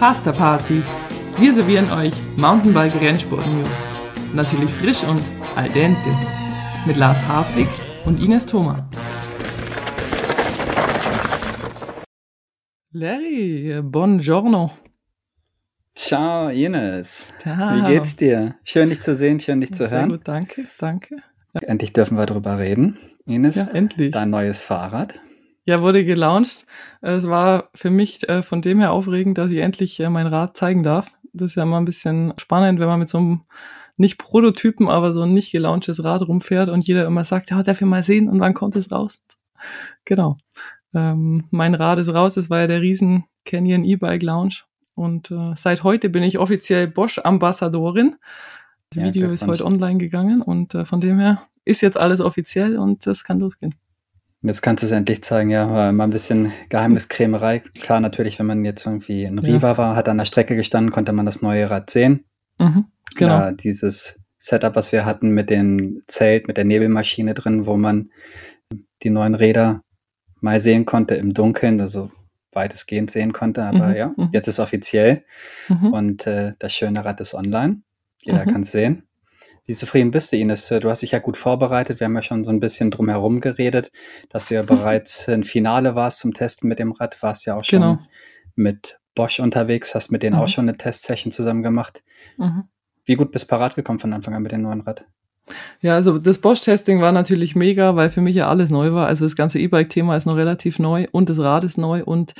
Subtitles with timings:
[0.00, 0.82] Pasta Party.
[1.36, 3.68] Wir servieren euch Mountainbike Rennsport News.
[4.34, 5.20] Natürlich frisch und
[5.56, 6.08] al dente.
[6.86, 7.68] Mit Lars Hartwig
[8.06, 8.88] und Ines Thoma.
[12.92, 14.70] Larry, buongiorno.
[15.94, 17.32] Ciao, Ines.
[17.38, 17.76] Ciao.
[17.76, 18.54] Wie geht's dir?
[18.64, 20.08] Schön, dich zu sehen, schön, dich zu Sehr hören.
[20.08, 21.16] gut, danke, danke.
[21.60, 22.96] Endlich dürfen wir darüber reden.
[23.26, 24.12] Ines, Ja, endlich.
[24.12, 25.20] dein neues Fahrrad.
[25.70, 26.66] Ja, wurde gelauncht.
[27.00, 30.56] Es war für mich äh, von dem her aufregend, dass ich endlich äh, mein Rad
[30.56, 31.12] zeigen darf.
[31.32, 33.42] Das ist ja immer ein bisschen spannend, wenn man mit so einem
[33.96, 37.80] nicht Prototypen, aber so ein nicht gelaunchtes Rad rumfährt und jeder immer sagt, ja, darf
[37.80, 39.22] ich mal sehen und wann kommt es raus?
[40.04, 40.38] Genau.
[40.92, 42.34] Ähm, mein Rad ist raus.
[42.34, 44.62] Das war ja der riesen Canyon E-Bike Lounge.
[44.96, 48.16] Und äh, seit heute bin ich offiziell Bosch-Ambassadorin.
[48.90, 52.20] Das Ja, Video ist heute online gegangen und äh, von dem her ist jetzt alles
[52.20, 53.76] offiziell und das kann losgehen.
[54.42, 55.70] Jetzt kannst du es endlich zeigen, ja.
[55.70, 57.58] War immer ein bisschen Geheimniskrämerei.
[57.60, 59.42] Klar, natürlich, wenn man jetzt irgendwie in Ja.
[59.42, 62.24] Riva war, hat an der Strecke gestanden, konnte man das neue Rad sehen.
[62.58, 63.38] Mhm, genau.
[63.38, 68.10] Ja, dieses Setup, was wir hatten mit dem Zelt, mit der Nebelmaschine drin, wo man
[69.02, 69.82] die neuen Räder
[70.40, 72.10] mal sehen konnte im Dunkeln, also
[72.52, 73.62] weitestgehend sehen konnte.
[73.62, 74.30] Aber Mhm, ja, mhm.
[74.32, 75.22] jetzt ist offiziell
[75.68, 75.92] Mhm.
[75.92, 77.82] und äh, das schöne Rad ist online.
[78.22, 78.50] Jeder Mhm.
[78.50, 79.02] kann es sehen.
[79.70, 80.66] Wie zufrieden bist du, Ines?
[80.66, 82.00] Du hast dich ja gut vorbereitet.
[82.00, 83.92] Wir haben ja schon so ein bisschen drumherum geredet,
[84.28, 87.22] dass du ja bereits im Finale warst zum Testen mit dem Rad.
[87.22, 87.98] Warst ja auch schon Genau.
[88.56, 90.42] mit Bosch unterwegs, hast mit denen Mhm.
[90.42, 92.02] auch schon eine Testsession zusammen gemacht.
[92.36, 92.64] Mhm.
[93.04, 95.04] Wie gut bist du parat gekommen von Anfang an mit dem neuen Rad?
[95.80, 99.06] Ja, also das Bosch-Testing war natürlich mega, weil für mich ja alles neu war.
[99.06, 102.34] Also das ganze E-Bike-Thema ist noch relativ neu und das Rad ist neu und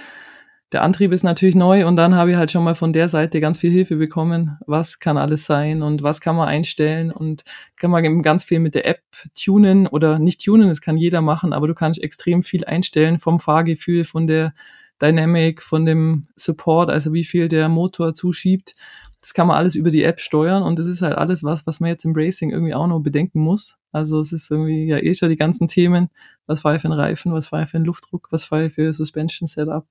[0.73, 3.41] der Antrieb ist natürlich neu und dann habe ich halt schon mal von der Seite
[3.41, 4.57] ganz viel Hilfe bekommen.
[4.67, 7.43] Was kann alles sein und was kann man einstellen und
[7.77, 9.03] kann man eben ganz viel mit der App
[9.35, 13.41] tunen oder nicht tunen, das kann jeder machen, aber du kannst extrem viel einstellen vom
[13.41, 14.55] Fahrgefühl, von der
[15.03, 18.75] Dynamic, von dem Support, also wie viel der Motor zuschiebt.
[19.21, 21.81] Das kann man alles über die App steuern und das ist halt alles was, was
[21.81, 23.77] man jetzt im Racing irgendwie auch noch bedenken muss.
[23.93, 26.09] Also es ist irgendwie ja eh schon die ganzen Themen.
[26.47, 29.87] Was war für ein Reifen, was war für ein Luftdruck, was war für Suspension Setup,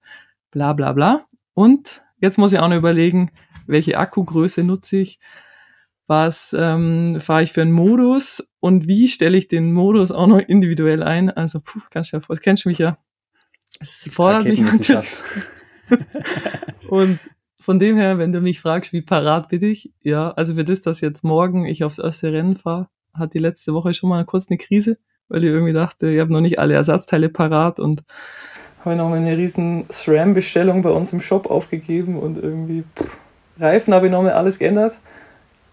[0.51, 1.25] bla bla bla.
[1.53, 3.31] Und jetzt muss ich auch noch überlegen,
[3.67, 5.19] welche Akkugröße nutze ich,
[6.07, 10.39] was ähm, fahre ich für einen Modus und wie stelle ich den Modus auch noch
[10.39, 11.29] individuell ein.
[11.29, 12.97] Also puh, du ja, vor- kennst du mich ja.
[13.79, 15.09] Es fordert mich natürlich.
[16.89, 17.19] Und
[17.59, 20.81] von dem her, wenn du mich fragst, wie parat bin ich, ja, also für das,
[20.81, 24.47] dass jetzt morgen ich aufs erste Rennen fahre, hat die letzte Woche schon mal kurz
[24.49, 28.03] eine Krise, weil ich irgendwie dachte, ich habe noch nicht alle Ersatzteile parat und
[28.85, 33.17] habe noch mal eine riesen SRAM-Bestellung bei uns im Shop aufgegeben und irgendwie pff,
[33.59, 34.97] Reifen habe ich noch mal alles geändert.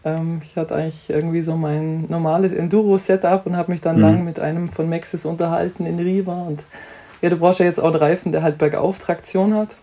[0.04, 4.02] Ähm, ich hatte eigentlich irgendwie so mein normales Enduro-Setup und habe mich dann Mhm.
[4.02, 6.64] lang mit einem von Maxis unterhalten in Riva und
[7.22, 9.76] ja, du brauchst ja jetzt auch einen Reifen, der halt bergauf Traktion hat.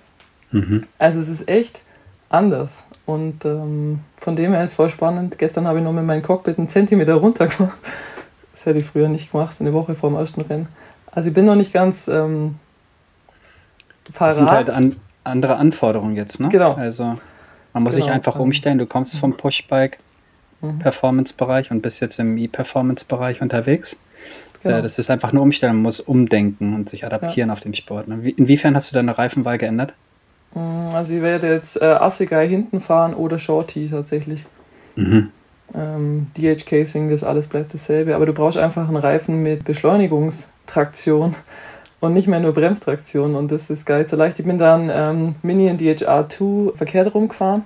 [0.51, 0.83] Mhm.
[0.99, 1.81] Also es ist echt
[2.29, 2.83] anders.
[3.05, 5.37] Und ähm, von dem her ist voll spannend.
[5.37, 7.77] Gestern habe ich noch mit meinem Cockpit einen Zentimeter runter gemacht.
[8.53, 10.67] Das hätte ich früher nicht gemacht, eine Woche vor dem ersten Rennen.
[11.11, 12.55] Also ich bin noch nicht ganz ähm,
[14.19, 16.49] Das sind halt an, andere Anforderungen jetzt, ne?
[16.49, 16.71] Genau.
[16.73, 17.15] Also
[17.73, 18.15] man muss sich Genau.
[18.15, 18.77] einfach Ähm, umstellen.
[18.77, 19.99] Du kommst vom Pushbike
[20.61, 24.01] Mhm, Performance-Bereich und bist jetzt im E-Performance-Bereich unterwegs.
[24.63, 24.77] genau.
[24.77, 25.75] Äh, Das ist einfach eine Umstellung.
[25.77, 28.07] Man muss umdenken und sich adaptieren auf den Sport.
[28.07, 28.23] ne?
[28.23, 29.93] Wie- Inwiefern hast du deine Reifenwahl geändert?
[30.53, 34.45] Mm, Also ich werde jetzt äh, Assegai hinten fahren oder Shorty tatsächlich.
[34.95, 35.31] Mhm.
[35.75, 38.15] Ähm, DH Casing, das alles bleibt dasselbe.
[38.15, 41.35] Aber du brauchst einfach einen Reifen mit Beschleunigungstraktion
[42.03, 43.33] und nicht mehr nur Bremstraktion.
[43.33, 44.37] Und das ist geil so leicht.
[44.37, 47.63] Ich bin dann ähm, Mini in DHR2 verkehrt rumgefahren.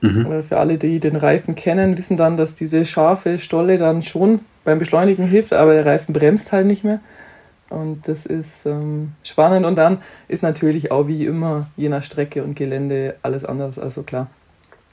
[0.00, 0.26] Mhm.
[0.26, 4.40] Oder für alle, die den Reifen kennen, wissen dann, dass diese scharfe Stolle dann schon
[4.64, 6.98] beim Beschleunigen hilft, aber der Reifen bremst halt nicht mehr.
[7.68, 9.64] Und das ist ähm, spannend.
[9.64, 13.78] Und dann ist natürlich auch wie immer, je nach Strecke und Gelände, alles anders.
[13.78, 14.26] Also klar.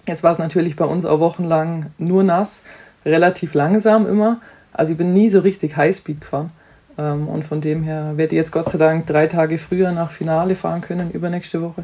[0.08, 2.62] Jetzt war es natürlich bei uns auch wochenlang nur nass,
[3.04, 4.40] relativ langsam immer.
[4.72, 6.52] Also ich bin nie so richtig Highspeed gefahren.
[6.98, 10.12] Ähm, und von dem her werde ich jetzt Gott sei Dank drei Tage früher nach
[10.12, 11.84] Finale fahren können, übernächste Woche.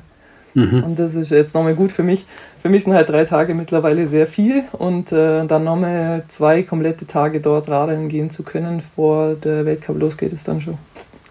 [0.55, 0.83] Mhm.
[0.83, 2.25] Und das ist jetzt nochmal gut für mich.
[2.61, 7.07] Für mich sind halt drei Tage mittlerweile sehr viel und äh, dann nochmal zwei komplette
[7.07, 10.77] Tage dort radeln gehen zu können, vor der Weltcup losgeht, ist dann schon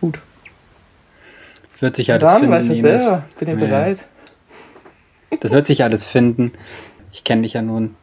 [0.01, 0.21] gut.
[1.79, 2.53] Wird sich alles dann, finden.
[2.53, 3.67] weißt du selber, bin ich Ja.
[3.67, 4.07] bereit.
[5.41, 6.53] Das wird sich alles finden.
[7.13, 7.97] Ich kenne dich ja nun,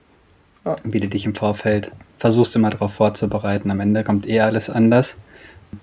[0.65, 0.75] Ja.
[0.83, 3.71] wie du dich im Vorfeld versuchst immer darauf vorzubereiten.
[3.71, 5.17] Am Ende kommt eher alles anders.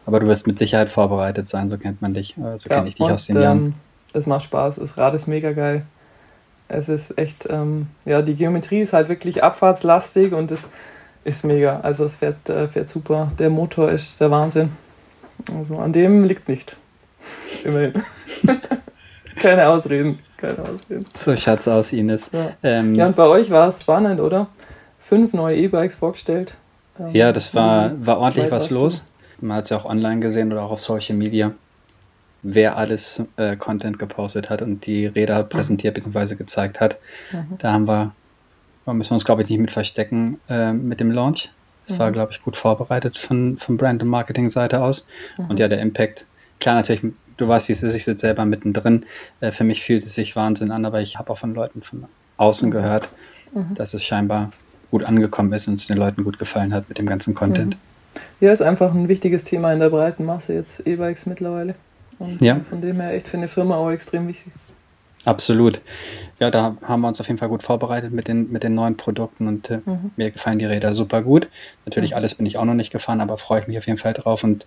[0.04, 2.36] Aber du wirst mit Sicherheit vorbereitet sein, so kennt man dich.
[2.38, 3.58] äh, So kenne ich dich und, aus den Jahren.
[3.58, 3.74] Ähm,
[4.12, 5.84] es macht Spaß, das Rad ist mega geil.
[6.68, 10.68] Es ist echt, ähm, ja, die Geometrie ist halt wirklich abfahrtslastig und es
[11.24, 11.80] ist mega.
[11.80, 13.28] Also es fährt, äh, fährt super.
[13.38, 14.70] Der Motor ist der Wahnsinn.
[15.56, 16.76] Also an dem liegt nicht.
[17.64, 17.92] Immerhin.
[19.36, 20.18] Keine Ausreden.
[20.38, 21.04] Keine Ausreden.
[21.14, 22.30] So schaut's aus, Ines.
[22.32, 24.48] Ja, ähm, ja und bei euch war es spannend, oder?
[24.98, 26.56] Fünf neue E-Bikes vorgestellt.
[26.98, 29.04] Ähm, ja, das war, war ordentlich was los.
[29.40, 31.52] Man hat es ja auch online gesehen oder auch auf Social Media,
[32.42, 35.48] wer alles äh, Content gepostet hat und die Räder mhm.
[35.48, 36.36] präsentiert bzw.
[36.36, 36.98] gezeigt hat.
[37.32, 37.58] Mhm.
[37.58, 38.14] Da haben wir,
[38.84, 41.50] da müssen wir uns, glaube ich, nicht mit verstecken äh, mit dem Launch.
[41.86, 41.98] Es mhm.
[41.98, 45.06] war, glaube ich, gut vorbereitet von, von Brand- und Marketing-Seite aus.
[45.38, 45.46] Mhm.
[45.46, 46.26] Und ja, der Impact,
[46.60, 47.02] klar, natürlich,
[47.36, 49.06] du weißt, wie es ist, ich sitze selber mittendrin.
[49.40, 52.04] Äh, für mich fühlt es sich Wahnsinn an, aber ich habe auch von Leuten von
[52.36, 52.72] außen mhm.
[52.72, 53.08] gehört,
[53.52, 53.74] mhm.
[53.74, 54.50] dass es scheinbar
[54.90, 57.76] gut angekommen ist und es den Leuten gut gefallen hat mit dem ganzen Content.
[58.40, 61.74] Ja, ist einfach ein wichtiges Thema in der breiten Masse jetzt E-Bikes mittlerweile.
[62.18, 62.60] Und ja.
[62.60, 64.52] von dem her echt für eine Firma auch extrem wichtig.
[65.24, 65.80] Absolut.
[66.38, 68.96] Ja, da haben wir uns auf jeden Fall gut vorbereitet mit den, mit den neuen
[68.96, 70.12] Produkten und äh, mhm.
[70.16, 71.48] mir gefallen die Räder super gut.
[71.84, 72.18] Natürlich mhm.
[72.18, 74.44] alles bin ich auch noch nicht gefahren, aber freue ich mich auf jeden Fall drauf
[74.44, 74.66] und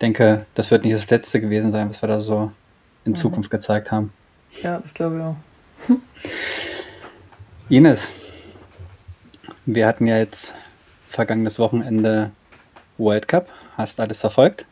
[0.00, 2.50] denke, das wird nicht das letzte gewesen sein, was wir da so
[3.04, 3.16] in mhm.
[3.16, 4.12] Zukunft gezeigt haben.
[4.62, 5.22] Ja, das glaube ich
[5.92, 5.96] auch.
[7.68, 8.12] Ines,
[9.66, 10.54] wir hatten ja jetzt
[11.08, 12.30] vergangenes Wochenende
[12.98, 13.48] World Cup.
[13.76, 14.66] Hast du alles verfolgt?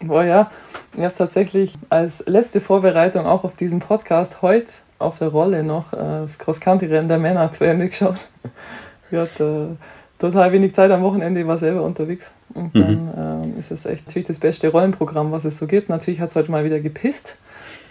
[0.00, 0.50] Boah, ja.
[0.96, 5.92] Ich habe tatsächlich als letzte Vorbereitung auch auf diesen Podcast heute auf der Rolle noch
[5.92, 8.28] äh, das Cross-Country-Rennen der Männer zu Ende geschaut.
[9.10, 12.32] Ich hatte äh, total wenig Zeit am Wochenende, ich war selber unterwegs.
[12.54, 13.54] Und dann mhm.
[13.54, 15.88] äh, ist es echt natürlich das beste Rollenprogramm, was es so gibt.
[15.88, 17.36] Natürlich hat es heute mal wieder gepisst.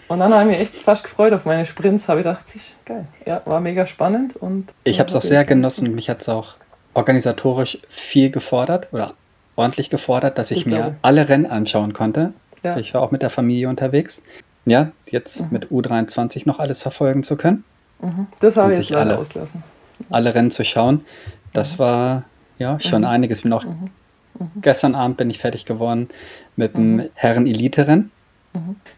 [0.08, 2.08] Und dann habe ich mich echt fast gefreut auf meine Sprints.
[2.08, 2.44] Habe ich gedacht,
[2.84, 3.06] geil.
[3.24, 4.36] Ja, war mega spannend.
[4.36, 5.94] Und ich habe es auch sehr genossen.
[5.94, 6.54] Mich hat es auch
[6.94, 9.14] organisatorisch viel gefordert oder
[9.56, 10.96] ordentlich gefordert, dass ich, ich mir glaube.
[11.02, 12.32] alle Rennen anschauen konnte.
[12.64, 12.76] Ja.
[12.76, 14.24] Ich war auch mit der Familie unterwegs.
[14.64, 15.48] Ja, jetzt mhm.
[15.50, 17.64] mit U23 noch alles verfolgen zu können.
[18.00, 18.26] Mhm.
[18.40, 19.62] Das habe ich jetzt alle ausgelassen.
[20.10, 21.04] Alle Rennen zu schauen.
[21.52, 21.78] Das mhm.
[21.80, 22.24] war
[22.58, 23.08] ja schon mhm.
[23.08, 23.42] einiges.
[23.42, 23.90] Bin auch mhm.
[24.38, 24.50] Mhm.
[24.62, 26.08] gestern Abend bin ich fertig geworden
[26.56, 28.10] mit dem Herren-Elite-Rennen.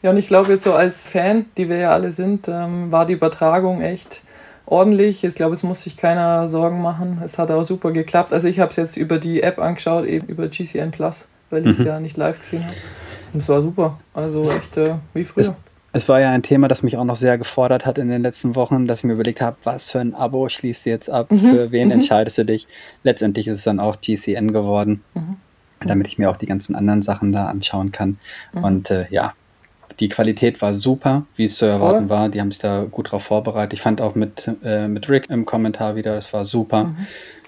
[0.02, 3.06] Ja, und ich glaube jetzt so als Fan, die wir ja alle sind, ähm, war
[3.06, 4.22] die Übertragung echt
[4.66, 5.25] ordentlich.
[5.25, 7.20] Ich glaube, es muss sich keiner Sorgen machen.
[7.25, 8.32] Es hat auch super geklappt.
[8.32, 11.72] Also ich habe es jetzt über die App angeschaut, eben über GCN Plus, weil ich
[11.72, 11.87] es mhm.
[11.87, 12.76] ja nicht live gesehen habe.
[13.32, 13.99] Und es war super.
[14.14, 15.43] Also echt äh, wie früher.
[15.43, 15.55] Es,
[15.93, 18.55] es, war ja ein Thema, das mich auch noch sehr gefordert hat in den letzten
[18.55, 21.38] Wochen, dass ich mir überlegt habe, was für ein Abo schließt du jetzt ab, mhm.
[21.38, 21.94] für wen mhm.
[21.94, 22.67] entscheidest du dich.
[23.02, 25.37] Letztendlich ist es dann auch GCN geworden, mhm.
[25.84, 28.19] damit ich mir auch die ganzen anderen Sachen da anschauen kann.
[28.52, 28.64] Mhm.
[28.64, 29.34] Und äh, ja,
[30.00, 32.17] die Qualität war super, wie es zu erwarten Voll.
[32.17, 32.29] war.
[32.29, 33.75] Die haben sich da gut drauf vorbereitet.
[33.75, 36.85] Ich fand auch mit, äh, mit Rick im Kommentar wieder, das war super.
[36.85, 36.96] Mhm.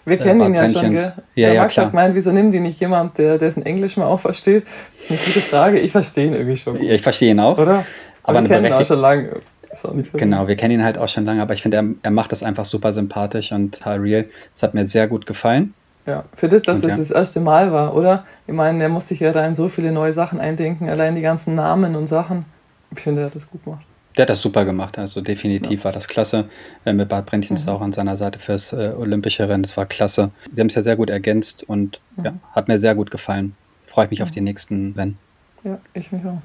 [0.04, 1.12] Wir kennen ihn ja schon, gell?
[1.34, 1.86] Ja, der ja, Max klar.
[1.86, 4.64] hat gemeint, wieso nimmt die nicht jemand, der dessen Englisch mal auch versteht?
[4.94, 5.80] Das ist eine gute Frage.
[5.80, 6.80] Ich verstehe ihn irgendwie schon.
[6.80, 7.58] Ja, ich verstehe ihn auch.
[7.58, 7.84] Oder?
[8.22, 9.40] Aber, aber wir kennen ihn auch schon lange.
[9.74, 12.32] So genau, wir kennen ihn halt auch schon lange, aber ich finde, er, er macht
[12.32, 14.24] das einfach super sympathisch und total real.
[14.52, 15.74] Das hat mir sehr gut gefallen.
[16.06, 18.24] Ja, für das, dass und, das das erste Mal war, oder?
[18.46, 21.22] Ich meine, er muss sich ja da in so viele neue Sachen eindenken, allein die
[21.22, 22.44] ganzen Namen und Sachen.
[22.92, 23.84] Ich finde, er hat das gut gemacht.
[24.16, 25.84] Der hat das super gemacht, also definitiv ja.
[25.84, 26.48] war das klasse.
[26.84, 27.72] Äh, mit Bart Brentchens mhm.
[27.72, 30.30] auch an seiner Seite fürs äh, Olympische Rennen, das war klasse.
[30.50, 32.24] Die haben es ja sehr gut ergänzt und mhm.
[32.24, 33.56] ja, hat mir sehr gut gefallen.
[33.86, 34.24] Freue ich mich mhm.
[34.24, 35.18] auf die nächsten Rennen.
[35.64, 36.40] Ja, ich mich auch.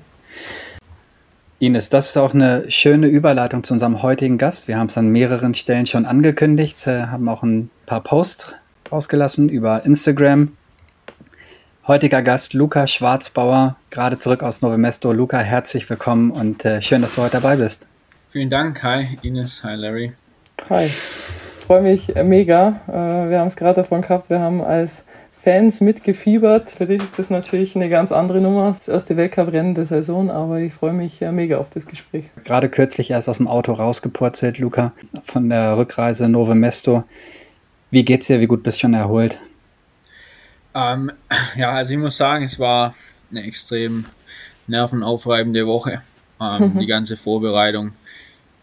[1.60, 4.68] Ines, das ist auch eine schöne Überleitung zu unserem heutigen Gast.
[4.68, 8.56] Wir haben es an mehreren Stellen schon angekündigt, äh, haben auch ein paar Posts
[8.92, 10.52] rausgelassen über Instagram.
[11.88, 15.12] Heutiger Gast Luca Schwarzbauer, gerade zurück aus Novemesto.
[15.12, 17.88] Luca, herzlich willkommen und äh, schön, dass du heute dabei bist.
[18.30, 18.82] Vielen Dank.
[18.84, 20.14] Hi Ines, hi Larry.
[20.70, 20.90] Hi.
[21.60, 22.82] Freue mich äh, mega.
[22.88, 26.70] Äh, wir haben es gerade davon gehabt, wir haben als Fans mitgefiebert.
[26.70, 28.68] Für dich ist das natürlich eine ganz andere Nummer.
[28.68, 32.26] Das erste Weltcup-Rennen der Saison, aber ich freue mich äh, mega auf das Gespräch.
[32.44, 34.92] Gerade kürzlich erst aus dem Auto rausgepurzelt, Luca,
[35.26, 37.04] von der Rückreise Nove Mesto.
[37.92, 38.40] Wie geht's dir?
[38.40, 39.38] Wie gut bist du schon erholt?
[40.74, 41.12] Ähm,
[41.58, 42.96] ja, also ich muss sagen, es war
[43.30, 44.06] eine extrem
[44.68, 46.02] nervenaufreibende Woche.
[46.40, 47.92] Ähm, die ganze Vorbereitung.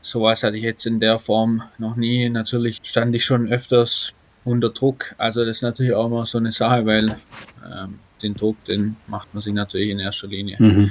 [0.01, 2.29] Sowas hatte ich jetzt in der Form noch nie.
[2.31, 5.15] Natürlich stand ich schon öfters unter Druck.
[5.19, 7.17] Also das ist natürlich auch immer so eine Sache, weil
[7.63, 10.91] ähm, den Druck, den macht man sich natürlich in erster Linie mhm.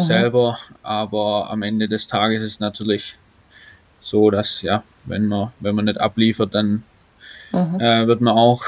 [0.00, 0.58] selber.
[0.82, 3.18] Aber am Ende des Tages ist es natürlich
[4.00, 6.82] so, dass ja, wenn man, wenn man nicht abliefert, dann
[7.52, 7.80] mhm.
[7.80, 8.62] äh, wird man auch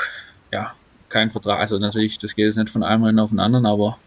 [0.53, 0.75] ja,
[1.09, 3.99] kein Vertrag, also natürlich, das geht jetzt nicht von einem Rennen auf den anderen, aber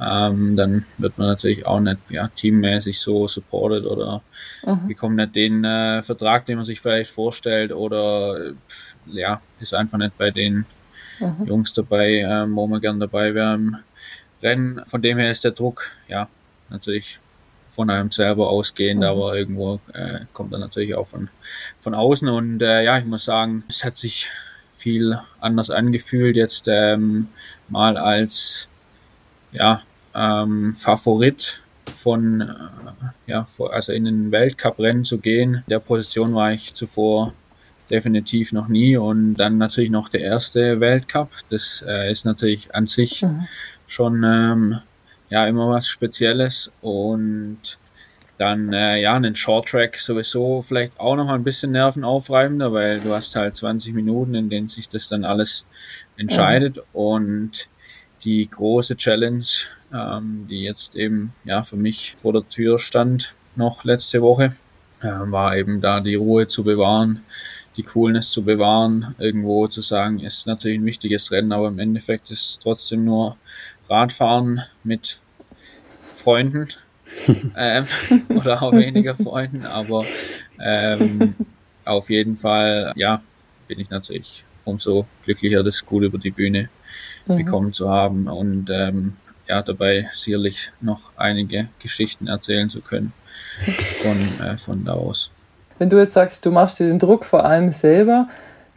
[0.00, 4.22] ähm, dann wird man natürlich auch nicht ja, teammäßig so supported oder
[4.64, 4.88] mhm.
[4.88, 8.52] bekommt nicht den äh, Vertrag, den man sich vielleicht vorstellt oder
[9.06, 10.64] ja, ist einfach nicht bei den
[11.18, 11.46] mhm.
[11.46, 13.76] Jungs dabei, ähm, wo man gern dabei wäre im
[14.42, 14.80] Rennen.
[14.86, 16.28] Von dem her ist der Druck ja
[16.70, 17.18] natürlich
[17.70, 19.06] von einem selber ausgehend, mhm.
[19.06, 21.28] aber irgendwo äh, kommt er natürlich auch von,
[21.78, 24.28] von außen und äh, ja, ich muss sagen, es hat sich
[24.72, 27.28] viel anders angefühlt, jetzt ähm,
[27.68, 28.68] mal als
[29.52, 29.82] ja,
[30.14, 31.60] ähm, Favorit
[31.94, 35.56] von, äh, ja, also in den Weltcup-Rennen zu gehen.
[35.56, 37.34] In der Position war ich zuvor
[37.90, 41.30] definitiv noch nie und dann natürlich noch der erste Weltcup.
[41.50, 43.46] Das äh, ist natürlich an sich mhm.
[43.86, 44.78] schon ähm,
[45.30, 47.78] ja immer was Spezielles und
[48.36, 53.12] dann äh, ja einen Short Track sowieso vielleicht auch noch ein bisschen nervenaufreibender, weil du
[53.12, 55.64] hast halt 20 Minuten, in denen sich das dann alles
[56.16, 56.82] entscheidet mhm.
[56.92, 57.68] und
[58.24, 59.44] die große Challenge,
[59.92, 64.54] ähm, die jetzt eben ja für mich vor der Tür stand noch letzte Woche,
[65.02, 67.22] äh, war eben da die Ruhe zu bewahren,
[67.76, 72.30] die Coolness zu bewahren, irgendwo zu sagen, ist natürlich ein wichtiges Rennen, aber im Endeffekt
[72.30, 73.36] ist es trotzdem nur
[73.88, 75.19] Radfahren mit
[76.20, 76.68] Freunden
[77.56, 77.84] ähm,
[78.28, 80.04] oder auch weniger Freunden, aber
[80.62, 81.34] ähm,
[81.84, 83.22] auf jeden Fall, ja,
[83.66, 86.68] bin ich natürlich umso glücklicher, das gut über die Bühne
[87.26, 87.36] mhm.
[87.36, 89.14] bekommen zu haben und ähm,
[89.48, 93.12] ja, dabei sicherlich noch einige Geschichten erzählen zu können
[94.02, 95.30] von, äh, von da aus.
[95.78, 98.28] Wenn du jetzt sagst, du machst dir den Druck vor allem selber,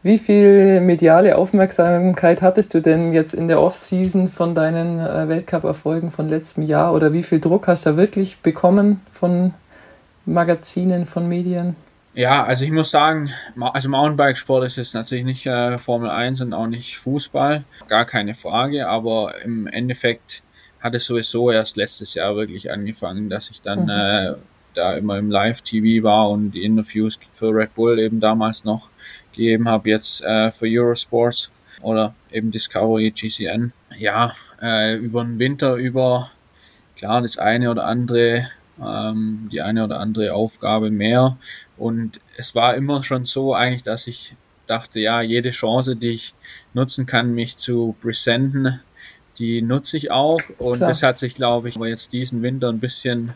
[0.04, 6.12] wie viel mediale Aufmerksamkeit hattest du denn jetzt in der Off-Season von deinen äh, Weltcup-Erfolgen
[6.12, 9.54] von letztem Jahr oder wie viel Druck hast du wirklich bekommen von
[10.26, 11.78] Magazinen, von Medien?
[12.16, 16.54] Ja, also ich muss sagen, also Mountainbikesport ist jetzt natürlich nicht äh, Formel 1 und
[16.54, 20.44] auch nicht Fußball, gar keine Frage, aber im Endeffekt
[20.80, 23.90] hat es sowieso erst letztes Jahr wirklich angefangen, dass ich dann mhm.
[23.90, 24.34] äh,
[24.74, 28.90] da immer im Live-TV war und die Interviews für Red Bull eben damals noch
[29.32, 31.50] gegeben habe, jetzt äh, für Eurosports
[31.82, 33.74] oder eben Discovery GCN.
[33.98, 36.32] Ja, äh, über den Winter über,
[36.96, 38.50] klar, das eine oder andere,
[38.82, 41.38] ähm, die eine oder andere Aufgabe mehr.
[41.78, 44.36] Und es war immer schon so eigentlich, dass ich
[44.68, 46.34] dachte, ja, jede Chance, die ich
[46.74, 48.80] nutzen kann, mich zu präsenten,
[49.38, 50.40] die nutze ich auch.
[50.58, 50.90] Und Klar.
[50.90, 53.34] das hat sich, glaube ich, aber jetzt diesen Winter ein bisschen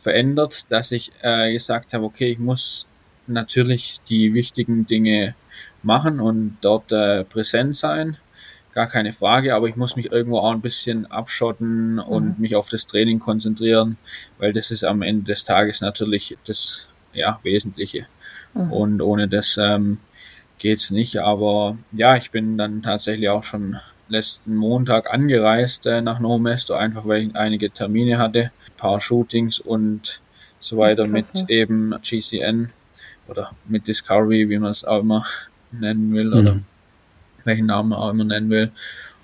[0.00, 2.86] verändert, dass ich äh, gesagt habe, okay, ich muss
[3.26, 5.34] natürlich die wichtigen Dinge
[5.82, 8.16] machen und dort äh, präsent sein.
[8.72, 12.42] Gar keine Frage, aber ich muss mich irgendwo auch ein bisschen abschotten und mhm.
[12.42, 13.98] mich auf das Training konzentrieren,
[14.38, 18.06] weil das ist am Ende des Tages natürlich das ja, Wesentliche.
[18.54, 18.72] Mhm.
[18.72, 19.98] Und ohne das ähm,
[20.58, 21.18] geht's nicht.
[21.18, 23.78] Aber ja, ich bin dann tatsächlich auch schon
[24.08, 28.50] letzten Montag angereist äh, nach No Mesto, einfach weil ich einige Termine hatte,
[28.80, 30.20] paar Shootings und
[30.58, 32.70] so weiter mit eben GCN
[33.28, 35.26] oder mit Discovery, wie man es auch immer
[35.70, 36.38] nennen will, mhm.
[36.38, 36.60] oder
[37.44, 38.70] welchen Namen man auch immer nennen will.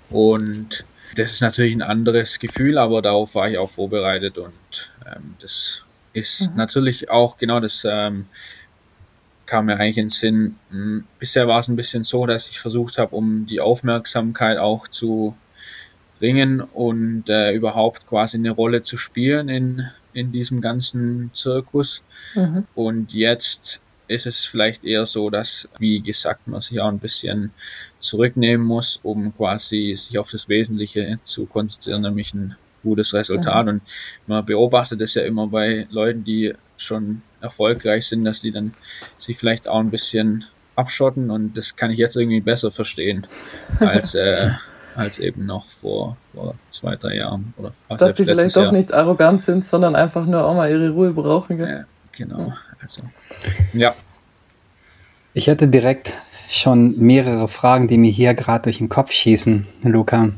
[0.09, 0.85] Und
[1.15, 5.81] das ist natürlich ein anderes Gefühl, aber darauf war ich auch vorbereitet und ähm, das
[6.13, 6.55] ist mhm.
[6.55, 8.25] natürlich auch genau das ähm,
[9.45, 10.55] kam mir eigentlich in den Sinn.
[10.69, 14.87] Hm, bisher war es ein bisschen so, dass ich versucht habe, um die Aufmerksamkeit auch
[14.87, 15.35] zu
[16.21, 22.03] ringen und äh, überhaupt quasi eine Rolle zu spielen in, in diesem ganzen Zirkus.
[22.35, 22.65] Mhm.
[22.75, 27.51] Und jetzt ist es vielleicht eher so, dass, wie gesagt, man sich auch ein bisschen
[27.99, 33.65] zurücknehmen muss, um quasi sich auf das Wesentliche zu konzentrieren, nämlich ein gutes Resultat.
[33.65, 33.71] Mhm.
[33.71, 33.81] Und
[34.27, 38.73] man beobachtet es ja immer bei Leuten, die schon erfolgreich sind, dass die dann
[39.19, 40.45] sich vielleicht auch ein bisschen
[40.75, 43.25] abschotten und das kann ich jetzt irgendwie besser verstehen
[43.79, 44.51] als, äh,
[44.97, 47.53] als eben noch vor, vor zwei, drei Jahren.
[47.57, 51.11] Oder Dass die vielleicht doch nicht arrogant sind, sondern einfach nur auch mal ihre Ruhe
[51.11, 51.57] brauchen.
[51.57, 51.69] Gell?
[51.69, 52.53] Ja, genau.
[52.81, 53.01] Also,
[53.73, 53.95] ja.
[55.33, 56.17] Ich hätte direkt
[56.49, 60.31] schon mehrere Fragen, die mir hier gerade durch den Kopf schießen, Luca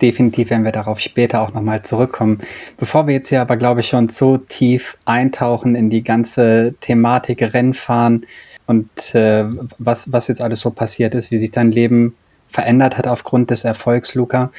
[0.00, 2.40] definitiv werden wir darauf später auch nochmal zurückkommen.
[2.76, 7.42] Bevor wir jetzt hier aber, glaube ich, schon so tief eintauchen in die ganze Thematik
[7.54, 8.26] Rennfahren
[8.66, 9.44] und äh,
[9.78, 12.16] was, was jetzt alles so passiert ist, wie sich dein Leben
[12.54, 14.50] verändert hat aufgrund des Erfolgs, Luca.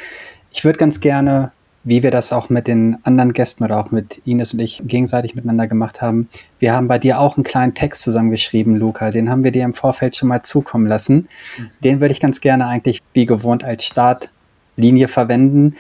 [0.51, 1.51] Ich würde ganz gerne,
[1.85, 5.33] wie wir das auch mit den anderen Gästen oder auch mit Ines und ich gegenseitig
[5.33, 6.27] miteinander gemacht haben,
[6.59, 9.11] wir haben bei dir auch einen kleinen Text zusammengeschrieben, Luca.
[9.11, 11.29] Den haben wir dir im Vorfeld schon mal zukommen lassen.
[11.57, 11.69] Mhm.
[11.83, 14.29] Den würde ich ganz gerne eigentlich wie gewohnt als Start
[14.75, 15.75] Linie verwenden.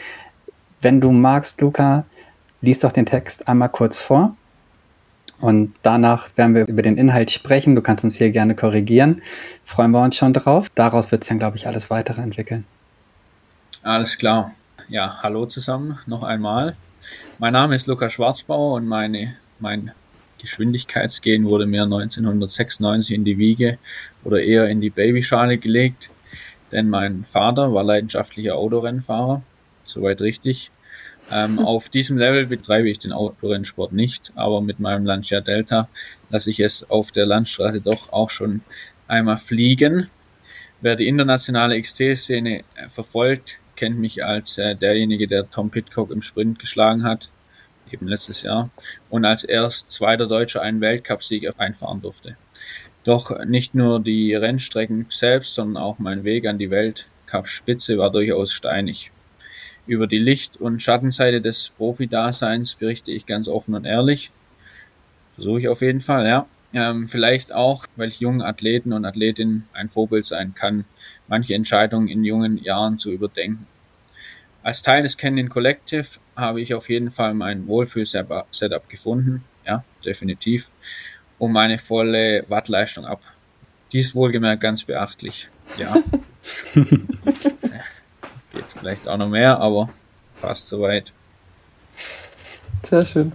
[0.81, 2.05] Wenn du magst, Luca,
[2.61, 4.37] lies doch den Text einmal kurz vor.
[5.39, 7.75] Und danach werden wir über den Inhalt sprechen.
[7.75, 9.21] Du kannst uns hier gerne korrigieren.
[9.65, 10.69] Freuen wir uns schon drauf.
[10.75, 12.65] Daraus wird sich dann, glaube ich, alles weitere entwickeln.
[13.83, 14.51] Alles klar.
[14.87, 16.75] Ja, hallo zusammen noch einmal.
[17.37, 19.91] Mein Name ist Luca Schwarzbauer und meine, mein
[20.39, 23.77] Geschwindigkeitsgehen wurde mir 1996 in die Wiege
[24.23, 26.09] oder eher in die Babyschale gelegt
[26.71, 29.41] denn mein Vater war leidenschaftlicher Autorennfahrer,
[29.83, 30.71] soweit richtig.
[31.31, 35.89] Ähm, auf diesem Level betreibe ich den Autorennsport nicht, aber mit meinem Lancia Delta
[36.29, 38.61] lasse ich es auf der Landstraße doch auch schon
[39.07, 40.09] einmal fliegen.
[40.81, 46.21] Wer die internationale XT-Szene äh, verfolgt, kennt mich als äh, derjenige, der Tom Pitcock im
[46.21, 47.29] Sprint geschlagen hat.
[47.91, 48.69] eben letztes Jahr,
[49.09, 52.35] und als erst zweiter Deutscher einen Weltcupsieg einfahren durfte.
[53.03, 58.51] Doch nicht nur die Rennstrecken selbst, sondern auch mein Weg an die Weltcup-Spitze war durchaus
[58.51, 59.11] steinig.
[59.87, 64.31] Über die Licht- und Schattenseite des Profi-Daseins berichte ich ganz offen und ehrlich.
[65.33, 66.47] Versuche ich auf jeden Fall, ja.
[66.73, 70.85] Ähm, vielleicht auch, weil ich jungen Athleten und Athletinnen ein Vorbild sein kann,
[71.27, 73.67] manche Entscheidungen in jungen Jahren zu überdenken.
[74.63, 80.71] Als Teil des Canyon Collective habe ich auf jeden Fall mein Wohlfühl-Setup gefunden, ja, definitiv,
[81.37, 83.21] um meine volle Wattleistung ab.
[83.93, 85.95] Dies wohlgemerkt ganz beachtlich, ja.
[88.55, 89.89] Geht vielleicht auch noch mehr, aber
[90.33, 91.11] fast soweit.
[92.83, 93.33] Sehr schön.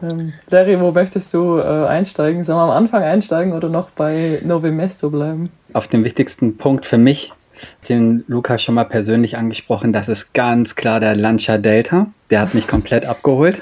[0.00, 2.44] Ähm, Larry, wo möchtest du äh, einsteigen?
[2.44, 5.50] Sollen wir am Anfang einsteigen oder noch bei Novemesto bleiben?
[5.72, 7.32] Auf den wichtigsten Punkt für mich,
[7.88, 12.06] den Luca schon mal persönlich angesprochen, das ist ganz klar der Lancia Delta.
[12.30, 13.60] Der hat mich komplett abgeholt.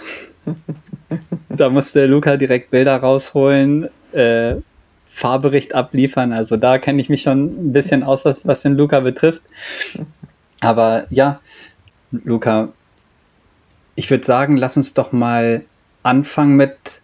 [1.48, 4.56] da musste Luca direkt Bilder rausholen, äh,
[5.08, 6.34] Fahrbericht abliefern.
[6.34, 9.42] Also da kenne ich mich schon ein bisschen aus, was, was den Luca betrifft.
[10.60, 11.40] Aber ja,
[12.10, 12.68] Luca,
[13.94, 15.64] ich würde sagen, lass uns doch mal
[16.02, 17.00] anfangen mit,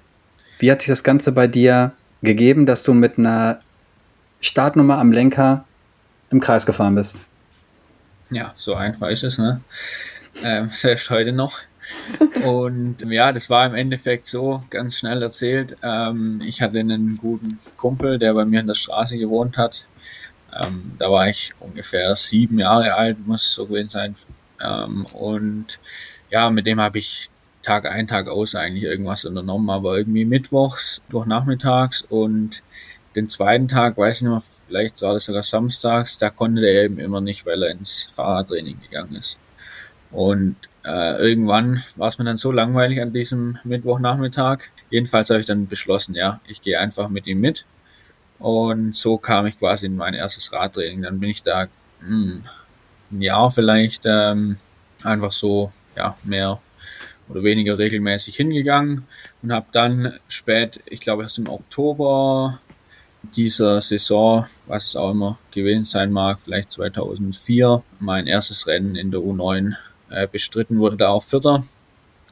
[0.58, 1.92] wie hat sich das Ganze bei dir
[2.22, 3.60] gegeben, dass du mit einer
[4.40, 5.64] Startnummer am Lenker
[6.30, 7.20] im Kreis gefahren bist?
[8.30, 9.60] Ja, so einfach ist es, ne?
[10.42, 11.60] Ähm, selbst heute noch.
[12.44, 15.76] Und ja, das war im Endeffekt so, ganz schnell erzählt.
[15.82, 19.84] Ähm, ich hatte einen guten Kumpel, der bei mir in der Straße gewohnt hat.
[20.58, 24.14] Ähm, da war ich ungefähr sieben Jahre alt, muss so gewesen sein.
[24.60, 25.78] Ähm, und
[26.30, 27.28] ja, mit dem habe ich
[27.62, 32.62] Tag ein, Tag aus eigentlich irgendwas unternommen, aber irgendwie mittwochs durch nachmittags und
[33.14, 36.84] den zweiten Tag, weiß ich nicht mehr, vielleicht war das sogar samstags, da konnte der
[36.84, 39.38] eben immer nicht, weil er ins Fahrradtraining gegangen ist.
[40.10, 44.70] Und äh, irgendwann war es mir dann so langweilig an diesem Mittwochnachmittag.
[44.90, 47.64] Jedenfalls habe ich dann beschlossen, ja, ich gehe einfach mit ihm mit.
[48.42, 51.02] Und so kam ich quasi in mein erstes Radtraining.
[51.02, 51.68] Dann bin ich da
[52.00, 52.44] mh, hm,
[53.12, 54.56] ein Jahr vielleicht ähm,
[55.04, 56.60] einfach so ja mehr
[57.28, 59.06] oder weniger regelmäßig hingegangen
[59.42, 62.58] und habe dann spät, ich glaube erst im Oktober
[63.36, 69.12] dieser Saison, was es auch immer gewesen sein mag, vielleicht 2004, mein erstes Rennen in
[69.12, 69.76] der U9
[70.10, 71.62] äh, bestritten, wurde da auch Vierter.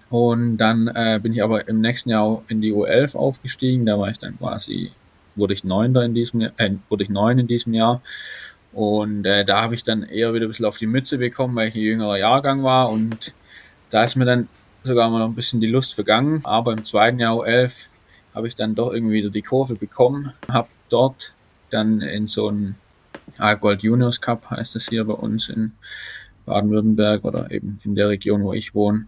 [0.08, 4.10] Und dann äh, bin ich aber im nächsten Jahr in die U11 aufgestiegen, da war
[4.10, 4.90] ich dann quasi,
[5.36, 8.02] wurde ich Neunter in diesem Jahr, äh, wurde ich Neun in diesem Jahr.
[8.72, 11.68] Und äh, da habe ich dann eher wieder ein bisschen auf die Mütze bekommen, weil
[11.68, 12.90] ich ein jüngerer Jahrgang war.
[12.90, 13.34] Und
[13.90, 14.48] da ist mir dann
[14.84, 16.40] sogar mal noch ein bisschen die Lust vergangen.
[16.44, 17.86] Aber im zweiten Jahr U11
[18.34, 21.32] habe ich dann doch irgendwie wieder die Kurve bekommen, habe dort
[21.70, 22.76] dann in so einem
[23.38, 25.72] Algold Juniors Cup, heißt es hier bei uns in
[26.46, 29.06] Baden-Württemberg oder eben in der Region, wo ich wohne,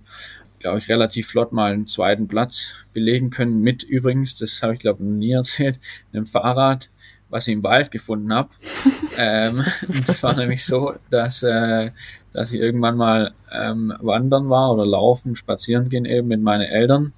[0.63, 3.61] glaube ich, relativ flott mal einen zweiten Platz belegen können.
[3.61, 5.79] Mit übrigens, das habe ich glaube noch nie erzählt,
[6.13, 6.89] einem Fahrrad,
[7.29, 8.51] was ich im Wald gefunden habe.
[9.19, 11.91] ähm, das war nämlich so, dass, äh,
[12.33, 17.13] dass ich irgendwann mal ähm, wandern war oder laufen, spazieren gehen eben mit meinen Eltern.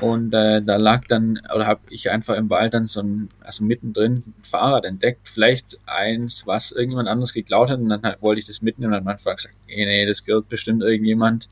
[0.00, 3.64] Und äh, da lag dann, oder habe ich einfach im Wald dann so ein, also
[3.64, 7.80] mittendrin ein Fahrrad entdeckt, vielleicht eins, was irgendjemand anderes geklaut hat.
[7.80, 10.24] Und dann halt, wollte ich das mitnehmen und dann hat man gesagt, nee, nee, das
[10.24, 11.48] gehört bestimmt irgendjemand.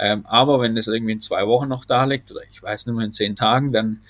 [0.00, 2.96] Ähm, aber wenn das irgendwie in zwei Wochen noch da liegt, oder ich weiß nicht
[2.96, 4.00] mehr, in zehn Tagen, dann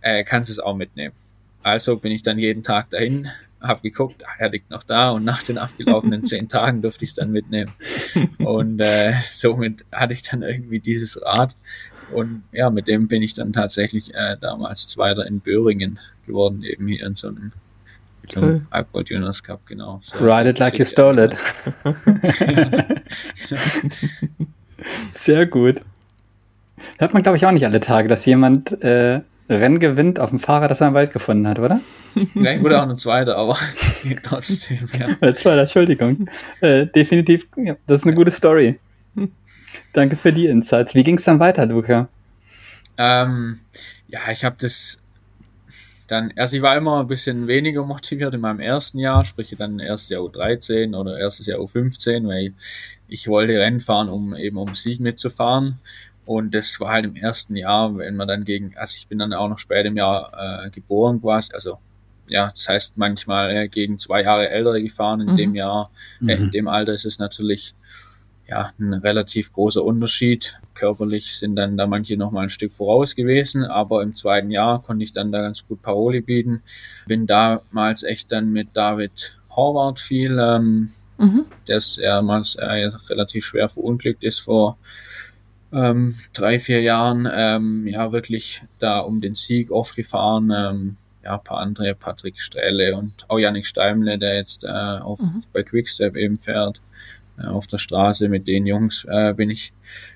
[0.00, 1.14] äh, kannst du es auch mitnehmen.
[1.62, 3.28] Also bin ich dann jeden Tag dahin,
[3.60, 7.10] habe geguckt, ach, er liegt noch da und nach den abgelaufenen zehn Tagen durfte ich
[7.10, 7.70] es dann mitnehmen.
[8.38, 11.54] Und äh, somit hatte ich dann irgendwie dieses Rad.
[12.12, 16.88] Und ja, mit dem bin ich dann tatsächlich äh, damals Zweiter in Böhringen geworden, eben
[16.88, 17.52] hier in so einem
[18.34, 18.66] cool.
[18.70, 20.00] Alcohol Juniors Cup, genau.
[20.02, 21.36] So Ride it like you stole it.
[25.14, 25.80] Sehr gut.
[26.98, 30.38] Hört man, glaube ich, auch nicht alle Tage, dass jemand äh, Rennen gewinnt auf dem
[30.38, 31.80] Fahrrad, das er im Wald gefunden hat, oder?
[32.34, 33.58] Ja, ich wurde auch eine zweite, aber
[34.22, 35.08] trotzdem, ja.
[35.20, 36.30] Oder zweiter, Entschuldigung.
[36.62, 38.78] Äh, definitiv, ja, das ist eine gute Story.
[39.92, 40.94] Danke für die Insights.
[40.94, 42.08] Wie ging es dann weiter, Luca?
[42.96, 43.60] Ähm,
[44.08, 44.98] ja, ich habe das
[46.06, 49.80] dann, also ich war immer ein bisschen weniger motiviert in meinem ersten Jahr, sprich dann
[49.80, 52.52] erstes Jahr U13 oder erstes Jahr U15, weil ich
[53.28, 55.78] wollte Rennen fahren, um eben um Sieg mitzufahren.
[56.24, 59.32] Und das war halt im ersten Jahr, wenn man dann gegen, also ich bin dann
[59.32, 61.78] auch noch spät im Jahr äh, geboren quasi, also
[62.28, 65.20] ja, das heißt manchmal äh, gegen zwei Jahre ältere gefahren.
[65.20, 65.36] In mhm.
[65.36, 65.90] dem Jahr,
[66.26, 66.50] äh, in mhm.
[66.50, 67.74] dem Alter ist es natürlich
[68.48, 70.58] ja ein relativ großer Unterschied.
[70.74, 74.82] Körperlich sind dann da manche noch mal ein Stück voraus gewesen, aber im zweiten Jahr
[74.82, 76.62] konnte ich dann da ganz gut Paroli bieten.
[77.06, 81.44] Bin damals echt dann mit David Horvath viel, ähm, mhm.
[81.66, 84.78] der ist damals äh, relativ schwer verunglückt ist vor
[85.72, 90.52] ähm, drei, vier Jahren ähm, ja wirklich da um den Sieg oft gefahren.
[90.54, 95.20] Ähm, ja, ein paar andere, Patrick Strähle und auch Janik Steimle, der jetzt äh, auf,
[95.20, 95.42] mhm.
[95.52, 96.80] bei Quickstep eben fährt.
[97.38, 99.72] Äh, auf der Straße mit den Jungs äh, bin ich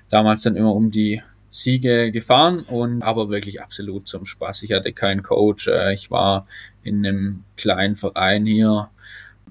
[0.09, 4.63] damals dann immer um die Siege gefahren und aber wirklich absolut zum Spaß.
[4.63, 5.67] Ich hatte keinen Coach.
[5.67, 6.47] Äh, ich war
[6.81, 8.89] in einem kleinen Verein hier,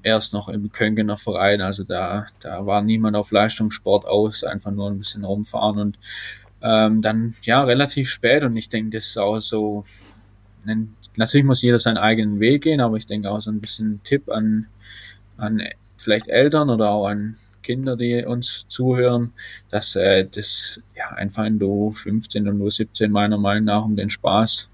[0.03, 1.61] erst noch im Köngener Verein.
[1.61, 5.99] Also da, da war niemand auf Leistungssport aus, einfach nur ein bisschen rumfahren und
[6.63, 8.45] ähm, dann ja relativ spät.
[8.45, 9.85] Und ich denke, das ist auch so.
[11.17, 14.31] Natürlich muss jeder seinen eigenen Weg gehen, aber ich denke auch so ein bisschen Tipp
[14.31, 14.67] an,
[15.37, 15.63] an
[15.97, 19.33] vielleicht Eltern oder auch an Kinder, die uns zuhören,
[19.71, 23.97] dass äh, das ja einfach in der 15 und nur 17 meiner Meinung nach um
[23.97, 24.69] den Spaß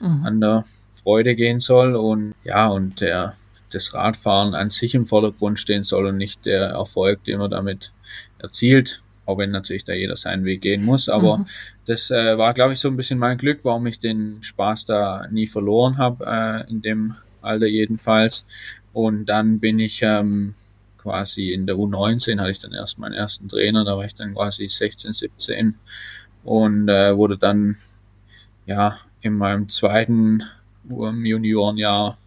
[0.00, 0.22] mhm.
[0.24, 3.34] an der Freude gehen soll und ja, und der,
[3.74, 7.92] das Radfahren an sich im Vordergrund stehen soll und nicht der Erfolg, den man damit
[8.38, 9.02] erzielt.
[9.24, 11.08] Auch wenn natürlich da jeder seinen Weg gehen muss.
[11.08, 11.46] Aber mhm.
[11.86, 15.26] das äh, war, glaube ich, so ein bisschen mein Glück, warum ich den Spaß da
[15.30, 18.44] nie verloren habe, äh, in dem Alter jedenfalls.
[18.92, 20.54] Und dann bin ich ähm,
[21.02, 24.34] quasi in der U19 hatte ich dann erst meinen ersten Trainer, da war ich dann
[24.34, 25.74] quasi 16, 17
[26.44, 27.76] und äh, wurde dann
[28.66, 30.44] ja in meinem zweiten
[30.88, 32.18] Juniorenjahr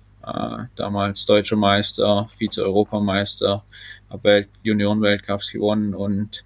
[0.75, 3.63] damals deutscher Meister, Vize-Europameister,
[4.09, 6.45] habe Welt Junioren-Weltcups gewonnen und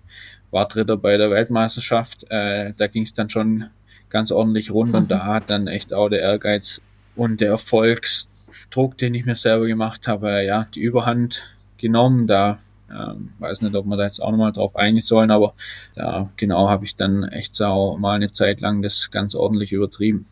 [0.51, 2.25] war Dritter bei der Weltmeisterschaft.
[2.29, 3.69] Äh, da ging es dann schon
[4.09, 6.81] ganz ordentlich rund und da hat dann echt auch der Ehrgeiz
[7.15, 11.43] und der Erfolgsdruck, den ich mir selber gemacht habe, ja, die Überhand
[11.77, 12.27] genommen.
[12.27, 15.53] Da ähm, weiß nicht, ob wir da jetzt auch nochmal drauf eingehen sollen, aber
[15.95, 20.25] da genau habe ich dann echt so mal eine Zeit lang das ganz ordentlich übertrieben.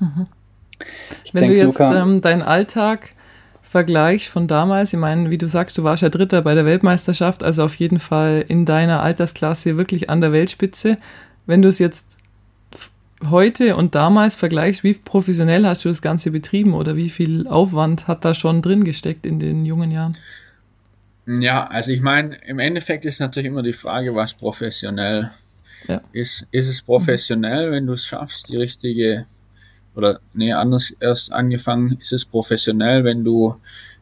[0.00, 0.26] Mhm.
[1.32, 3.12] Wenn denk, du jetzt ähm, deinen Alltag
[3.62, 7.42] vergleichst von damals, ich meine, wie du sagst, du warst ja Dritter bei der Weltmeisterschaft,
[7.42, 10.98] also auf jeden Fall in deiner Altersklasse wirklich an der Weltspitze.
[11.46, 12.16] Wenn du es jetzt
[13.30, 18.06] heute und damals vergleichst, wie professionell hast du das Ganze betrieben oder wie viel Aufwand
[18.06, 20.16] hat da schon drin gesteckt in den jungen Jahren?
[21.26, 25.30] Ja, also ich meine, im Endeffekt ist natürlich immer die Frage, was professionell
[25.88, 26.00] ja.
[26.12, 26.46] ist.
[26.50, 29.26] Ist es professionell, wenn du es schaffst, die richtige,
[29.94, 33.56] oder nee, anders erst angefangen, ist es professionell, wenn du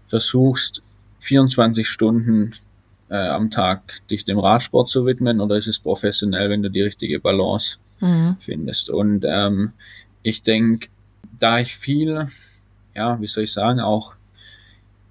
[0.07, 0.83] versuchst,
[1.21, 2.55] 24 Stunden
[3.09, 6.83] äh, am Tag dich dem Radsport zu widmen, oder ist es professionell, wenn du die
[6.83, 8.37] richtige Balance mhm.
[8.41, 8.91] findest?
[8.91, 9.73] Und ähm,
[10.23, 10.89] ich denke,
[11.39, 12.27] da ich viel,
[12.95, 14.15] ja, wie soll ich sagen, auch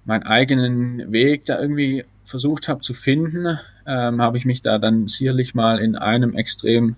[0.04, 5.08] meinen eigenen Weg da irgendwie versucht habe zu finden, ähm, habe ich mich da dann
[5.08, 6.96] sicherlich mal in einem Extrem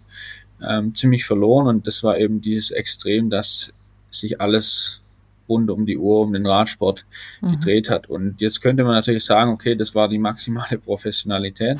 [0.62, 3.72] ähm, ziemlich verloren und das war eben dieses Extrem, dass
[4.10, 5.00] sich alles
[5.48, 7.04] rund um die Uhr um den Radsport
[7.40, 7.52] mhm.
[7.52, 8.08] gedreht hat.
[8.08, 11.78] Und jetzt könnte man natürlich sagen, okay, das war die maximale Professionalität.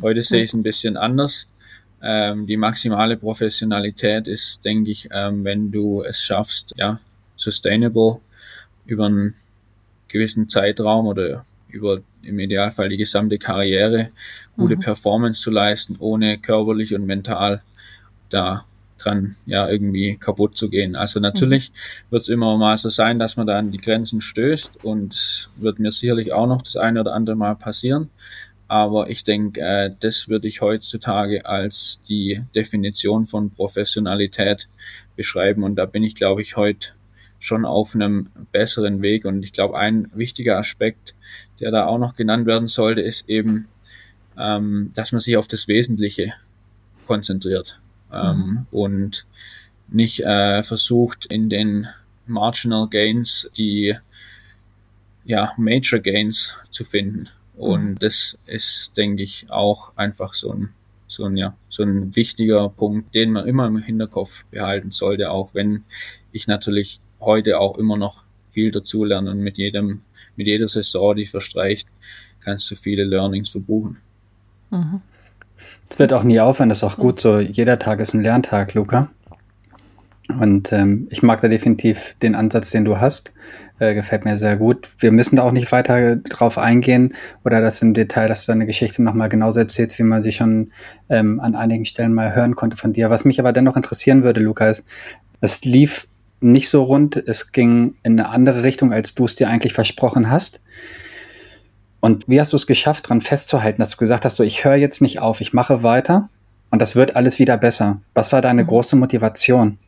[0.00, 1.46] Heute sehe ich es ein bisschen anders.
[2.02, 6.98] Ähm, die maximale Professionalität ist, denke ich, ähm, wenn du es schaffst, ja,
[7.36, 8.20] sustainable
[8.86, 9.34] über einen
[10.08, 14.10] gewissen Zeitraum oder über im Idealfall die gesamte Karriere
[14.56, 14.80] gute mhm.
[14.80, 17.62] Performance zu leisten, ohne körperlich und mental
[18.30, 18.64] da
[19.00, 20.94] dran ja irgendwie kaputt zu gehen.
[20.94, 21.74] Also natürlich mhm.
[22.10, 25.78] wird es immer mal so sein, dass man da an die Grenzen stößt und wird
[25.78, 28.10] mir sicherlich auch noch das eine oder andere Mal passieren.
[28.68, 34.68] Aber ich denke, äh, das würde ich heutzutage als die Definition von Professionalität
[35.16, 35.64] beschreiben.
[35.64, 36.90] Und da bin ich, glaube ich, heute
[37.40, 39.24] schon auf einem besseren Weg.
[39.24, 41.14] Und ich glaube, ein wichtiger Aspekt,
[41.58, 43.66] der da auch noch genannt werden sollte, ist eben,
[44.38, 46.34] ähm, dass man sich auf das Wesentliche
[47.08, 47.80] konzentriert
[48.12, 48.66] ähm, mhm.
[48.70, 49.26] und
[49.88, 51.88] nicht äh, versucht, in den
[52.26, 53.96] Marginal Gains die
[55.24, 57.28] ja, Major Gains zu finden.
[57.56, 57.98] Und mhm.
[57.98, 60.70] das ist, denke ich, auch einfach so ein,
[61.08, 65.54] so ein, ja, so ein wichtiger Punkt, den man immer im Hinterkopf behalten sollte, auch
[65.54, 65.84] wenn
[66.32, 70.02] ich natürlich heute auch immer noch viel dazulernen und mit jedem,
[70.36, 71.88] mit jeder Saison, die verstreicht,
[72.40, 73.98] kannst du viele Learnings verbuchen.
[74.70, 75.02] Mhm.
[75.88, 77.38] Es wird auch nie aufhören, das ist auch gut so.
[77.38, 79.10] Jeder Tag ist ein Lerntag, Luca.
[80.38, 83.32] Und ähm, ich mag da definitiv den Ansatz, den du hast.
[83.80, 84.90] Äh, gefällt mir sehr gut.
[84.98, 88.66] Wir müssen da auch nicht weiter drauf eingehen oder das im Detail, dass du deine
[88.66, 90.70] Geschichte nochmal genauso erzählst, wie man sie schon
[91.08, 93.10] ähm, an einigen Stellen mal hören konnte von dir.
[93.10, 94.84] Was mich aber dennoch interessieren würde, Lukas,
[95.40, 96.06] es lief
[96.40, 97.16] nicht so rund.
[97.16, 100.60] Es ging in eine andere Richtung, als du es dir eigentlich versprochen hast.
[102.00, 104.76] Und wie hast du es geschafft, daran festzuhalten, dass du gesagt hast, so ich höre
[104.76, 106.28] jetzt nicht auf, ich mache weiter
[106.70, 108.00] und das wird alles wieder besser.
[108.14, 108.68] Was war deine mhm.
[108.68, 109.78] große Motivation?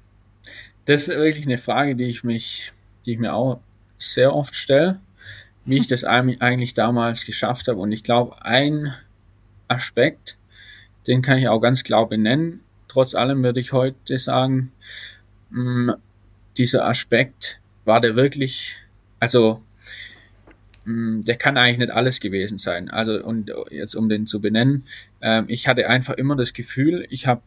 [0.85, 2.73] Das ist wirklich eine Frage, die ich mich,
[3.07, 3.61] die ich mir auch
[3.99, 5.01] sehr oft stelle,
[5.65, 7.79] wie ich das eigentlich damals geschafft habe.
[7.79, 8.93] Und ich glaube, ein
[9.69, 10.37] Aspekt,
[11.07, 12.61] den kann ich auch ganz klar benennen.
[12.89, 14.73] Trotz allem würde ich heute sagen,
[15.51, 15.91] mm,
[16.57, 18.77] dieser Aspekt war der wirklich,
[19.21, 19.63] also
[20.85, 22.91] der kann eigentlich nicht alles gewesen sein.
[22.91, 24.85] Also und jetzt um den zu benennen,
[25.21, 27.43] äh, ich hatte einfach immer das Gefühl, ich habe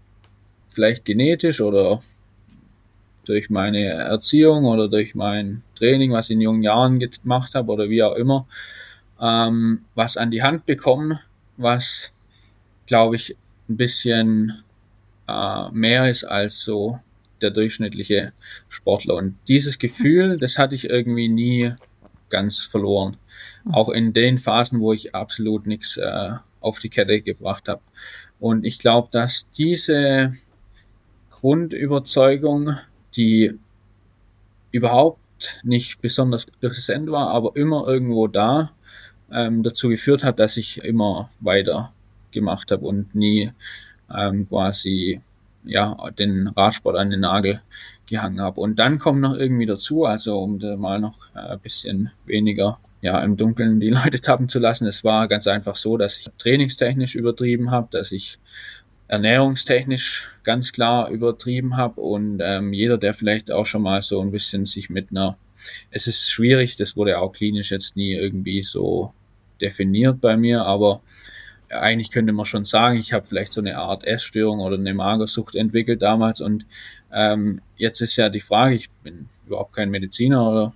[0.70, 2.02] vielleicht genetisch oder
[3.26, 7.90] durch meine Erziehung oder durch mein Training, was ich in jungen Jahren gemacht habe oder
[7.90, 8.48] wie auch immer,
[9.20, 11.20] ähm, was an die Hand bekommen,
[11.58, 12.12] was,
[12.86, 13.36] glaube ich,
[13.68, 14.64] ein bisschen
[15.28, 17.00] äh, mehr ist als so
[17.42, 18.34] der durchschnittliche
[18.70, 19.16] Sportler.
[19.16, 21.74] Und dieses Gefühl, das hatte ich irgendwie nie
[22.30, 23.18] ganz verloren.
[23.72, 27.82] Auch in den Phasen, wo ich absolut nichts äh, auf die Kette gebracht habe.
[28.40, 30.34] Und ich glaube, dass diese
[31.30, 32.78] Grundüberzeugung,
[33.16, 33.58] die
[34.72, 35.20] überhaupt
[35.64, 38.72] nicht besonders präsent war, aber immer irgendwo da,
[39.32, 41.94] ähm, dazu geführt hat, dass ich immer weiter
[42.32, 43.52] gemacht habe und nie
[44.14, 45.22] ähm, quasi
[45.64, 47.62] ja den Radsport an den Nagel
[48.06, 48.62] gehangen habe.
[48.62, 52.80] Und dann kommt noch irgendwie dazu, also um da mal noch äh, ein bisschen weniger
[53.06, 54.88] ja, im Dunkeln die Leute tappen zu lassen.
[54.88, 58.40] Es war ganz einfach so, dass ich trainingstechnisch übertrieben habe, dass ich
[59.08, 64.32] ernährungstechnisch ganz klar übertrieben habe und ähm, jeder, der vielleicht auch schon mal so ein
[64.32, 65.38] bisschen sich mit einer,
[65.92, 69.14] es ist schwierig, das wurde auch klinisch jetzt nie irgendwie so
[69.62, 71.02] definiert bei mir, aber
[71.70, 75.54] eigentlich könnte man schon sagen, ich habe vielleicht so eine Art Essstörung oder eine Magersucht
[75.54, 76.66] entwickelt damals und
[77.14, 80.74] ähm, jetzt ist ja die Frage, ich bin überhaupt kein Mediziner oder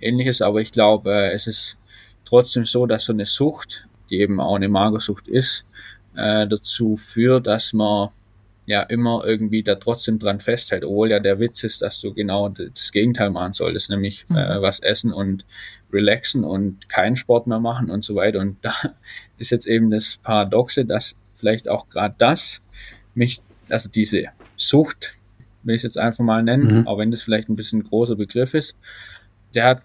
[0.00, 1.76] ähnliches, aber ich glaube, äh, es ist
[2.24, 5.64] trotzdem so, dass so eine Sucht, die eben auch eine Magersucht ist,
[6.16, 8.10] äh, dazu führt, dass man
[8.68, 12.50] ja immer irgendwie da trotzdem dran festhält, obwohl ja der Witz ist, dass du genau
[12.50, 14.36] das Gegenteil machen solltest, nämlich mhm.
[14.36, 15.46] äh, was essen und
[15.90, 18.40] relaxen und keinen Sport mehr machen und so weiter.
[18.40, 18.74] Und da
[19.38, 22.60] ist jetzt eben das Paradoxe, dass vielleicht auch gerade das
[23.14, 24.24] mich, also diese
[24.56, 25.14] Sucht,
[25.62, 26.86] will ich es jetzt einfach mal nennen, mhm.
[26.86, 28.76] auch wenn das vielleicht ein bisschen großer Begriff ist,
[29.54, 29.82] der hat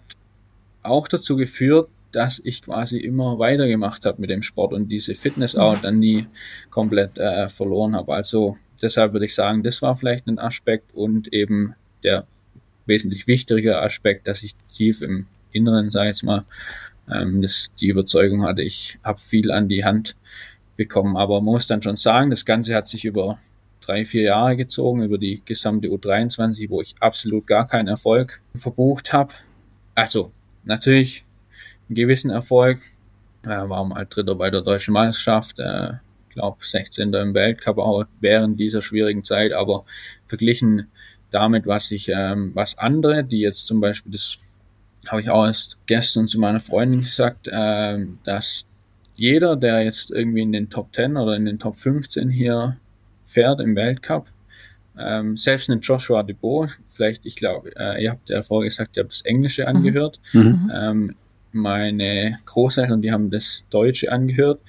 [0.82, 5.56] auch dazu geführt, dass ich quasi immer weitergemacht habe mit dem Sport und diese Fitness
[5.56, 6.26] auch dann nie
[6.70, 8.14] komplett äh, verloren habe.
[8.14, 11.74] Also deshalb würde ich sagen, das war vielleicht ein Aspekt und eben
[12.04, 12.26] der
[12.86, 16.44] wesentlich wichtigere Aspekt, dass ich tief im Inneren, sage ich jetzt mal,
[17.10, 20.14] ähm, das, die Überzeugung hatte, ich habe viel an die Hand
[20.76, 21.16] bekommen.
[21.16, 23.38] Aber man muss dann schon sagen, das Ganze hat sich über
[23.80, 29.12] drei, vier Jahre gezogen, über die gesamte U23, wo ich absolut gar keinen Erfolg verbucht
[29.12, 29.34] habe.
[29.94, 30.32] Also
[30.64, 31.24] natürlich
[31.88, 32.80] einen gewissen Erfolg.
[33.42, 35.92] Äh, war mal Dritter bei der deutschen Meisterschaft, äh,
[36.30, 37.12] glaube 16.
[37.12, 39.84] im Weltcup auch während dieser schwierigen Zeit, aber
[40.24, 40.88] verglichen
[41.30, 44.38] damit, was ich, ähm, was andere, die jetzt zum Beispiel, das
[45.08, 48.64] habe ich auch erst gestern zu meiner Freundin gesagt, äh, dass
[49.16, 52.78] jeder, der jetzt irgendwie in den Top 10 oder in den Top 15 hier
[53.24, 54.28] fährt im Weltcup,
[54.98, 59.02] ähm, selbst ein Joshua Debo, vielleicht, ich glaube, äh, ihr habt ja vorher gesagt, ihr
[59.02, 59.68] habt das Englische mhm.
[59.68, 60.20] angehört.
[60.32, 60.70] Mhm.
[60.72, 61.16] Ähm,
[61.52, 64.60] meine Großeltern, die haben das Deutsche angehört,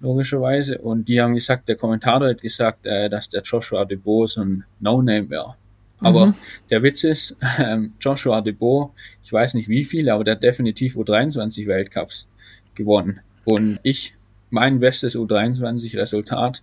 [0.00, 0.78] logischerweise.
[0.78, 4.64] Und die haben gesagt, der Kommentator hat gesagt, äh, dass der Joshua Debo so ein
[4.80, 5.54] No-Name wäre.
[6.00, 6.34] Aber mhm.
[6.70, 10.96] der Witz ist, ähm, Joshua Debo, ich weiß nicht wie viele, aber der hat definitiv
[10.96, 12.26] U23 Weltcups
[12.74, 13.20] gewonnen.
[13.44, 14.14] Und ich,
[14.50, 16.62] mein bestes U23-Resultat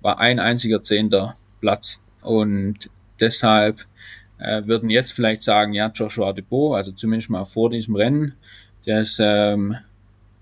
[0.00, 1.98] war ein einziger zehnter Platz.
[2.22, 3.86] Und deshalb
[4.42, 8.34] äh, würden jetzt vielleicht sagen, ja, Joshua Debo, also zumindest mal vor diesem Rennen,
[8.86, 9.76] der ist ähm,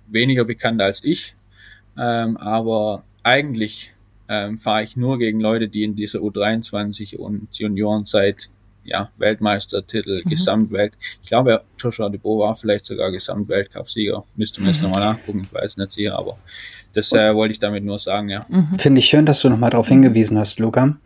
[0.09, 1.35] weniger bekannt als ich.
[1.99, 3.93] Ähm, aber eigentlich
[4.29, 8.49] ähm, fahre ich nur gegen Leute, die in dieser U23 und Juniorenzeit
[8.83, 10.31] ja, Weltmeistertitel, mhm.
[10.31, 10.95] Gesamtwelt.
[11.23, 14.25] Ich glaube, Joshua de Bo war vielleicht sogar Gesamtweltcup-Sieger.
[14.37, 16.39] Müsste man jetzt nochmal nachgucken, ich weiß nicht sicher, aber
[16.95, 18.47] das äh, wollte ich damit nur sagen, ja.
[18.49, 18.79] Mhm.
[18.79, 20.97] Finde ich schön, dass du nochmal darauf hingewiesen hast, Luca.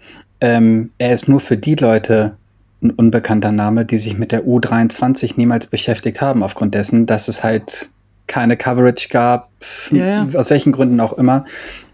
[0.41, 2.37] Ähm, er ist nur für die Leute
[2.85, 7.43] ein unbekannter Name, die sich mit der U23 niemals beschäftigt haben, aufgrund dessen, dass es
[7.43, 7.89] halt
[8.27, 9.51] keine Coverage gab,
[9.91, 10.39] ja, ja.
[10.39, 11.45] aus welchen Gründen auch immer.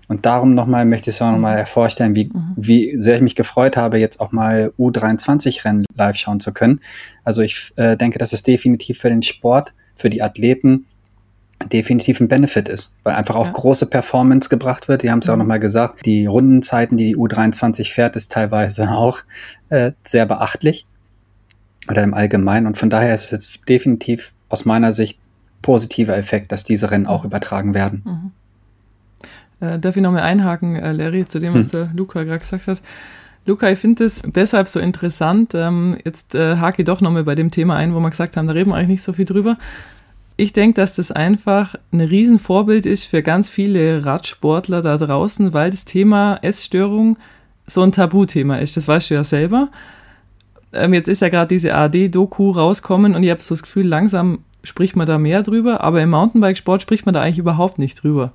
[0.08, 1.66] Und darum nochmal möchte ich es auch nochmal mhm.
[1.66, 2.54] vorstellen, wie, mhm.
[2.56, 6.80] wie sehr ich mich gefreut habe, jetzt auch mal U23-Rennen live schauen zu können.
[7.22, 10.86] Also ich äh, denke, dass es definitiv für den Sport, für die Athleten
[11.66, 13.52] definitiv ein Benefit ist, weil einfach auch ja.
[13.52, 15.02] große Performance gebracht wird.
[15.02, 15.42] Die haben es ja auch mhm.
[15.42, 19.20] nochmal gesagt, die Rundenzeiten, die die U23 fährt, ist teilweise auch
[19.68, 20.86] äh, sehr beachtlich
[21.88, 22.66] oder im Allgemeinen.
[22.66, 25.18] Und von daher ist es jetzt definitiv aus meiner Sicht
[25.62, 28.02] positiver Effekt, dass diese Rennen auch übertragen werden.
[28.04, 28.30] Mhm.
[29.60, 31.72] Äh, darf ich nochmal einhaken, äh, Larry, zu dem, was hm.
[31.72, 32.80] der Luca gerade gesagt hat?
[33.44, 35.54] Luca, ich finde es deshalb so interessant.
[35.54, 38.46] Ähm, jetzt äh, hake ich doch nochmal bei dem Thema ein, wo wir gesagt haben,
[38.46, 39.58] da reden wir eigentlich nicht so viel drüber.
[40.40, 45.70] Ich denke, dass das einfach ein Riesenvorbild ist für ganz viele Radsportler da draußen, weil
[45.70, 47.18] das Thema Essstörung
[47.66, 48.74] so ein Tabuthema ist.
[48.78, 49.68] Das weißt du ja selber.
[50.72, 54.38] Ähm, jetzt ist ja gerade diese AD-Doku rauskommen und ich habe so das Gefühl, langsam
[54.64, 58.32] spricht man da mehr drüber, aber im Mountainbikesport spricht man da eigentlich überhaupt nicht drüber.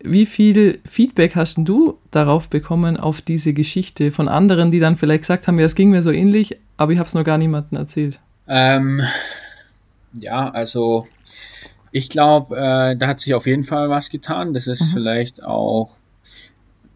[0.00, 5.22] Wie viel Feedback hast du darauf bekommen, auf diese Geschichte von anderen, die dann vielleicht
[5.22, 7.78] gesagt haben, ja, es ging mir so ähnlich, aber ich habe es noch gar niemandem
[7.78, 8.20] erzählt?
[8.46, 9.00] Ähm,
[10.12, 11.06] ja, also
[11.92, 14.54] ich glaube, äh, da hat sich auf jeden Fall was getan.
[14.54, 14.94] Das ist mhm.
[14.94, 15.96] vielleicht auch,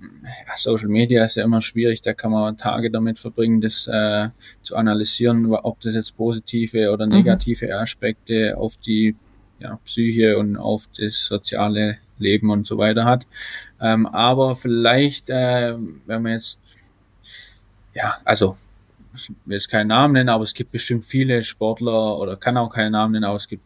[0.00, 4.28] ja, Social Media ist ja immer schwierig, da kann man Tage damit verbringen, das äh,
[4.62, 7.12] zu analysieren, ob das jetzt positive oder mhm.
[7.12, 7.72] negative mhm.
[7.72, 9.16] Aspekte auf die
[9.60, 13.26] ja, Psyche und auf das soziale Leben und so weiter hat.
[13.80, 15.76] Ähm, aber vielleicht, äh,
[16.06, 16.58] wenn man jetzt,
[17.94, 18.56] ja, also
[19.14, 22.70] ich will jetzt keinen Namen nennen, aber es gibt bestimmt viele Sportler oder kann auch
[22.70, 23.62] keinen Namen nennen, aber es gibt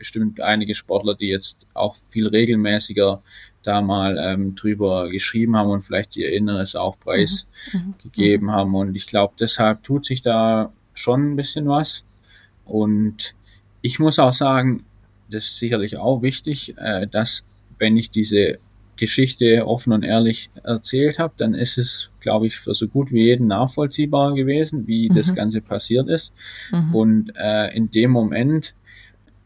[0.00, 3.22] bestimmt einige Sportler, die jetzt auch viel regelmäßiger
[3.62, 8.52] da mal ähm, drüber geschrieben haben und vielleicht ihr Inneres auch preisgegeben mhm.
[8.52, 8.56] mhm.
[8.56, 8.74] haben.
[8.74, 12.02] Und ich glaube, deshalb tut sich da schon ein bisschen was.
[12.64, 13.34] Und
[13.82, 14.84] ich muss auch sagen,
[15.30, 17.44] das ist sicherlich auch wichtig, äh, dass
[17.78, 18.58] wenn ich diese
[18.96, 23.24] Geschichte offen und ehrlich erzählt habe, dann ist es, glaube ich, für so gut wie
[23.24, 25.14] jeden nachvollziehbar gewesen, wie mhm.
[25.14, 26.32] das Ganze passiert ist.
[26.70, 26.94] Mhm.
[26.94, 28.74] Und äh, in dem Moment,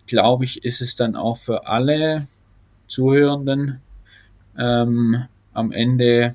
[0.06, 2.26] glaube ich, ist es dann auch für alle
[2.88, 3.80] Zuhörenden
[4.58, 6.34] ähm, am Ende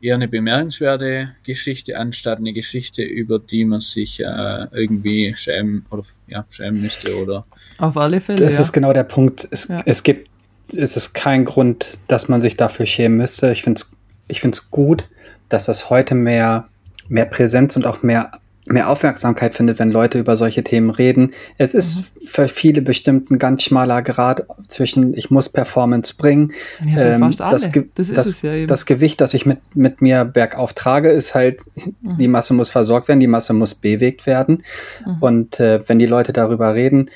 [0.00, 6.02] eher eine bemerkenswerte Geschichte, anstatt eine Geschichte, über die man sich äh, irgendwie schämen oder
[6.26, 7.46] ja, schämen müsste oder.
[7.78, 8.44] Auf alle Fälle.
[8.44, 8.60] Das ja.
[8.60, 9.48] ist genau der Punkt.
[9.50, 9.82] Es, ja.
[9.86, 10.28] es gibt
[10.68, 13.52] ist es kein Grund, dass man sich dafür schämen müsste.
[13.52, 13.96] Ich finde es
[14.28, 15.08] ich find's gut,
[15.48, 16.68] dass das heute mehr,
[17.08, 18.32] mehr Präsenz und auch mehr,
[18.66, 21.32] mehr Aufmerksamkeit findet, wenn Leute über solche Themen reden.
[21.58, 22.26] Es ist mhm.
[22.26, 26.52] für viele bestimmt ein ganz schmaler Grad zwischen, ich muss Performance bringen.
[26.84, 27.20] Ja, ähm.
[27.20, 31.62] Das, das, das, ja das, Gewicht, das ich mit, mit mir bergauf trage, ist halt,
[31.76, 32.16] mhm.
[32.16, 34.62] die Masse muss versorgt werden, die Masse muss bewegt werden.
[35.04, 35.16] Mhm.
[35.20, 37.10] Und äh, wenn die Leute darüber reden,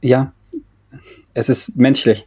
[0.00, 0.32] ja,
[1.34, 2.26] es ist menschlich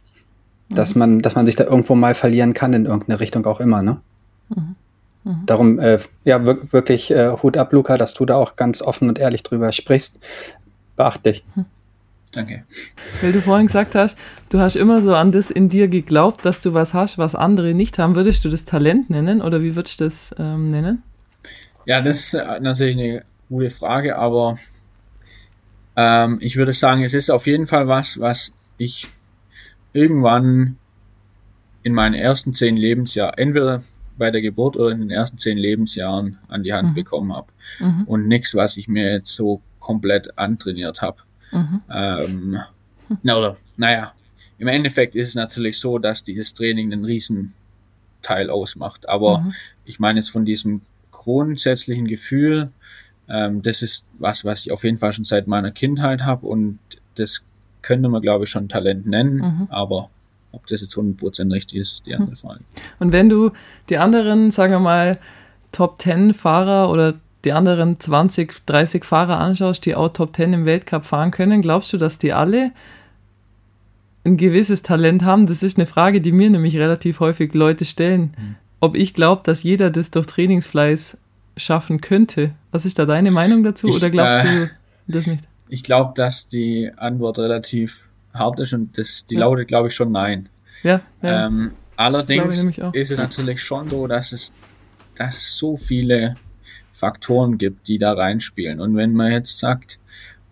[0.70, 0.98] dass mhm.
[0.98, 4.00] man, dass man sich da irgendwo mal verlieren kann, in irgendeine Richtung auch immer, ne?
[4.48, 4.76] Mhm.
[5.24, 5.46] Mhm.
[5.46, 9.18] Darum, äh, ja, wirklich äh, Hut ab, Luca, dass du da auch ganz offen und
[9.18, 10.20] ehrlich drüber sprichst.
[10.96, 11.44] Beachtlich.
[11.54, 11.66] Mhm.
[12.32, 12.64] Danke.
[13.20, 14.16] Weil du vorhin gesagt hast,
[14.50, 17.74] du hast immer so an das in dir geglaubt, dass du was hast, was andere
[17.74, 18.14] nicht haben.
[18.14, 21.02] Würdest du das Talent nennen oder wie würdest du das ähm, nennen?
[21.86, 24.58] Ja, das ist äh, natürlich eine gute Frage, aber
[25.96, 29.08] ähm, ich würde sagen, es ist auf jeden Fall was, was ich
[29.92, 30.76] irgendwann
[31.82, 33.82] in meinen ersten zehn Lebensjahren, entweder
[34.20, 36.94] bei der Geburt oder in den ersten zehn Lebensjahren an die Hand mhm.
[36.94, 37.48] bekommen habe.
[37.80, 38.04] Mhm.
[38.04, 41.16] Und nichts, was ich mir jetzt so komplett antrainiert habe.
[41.50, 41.80] Mhm.
[41.92, 42.60] Ähm,
[43.22, 44.12] na, oder, naja,
[44.58, 47.54] im Endeffekt ist es natürlich so, dass dieses Training einen riesen
[48.22, 49.08] Teil ausmacht.
[49.08, 49.54] Aber mhm.
[49.84, 52.70] ich meine jetzt von diesem grundsätzlichen Gefühl,
[53.28, 56.78] ähm, das ist was, was ich auf jeden Fall schon seit meiner Kindheit habe und
[57.14, 57.42] das
[57.82, 59.66] könnte man, glaube ich, schon Talent nennen, mhm.
[59.70, 60.10] aber
[60.52, 62.36] ob das jetzt 100% richtig ist, ist die andere mhm.
[62.36, 62.60] Frage.
[62.98, 63.50] Und wenn du
[63.88, 65.18] die anderen, sagen wir mal,
[65.72, 70.64] Top 10 Fahrer oder die anderen 20, 30 Fahrer anschaust, die auch Top 10 im
[70.64, 72.72] Weltcup fahren können, glaubst du, dass die alle
[74.24, 75.46] ein gewisses Talent haben?
[75.46, 78.34] Das ist eine Frage, die mir nämlich relativ häufig Leute stellen.
[78.36, 78.56] Mhm.
[78.80, 81.16] Ob ich glaube, dass jeder das durch Trainingsfleiß
[81.56, 82.52] schaffen könnte.
[82.70, 84.70] Was ist da deine Meinung dazu ich, oder glaubst äh, du
[85.06, 85.44] das nicht?
[85.68, 89.40] Ich glaube, dass die Antwort relativ hart ist und das, die ja.
[89.40, 90.48] lautet, glaube ich, schon nein.
[90.82, 91.00] Ja.
[91.22, 91.46] ja.
[91.46, 94.52] Ähm, allerdings ist es natürlich schon so, dass es,
[95.16, 96.36] dass es so viele
[96.92, 98.80] Faktoren gibt, die da reinspielen.
[98.80, 99.98] Und wenn man jetzt sagt,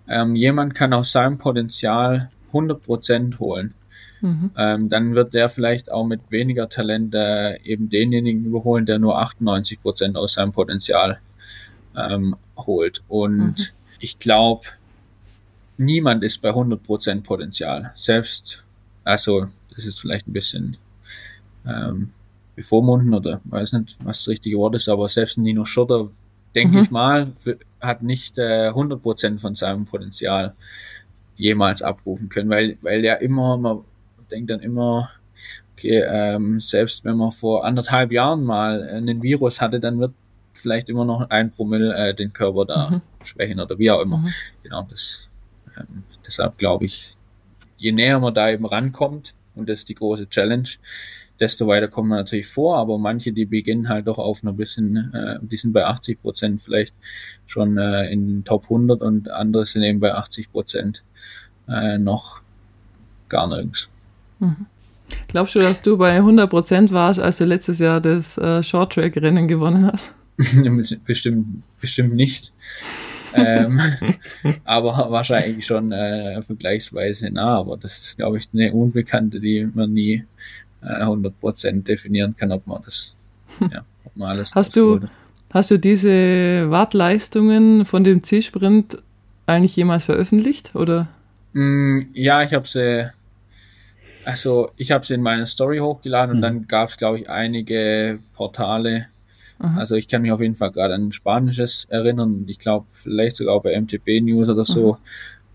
[0.09, 3.75] ähm, jemand kann aus seinem Potenzial 100% holen,
[4.21, 4.51] mhm.
[4.57, 9.21] ähm, dann wird der vielleicht auch mit weniger Talent äh, eben denjenigen überholen, der nur
[9.21, 11.19] 98% aus seinem Potenzial
[11.95, 13.03] ähm, holt.
[13.09, 13.67] Und mhm.
[14.01, 14.67] ich glaube,
[15.79, 17.93] niemand ist bei 100% Potenzial.
[17.97, 18.63] Selbst,
[19.05, 20.77] also, das ist vielleicht ein bisschen
[21.67, 22.11] ähm,
[22.57, 26.11] bevormunden oder weiß nicht, was das richtige Wort ist, aber selbst Nino Schurter,
[26.55, 26.83] denke mhm.
[26.83, 27.33] ich mal,
[27.81, 30.55] hat nicht äh, 100% von seinem Potenzial
[31.37, 33.85] jemals abrufen können, weil, weil er immer, man
[34.31, 35.11] denkt dann immer,
[35.75, 40.13] okay, ähm, selbst wenn man vor anderthalb Jahren mal einen Virus hatte, dann wird
[40.53, 43.03] vielleicht immer noch ein Promille äh, den Körper da mhm.
[43.23, 44.19] schwächen oder wie auch immer.
[44.19, 44.33] Mhm.
[44.65, 45.28] Genau, das
[45.79, 47.17] ähm, deshalb glaube ich,
[47.77, 50.69] je näher man da eben rankommt, und das ist die große Challenge,
[51.41, 55.13] desto weiter kommen wir natürlich vor, aber manche, die beginnen halt doch auf einer bisschen,
[55.15, 56.95] äh, die sind bei 80 Prozent vielleicht
[57.47, 61.05] schon äh, in den Top 100 und andere sind eben bei 80 Prozent
[61.69, 62.41] äh, noch
[63.29, 63.89] gar nirgends.
[64.41, 64.67] Mhm.
[65.29, 69.91] Glaubst du, dass du bei 100% warst, als du letztes Jahr das äh, Short-Track-Rennen gewonnen
[69.91, 70.13] hast?
[71.07, 72.53] bestimmt, bestimmt nicht.
[73.35, 73.81] Ähm,
[74.65, 77.59] aber wahrscheinlich schon äh, vergleichsweise nah.
[77.59, 80.25] Aber das ist, glaube ich, eine Unbekannte, die man nie
[80.83, 83.15] äh, 100% definieren kann, ob man das,
[83.73, 85.01] ja, ob man alles Hast du,
[85.51, 88.99] hast du diese Wartleistungen von dem Zielsprint
[89.47, 90.75] eigentlich jemals veröffentlicht?
[90.75, 91.09] Oder?
[91.53, 93.11] Mm, ja, ich habe sie,
[94.25, 96.43] also ich habe sie in meine Story hochgeladen und mhm.
[96.43, 99.07] dann gab es, glaube ich, einige Portale.
[99.59, 99.79] Aha.
[99.79, 102.45] Also ich kann mich auf jeden Fall gerade an Spanisches erinnern.
[102.47, 104.99] Ich glaube, vielleicht sogar auch bei MTB News oder so,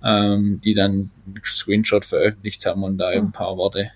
[0.04, 3.92] ähm, die dann einen Screenshot veröffentlicht haben und da eben ein paar Worte.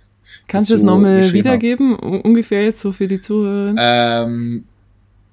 [0.48, 3.76] Kannst du es nochmal wiedergeben, ungefähr jetzt so für die Zuhörer?
[3.78, 4.66] Ähm,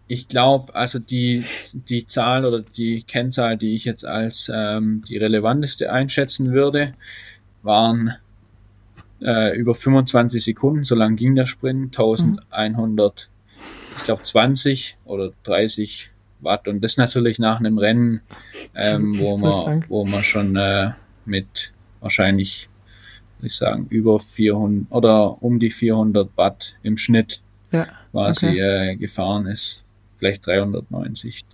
[0.06, 5.16] ich glaube, also die, die Zahl oder die Kennzahl, die ich jetzt als ähm, die
[5.16, 6.94] relevanteste einschätzen würde,
[7.62, 8.14] waren
[9.20, 13.33] äh, über 25 Sekunden, so lang ging der Sprint, 1100, mhm.
[13.96, 18.20] Ich glaube 20 oder 30 Watt und das natürlich nach einem Rennen,
[18.74, 20.92] ähm, wo man, wo man schon äh,
[21.24, 22.68] mit wahrscheinlich,
[23.38, 27.40] würde ich sagen, über 400 oder um die 400 Watt im Schnitt
[27.72, 28.90] ja, quasi okay.
[28.90, 29.80] äh, gefahren ist
[30.18, 31.44] vielleicht 390,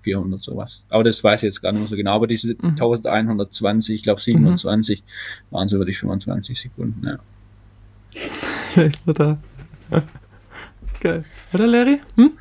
[0.00, 0.82] 400 sowas.
[0.90, 2.12] Aber das weiß ich jetzt gar nicht mehr so genau.
[2.12, 2.70] Aber diese mhm.
[2.70, 5.54] 1120, ich glaube 27 mhm.
[5.54, 7.06] waren so über die 25 Sekunden.
[7.06, 7.18] Ja.
[9.06, 9.38] Oder?
[11.04, 11.22] Geil.
[11.52, 12.00] Oder Larry?
[12.16, 12.32] Hm?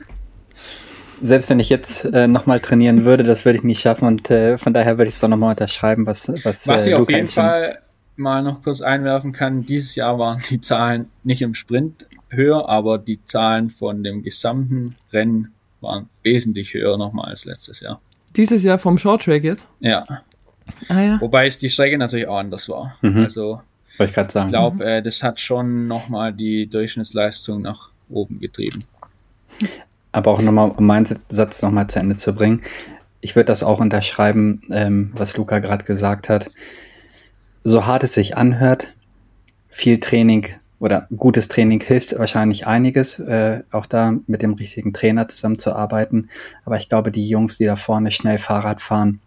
[1.22, 4.58] Selbst wenn ich jetzt äh, nochmal trainieren würde, das würde ich nicht schaffen und äh,
[4.58, 7.28] von daher würde ich es auch nochmal unterschreiben, was Was, was äh, ich auf jeden
[7.28, 7.80] Fall
[8.16, 13.00] mal noch kurz einwerfen kann, dieses Jahr waren die Zahlen nicht im Sprint höher, aber
[13.00, 15.52] die Zahlen von dem gesamten Rennen
[15.82, 18.00] waren wesentlich höher nochmal als letztes Jahr.
[18.38, 19.68] Dieses Jahr vom Short Track jetzt?
[19.82, 20.06] Ja.
[20.88, 21.22] Ah, ja.
[21.22, 22.96] Wobei es die Strecke natürlich auch anders war.
[23.02, 23.26] Mhm.
[23.26, 23.62] Also
[24.00, 24.82] ich, ich glaube, mhm.
[24.82, 28.84] äh, das hat schon nochmal die Durchschnittsleistung nach oben getrieben.
[30.12, 32.62] Aber auch nochmal, um meinen Satz nochmal zu Ende zu bringen.
[33.22, 36.52] Ich würde das auch unterschreiben, ähm, was Luca gerade gesagt hat.
[37.64, 38.94] So hart es sich anhört,
[39.70, 40.48] viel Training
[40.80, 46.30] oder gutes Training hilft wahrscheinlich einiges, äh, auch da mit dem richtigen Trainer zusammenzuarbeiten.
[46.66, 49.22] Aber ich glaube, die Jungs, die da vorne schnell Fahrrad fahren,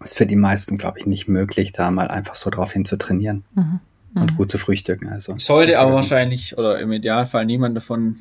[0.00, 2.98] ist für die meisten, glaube ich, nicht möglich, da mal einfach so drauf hin zu
[2.98, 3.80] trainieren mhm.
[4.14, 4.36] Und mhm.
[4.36, 5.08] gut zu frühstücken.
[5.08, 8.16] Also sollte aber wahrscheinlich oder im Idealfall niemand davon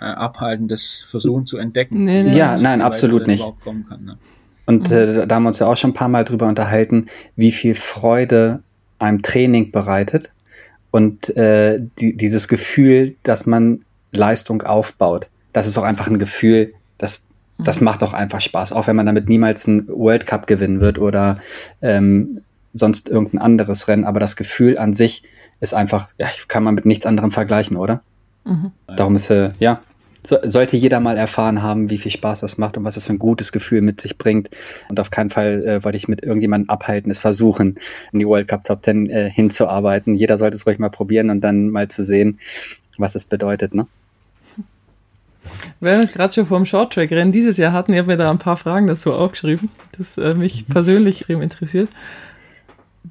[0.00, 2.04] äh, abhalten, das versuchen zu entdecken.
[2.04, 3.44] Nee, nee, ja, nein, absolut nicht.
[3.64, 4.18] Kann, ne?
[4.66, 4.96] Und mhm.
[4.96, 7.06] äh, da haben wir uns ja auch schon ein paar Mal drüber unterhalten,
[7.36, 8.62] wie viel Freude
[8.98, 10.32] einem Training bereitet
[10.90, 13.80] und äh, die, dieses Gefühl, dass man
[14.12, 15.28] Leistung aufbaut.
[15.52, 17.24] Das ist auch einfach ein Gefühl, das,
[17.58, 17.86] das mhm.
[17.86, 21.38] macht auch einfach Spaß, auch wenn man damit niemals einen World Cup gewinnen wird oder
[21.82, 22.40] ähm,
[22.72, 24.04] sonst irgendein anderes Rennen.
[24.04, 25.22] Aber das Gefühl an sich
[25.60, 28.02] ist einfach, ja, kann man mit nichts anderem vergleichen, oder?
[28.44, 28.72] Mhm.
[28.86, 29.80] Darum ist, äh, ja,
[30.22, 33.12] so, sollte jeder mal erfahren haben, wie viel Spaß das macht und was es für
[33.12, 34.50] ein gutes Gefühl mit sich bringt.
[34.88, 37.78] Und auf keinen Fall äh, wollte ich mit irgendjemandem abhalten, es versuchen,
[38.12, 40.14] in die World Cup Top Ten äh, hinzuarbeiten.
[40.14, 42.38] Jeder sollte es ruhig mal probieren und dann mal zu sehen,
[42.98, 43.74] was es bedeutet.
[43.74, 43.86] Ne?
[45.80, 48.38] Wir haben jetzt gerade schon vom Shorttrack-Rennen dieses Jahr hatten, ich habe mir da ein
[48.38, 50.72] paar Fragen dazu aufgeschrieben, das äh, mich mhm.
[50.72, 51.88] persönlich interessiert.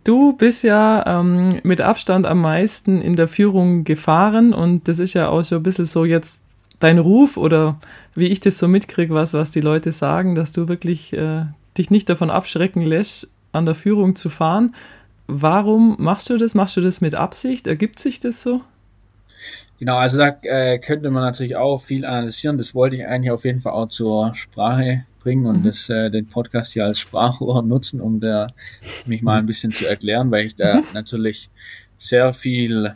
[0.03, 5.13] Du bist ja ähm, mit Abstand am meisten in der Führung gefahren und das ist
[5.13, 6.43] ja auch so ein bisschen so jetzt
[6.79, 7.79] dein Ruf oder
[8.15, 11.45] wie ich das so mitkriege, was, was die Leute sagen, dass du wirklich äh,
[11.77, 14.75] dich nicht davon abschrecken lässt, an der Führung zu fahren.
[15.27, 16.55] Warum machst du das?
[16.55, 17.67] Machst du das mit Absicht?
[17.67, 18.61] Ergibt sich das so?
[19.79, 22.57] Genau, also da äh, könnte man natürlich auch viel analysieren.
[22.57, 25.63] Das wollte ich eigentlich auf jeden Fall auch zur Sprache bringen und mhm.
[25.63, 28.47] das, äh, den Podcast hier als Sprachrohr nutzen, um da
[29.05, 30.83] mich mal ein bisschen zu erklären, weil ich da mhm.
[30.93, 31.49] natürlich
[31.97, 32.95] sehr viel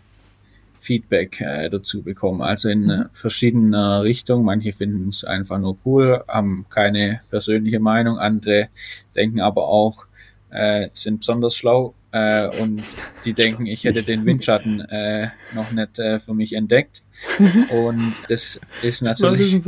[0.83, 2.41] Feedback äh, dazu bekommen.
[2.41, 4.43] Also in äh, verschiedener Richtung.
[4.43, 8.19] Manche finden es einfach nur cool, haben keine persönliche Meinung.
[8.19, 8.67] Andere
[9.15, 10.05] denken aber auch,
[10.49, 12.83] äh, sind besonders schlau äh, und
[13.25, 17.03] die denken, ich hätte den Windschatten äh, noch nicht äh, für mich entdeckt.
[17.69, 19.61] Und das ist natürlich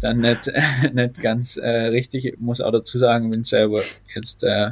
[0.00, 2.26] dann nicht, äh, nicht ganz äh, richtig.
[2.26, 3.82] Ich muss auch dazu sagen, bin selber
[4.14, 4.70] jetzt äh,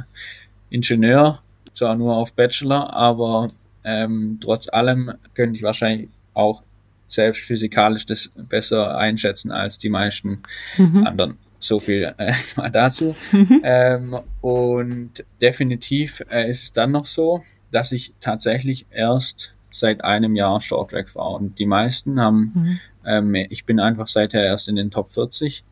[0.69, 1.41] Ingenieur,
[1.73, 3.47] zwar nur auf Bachelor, aber
[3.83, 6.63] ähm, trotz allem könnte ich wahrscheinlich auch
[7.07, 10.41] selbst physikalisch das besser einschätzen als die meisten
[10.77, 11.05] mhm.
[11.05, 11.37] anderen.
[11.65, 13.15] So viel äh, mal dazu.
[13.31, 13.61] Mhm.
[13.63, 20.35] Ähm, und definitiv äh, ist es dann noch so, dass ich tatsächlich erst seit einem
[20.35, 21.35] Jahr Shorttrack fahre.
[21.35, 22.79] Und die meisten haben, mhm.
[23.05, 25.65] ähm, ich bin einfach seither erst in den Top 40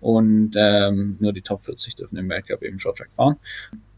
[0.00, 3.36] und ähm, nur die Top 40 dürfen im Weltcup eben Shorttrack fahren.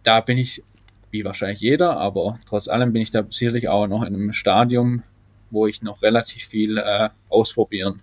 [0.03, 0.65] Da bin ich
[1.11, 5.05] wie wahrscheinlich jeder, aber trotz allem bin ich da sicherlich auch noch in einem Stadium,
[5.51, 8.03] wo ich noch relativ viel äh, ausprobieren.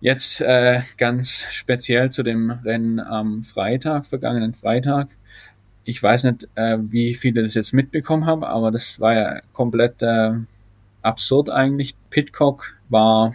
[0.00, 5.08] Jetzt äh, ganz speziell zu dem Rennen am Freitag, vergangenen Freitag.
[5.84, 10.00] Ich weiß nicht, äh, wie viele das jetzt mitbekommen haben, aber das war ja komplett
[10.02, 10.32] äh,
[11.02, 11.96] absurd eigentlich.
[12.10, 13.34] Pitcock war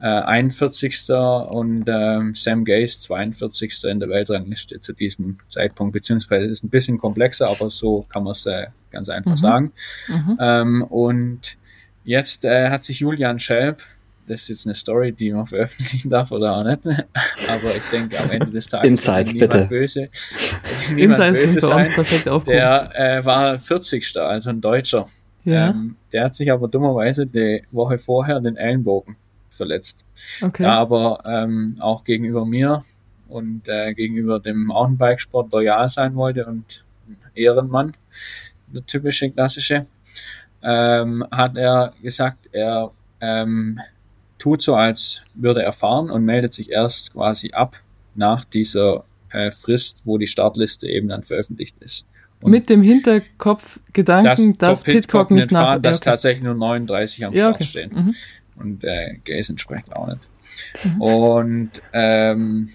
[0.00, 1.10] äh, 41.
[1.10, 3.84] und äh, Sam Gaze 42.
[3.84, 8.32] in der Weltrangliste zu diesem Zeitpunkt, beziehungsweise ist ein bisschen komplexer, aber so kann man
[8.32, 9.36] es äh, ganz einfach mhm.
[9.36, 9.72] sagen.
[10.08, 10.38] Mhm.
[10.40, 11.56] Ähm, und
[12.04, 13.82] jetzt äh, hat sich Julian Schelp,
[14.26, 18.18] das ist jetzt eine Story, die man veröffentlichen darf oder auch nicht, aber ich denke
[18.18, 19.66] am Ende des Tages Insights, bitte.
[19.66, 20.08] böse,
[20.96, 21.88] Insights böse sein.
[22.46, 24.16] Der äh, war 40.
[24.16, 25.08] also ein Deutscher.
[25.44, 25.70] Ja.
[25.70, 29.16] Ähm, der hat sich aber dummerweise die Woche vorher den Ellenbogen
[29.50, 30.04] verletzt.
[30.40, 30.62] Okay.
[30.62, 32.82] Da aber ähm, auch gegenüber mir
[33.28, 36.84] und äh, gegenüber dem Mountainbikesport loyal sein wollte und
[37.34, 37.92] Ehrenmann,
[38.68, 39.86] der typische klassische,
[40.62, 42.90] ähm, hat er gesagt, er
[43.20, 43.80] ähm,
[44.40, 47.76] tut so, als würde er fahren und meldet sich erst quasi ab
[48.16, 52.04] nach dieser äh, Frist, wo die Startliste eben dann veröffentlicht ist.
[52.40, 55.66] Und Mit dem Hinterkopfgedanken, dass, dass Pitcock nicht nach...
[55.66, 56.10] Fahrt, dass okay.
[56.10, 57.64] tatsächlich nur 39 am ja, Start okay.
[57.64, 57.90] stehen.
[57.92, 58.14] Mhm
[58.60, 60.20] und äh, Gaze entsprechend auch nicht.
[60.84, 61.00] Mhm.
[61.00, 62.68] Und ähm,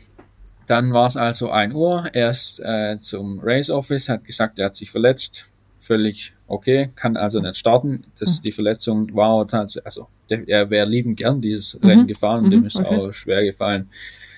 [0.67, 2.09] dann war es also 1 Uhr.
[2.13, 5.45] Er ist äh, zum Race Office, hat gesagt, er hat sich verletzt.
[5.77, 8.05] Völlig okay, kann also nicht starten.
[8.19, 8.41] Das, mhm.
[8.43, 11.87] Die Verletzung war tatsächlich, also er wäre liebend gern dieses mhm.
[11.87, 12.67] Rennen gefahren und dem mhm.
[12.67, 12.95] ist okay.
[12.95, 13.89] auch schwer gefallen,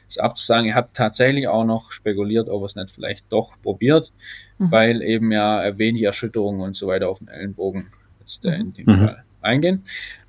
[0.10, 0.70] es abzusagen.
[0.70, 4.14] Er hat tatsächlich auch noch spekuliert, ob er es nicht vielleicht doch probiert,
[4.58, 4.72] mhm.
[4.72, 7.88] weil eben ja wenig Erschütterungen und so weiter auf den Ellenbogen
[8.20, 8.98] jetzt äh, in dem mhm.
[8.98, 9.84] Fall eingehen.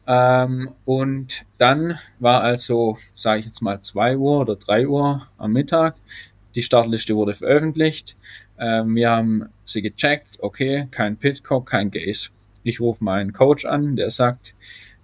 [0.06, 5.52] Ähm, und dann war also, sage ich jetzt mal, 2 Uhr oder 3 Uhr am
[5.52, 5.96] Mittag.
[6.54, 8.16] Die Startliste wurde veröffentlicht.
[8.58, 10.38] Ähm, wir haben sie gecheckt.
[10.40, 12.30] Okay, kein Pitcock, kein Gaze.
[12.62, 14.54] Ich rufe meinen Coach an, der sagt,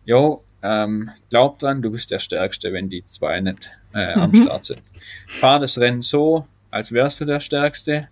[0.07, 4.43] Jo, ähm, glaub dran, du bist der Stärkste, wenn die zwei nicht äh, am mhm.
[4.43, 4.83] Start sind.
[5.29, 8.09] Fahr das Rennen so, als wärst du der Stärkste.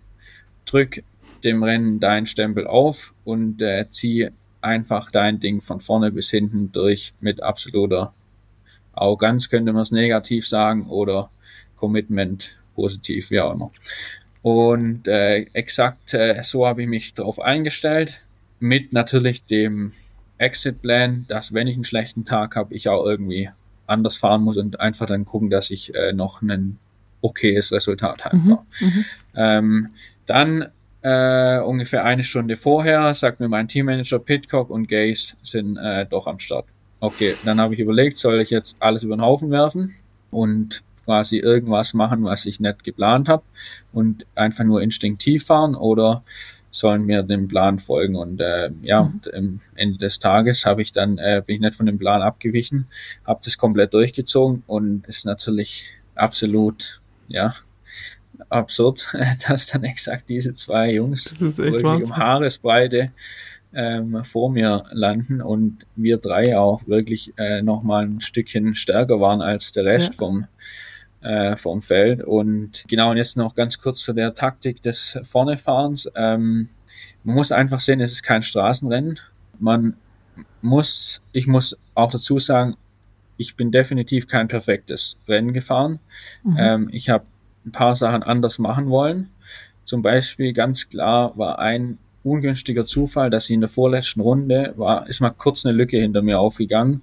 [0.65, 1.03] Drück
[1.43, 4.29] dem Rennen deinen Stempel auf und äh, zieh
[4.61, 8.13] einfach dein Ding von vorne bis hinten durch mit absoluter
[8.93, 11.31] Arroganz, könnte man es negativ sagen, oder
[11.75, 13.71] Commitment positiv, wie auch immer.
[14.43, 18.23] Und äh, exakt äh, so habe ich mich darauf eingestellt,
[18.59, 19.93] mit natürlich dem
[20.37, 23.49] Exit-Plan, dass wenn ich einen schlechten Tag habe, ich auch irgendwie
[23.87, 26.79] anders fahren muss und einfach dann gucken, dass ich äh, noch ein
[27.21, 28.65] okayes Resultat heimfahre.
[28.79, 29.05] Mhm, mhm,
[29.35, 29.89] ähm,
[30.25, 30.67] dann
[31.01, 36.27] äh, ungefähr eine Stunde vorher sagt mir mein Teammanager, Pitcock und Gaze sind äh, doch
[36.27, 36.65] am Start.
[36.99, 39.95] Okay, dann habe ich überlegt, soll ich jetzt alles über den Haufen werfen
[40.31, 43.43] und quasi irgendwas machen, was ich nicht geplant habe
[43.91, 46.23] und einfach nur instinktiv fahren oder
[46.73, 49.11] sollen wir dem Plan folgen und äh, ja, mhm.
[49.13, 52.21] und am Ende des Tages habe ich dann äh, bin ich nicht von dem Plan
[52.21, 52.87] abgewichen,
[53.25, 57.53] habe das komplett durchgezogen und ist natürlich absolut ja
[58.49, 59.13] absurd,
[59.47, 62.05] dass dann exakt diese zwei Jungs wirklich Wahnsinn.
[62.07, 63.11] um Haaresbreite
[63.75, 69.41] ähm, vor mir landen und wir drei auch wirklich äh, nochmal ein Stückchen stärker waren
[69.41, 70.13] als der Rest ja.
[70.13, 70.47] vom,
[71.23, 72.21] äh, vom Feld.
[72.23, 76.09] Und genau, und jetzt noch ganz kurz zu der Taktik des Vornefahrens.
[76.15, 76.69] Ähm,
[77.23, 79.19] man muss einfach sehen, es ist kein Straßenrennen.
[79.59, 79.95] Man
[80.61, 82.75] muss, ich muss auch dazu sagen,
[83.37, 85.99] ich bin definitiv kein perfektes Rennen gefahren.
[86.43, 86.57] Mhm.
[86.59, 87.25] Ähm, ich habe
[87.65, 89.29] ein paar Sachen anders machen wollen.
[89.85, 95.07] Zum Beispiel ganz klar war ein ungünstiger Zufall, dass sie in der vorletzten Runde war,
[95.07, 97.01] ist mal kurz eine Lücke hinter mir aufgegangen.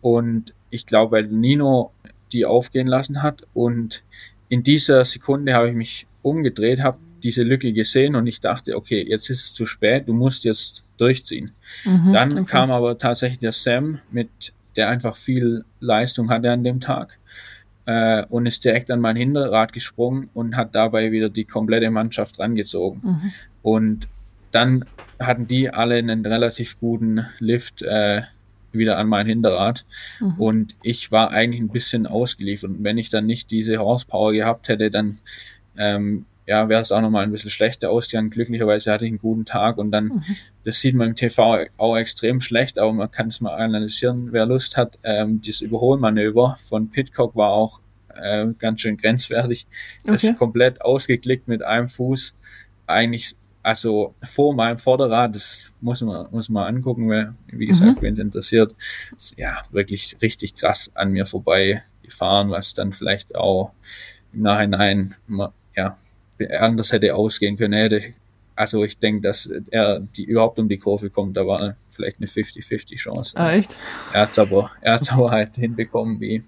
[0.00, 1.92] Und ich glaube, weil Nino
[2.32, 3.42] die aufgehen lassen hat.
[3.54, 4.02] Und
[4.48, 9.04] in dieser Sekunde habe ich mich umgedreht, habe diese Lücke gesehen und ich dachte, okay,
[9.08, 11.52] jetzt ist es zu spät, du musst jetzt durchziehen.
[11.84, 12.44] Mhm, Dann okay.
[12.44, 17.18] kam aber tatsächlich der Sam mit, der einfach viel Leistung hatte an dem Tag
[17.86, 22.38] äh, und ist direkt an mein Hinterrad gesprungen und hat dabei wieder die komplette Mannschaft
[22.38, 23.00] rangezogen.
[23.02, 23.32] Mhm.
[23.62, 24.08] Und
[24.50, 24.84] dann
[25.18, 28.22] hatten die alle einen relativ guten Lift äh,
[28.72, 29.84] wieder an mein Hinterrad.
[30.20, 30.34] Mhm.
[30.38, 32.70] Und ich war eigentlich ein bisschen ausgeliefert.
[32.70, 35.18] Und wenn ich dann nicht diese Horsepower gehabt hätte, dann
[35.76, 38.30] ähm, ja, wäre es auch nochmal ein bisschen schlechter ausgegangen.
[38.30, 40.24] Glücklicherweise hatte ich einen guten Tag und dann, mhm.
[40.64, 44.46] das sieht man im TV auch extrem schlecht, aber man kann es mal analysieren, wer
[44.46, 44.98] Lust hat.
[45.04, 47.80] Ähm, dieses Überholmanöver von Pitcock war auch
[48.14, 49.66] äh, ganz schön grenzwertig.
[50.02, 50.12] Okay.
[50.12, 52.34] Das ist komplett ausgeklickt mit einem Fuß.
[52.86, 58.02] Eigentlich, also vor meinem Vorderrad, das muss man, muss man angucken, weil, wie gesagt, mhm.
[58.02, 58.74] wenn es interessiert,
[59.16, 63.72] ist, ja, wirklich richtig krass an mir vorbei gefahren, was dann vielleicht auch
[64.32, 65.14] im Nachhinein,
[65.76, 65.96] ja,
[66.58, 67.74] anders hätte ausgehen können.
[67.74, 68.14] Hätte
[68.54, 72.26] also ich denke, dass er die überhaupt um die Kurve kommt, da war vielleicht eine
[72.26, 73.36] 50-50 Chance.
[73.36, 73.76] Ah, echt?
[74.12, 76.42] Er hat es aber, er hat's aber halt hinbekommen, wie,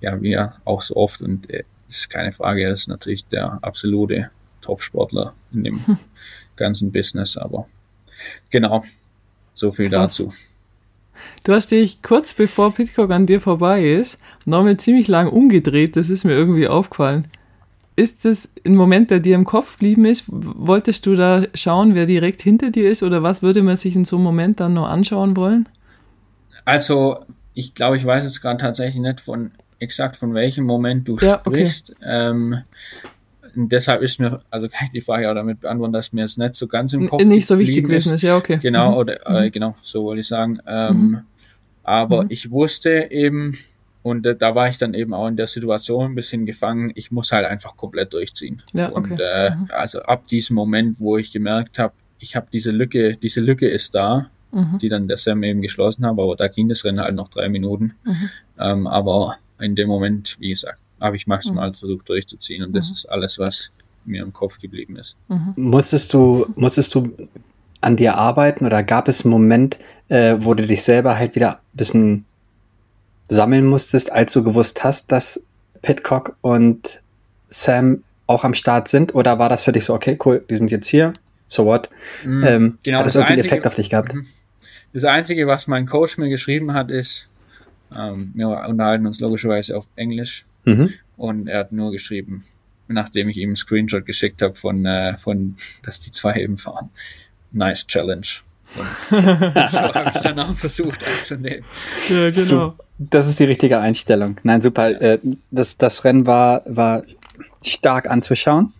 [0.00, 3.58] ja, wie er auch so oft und äh, ist keine Frage, er ist natürlich der
[3.62, 4.30] absolute
[4.64, 5.98] Top-Sportler in dem hm.
[6.56, 7.66] ganzen Business, aber
[8.50, 8.84] genau,
[9.52, 10.16] so viel Krass.
[10.16, 10.32] dazu.
[11.44, 16.10] Du hast dich kurz bevor Pitcock an dir vorbei ist, nochmal ziemlich lang umgedreht, das
[16.10, 17.28] ist mir irgendwie aufgefallen.
[17.96, 20.24] Ist das ein Moment, der dir im Kopf geblieben ist?
[20.26, 24.04] Wolltest du da schauen, wer direkt hinter dir ist oder was würde man sich in
[24.04, 25.68] so einem Moment dann noch anschauen wollen?
[26.64, 31.16] Also, ich glaube, ich weiß jetzt gerade tatsächlich nicht von exakt von welchem Moment du
[31.18, 31.90] ja, sprichst.
[31.90, 32.00] Okay.
[32.02, 32.62] Ähm,
[33.56, 36.54] deshalb ist mir, also kann ich die Frage auch damit beantworten, dass mir es nicht
[36.54, 38.58] so ganz im Kopf Nicht so wichtig gewesen ist, ja, okay.
[38.60, 38.96] Genau, mhm.
[38.96, 39.52] oder äh, mhm.
[39.52, 40.58] genau, so wollte ich sagen.
[40.66, 41.20] Ähm, mhm.
[41.82, 42.30] Aber mhm.
[42.30, 43.58] ich wusste eben,
[44.02, 47.10] und äh, da war ich dann eben auch in der Situation ein bisschen gefangen, ich
[47.10, 48.62] muss halt einfach komplett durchziehen.
[48.72, 49.12] Ja, okay.
[49.12, 49.68] Und äh, mhm.
[49.70, 53.94] also ab diesem Moment, wo ich gemerkt habe, ich habe diese Lücke, diese Lücke ist
[53.94, 54.78] da, mhm.
[54.78, 57.48] die dann der Sam eben geschlossen hat, aber da ging das Rennen halt noch drei
[57.48, 57.94] Minuten.
[58.58, 61.74] Ähm, aber in dem Moment, wie gesagt, habe ich maximal mhm.
[61.74, 62.94] versucht durchzuziehen und das mhm.
[62.94, 63.70] ist alles, was
[64.04, 65.16] mir im Kopf geblieben ist.
[65.28, 65.52] Mhm.
[65.56, 67.12] Musstest du, musstest du
[67.80, 69.78] an dir arbeiten oder gab es einen Moment,
[70.08, 72.24] äh, wo du dich selber halt wieder ein bisschen
[73.28, 75.46] sammeln musstest, als du gewusst hast, dass
[75.82, 77.00] Pitcock und
[77.48, 79.14] Sam auch am Start sind?
[79.14, 81.12] Oder war das für dich so, okay, cool, die sind jetzt hier,
[81.46, 81.90] so what?
[82.24, 84.14] Mhm, ähm, genau, hat das, das irgendwie einen Effekt auf dich gehabt?
[84.14, 84.26] Mhm.
[84.94, 87.26] Das Einzige, was mein Coach mir geschrieben hat, ist,
[87.94, 90.92] ähm, wir unterhalten uns logischerweise auf Englisch, Mhm.
[91.16, 92.44] Und er hat nur geschrieben,
[92.88, 96.90] nachdem ich ihm einen Screenshot geschickt habe von, äh, von, dass die zwei eben fahren.
[97.52, 98.26] Nice Challenge.
[99.10, 101.64] So habe ich dann auch versucht anzunehmen.
[102.08, 102.42] Ja, genau.
[102.42, 104.36] So, das ist die richtige Einstellung.
[104.42, 105.00] Nein, super.
[105.00, 105.18] Äh,
[105.50, 107.04] das, das Rennen war, war
[107.62, 108.72] stark anzuschauen.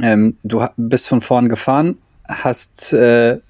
[0.00, 3.40] Ähm, du bist von vorn gefahren, hast äh,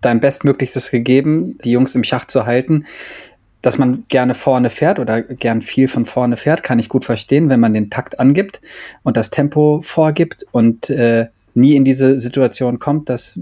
[0.00, 2.86] dein Bestmöglichstes gegeben, die Jungs im Schach zu halten
[3.62, 7.48] dass man gerne vorne fährt oder gern viel von vorne fährt, kann ich gut verstehen,
[7.48, 8.60] wenn man den Takt angibt
[9.02, 13.38] und das Tempo vorgibt und äh, nie in diese Situation kommt, dass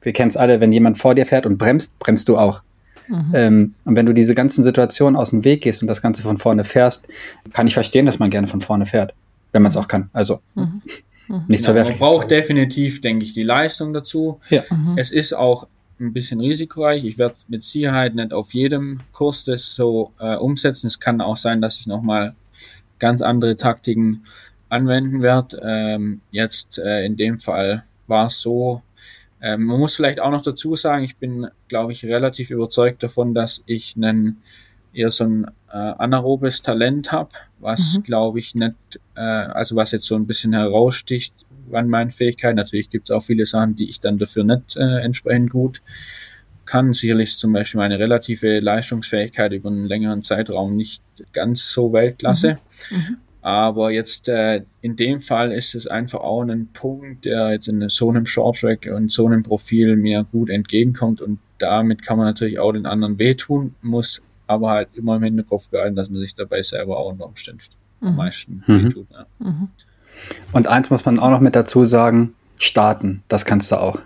[0.00, 2.62] wir kennen es alle, wenn jemand vor dir fährt und bremst, bremst du auch.
[3.06, 3.32] Mhm.
[3.34, 6.38] Ähm, und wenn du diese ganzen Situationen aus dem Weg gehst und das Ganze von
[6.38, 7.08] vorne fährst,
[7.52, 9.14] kann ich verstehen, dass man gerne von vorne fährt,
[9.52, 10.10] wenn man es auch kann.
[10.12, 10.82] Also mhm.
[11.28, 11.44] Mhm.
[11.48, 12.00] nichts ja, verwerfliches.
[12.00, 14.40] Man braucht definitiv, denke ich, die Leistung dazu.
[14.50, 14.64] Ja.
[14.68, 14.94] Mhm.
[14.96, 15.66] Es ist auch
[16.02, 17.04] ein bisschen risikoreich.
[17.04, 20.86] Ich werde mit Sicherheit nicht auf jedem Kurs das so äh, umsetzen.
[20.86, 22.34] Es kann auch sein, dass ich nochmal
[22.98, 24.24] ganz andere Taktiken
[24.68, 25.60] anwenden werde.
[25.62, 28.82] Ähm, jetzt äh, in dem Fall war es so,
[29.40, 33.34] ähm, man muss vielleicht auch noch dazu sagen, ich bin, glaube ich, relativ überzeugt davon,
[33.34, 34.42] dass ich einen
[34.92, 38.02] eher so ein äh, anaerobes Talent habe, was mhm.
[38.02, 38.74] glaube ich nicht,
[39.14, 41.34] äh, also was jetzt so ein bisschen heraussticht
[41.74, 42.56] an meinen Fähigkeiten.
[42.56, 45.82] Natürlich gibt es auch viele Sachen, die ich dann dafür nicht äh, entsprechend gut
[46.64, 46.94] kann.
[46.94, 51.02] Sicherlich ist zum Beispiel meine relative Leistungsfähigkeit über einen längeren Zeitraum nicht
[51.32, 52.58] ganz so Weltklasse.
[52.90, 52.96] Mhm.
[52.96, 53.16] Mhm.
[53.42, 57.88] Aber jetzt äh, in dem Fall ist es einfach auch ein Punkt, der jetzt in
[57.88, 62.60] so einem Shorttrack und so einem Profil mir gut entgegenkommt und damit kann man natürlich
[62.60, 66.62] auch den anderen wehtun, muss aber halt immer im Hinterkopf behalten, dass man sich dabei
[66.62, 67.64] selber auch unter Umständen
[68.00, 68.08] mhm.
[68.08, 68.84] am meisten mhm.
[68.84, 69.06] wehtut.
[69.10, 69.26] Ja.
[69.40, 69.68] Mhm.
[70.52, 73.98] Und eins muss man auch noch mit dazu sagen, starten, das kannst du auch.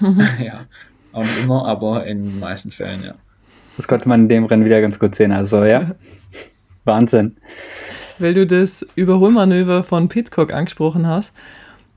[0.42, 0.64] ja,
[1.12, 3.14] auch nicht immer, aber in den meisten Fällen, ja.
[3.76, 5.92] Das konnte man in dem Rennen wieder ganz gut sehen, also ja,
[6.84, 7.36] Wahnsinn.
[8.18, 11.34] Weil du das Überholmanöver von Pitcock angesprochen hast,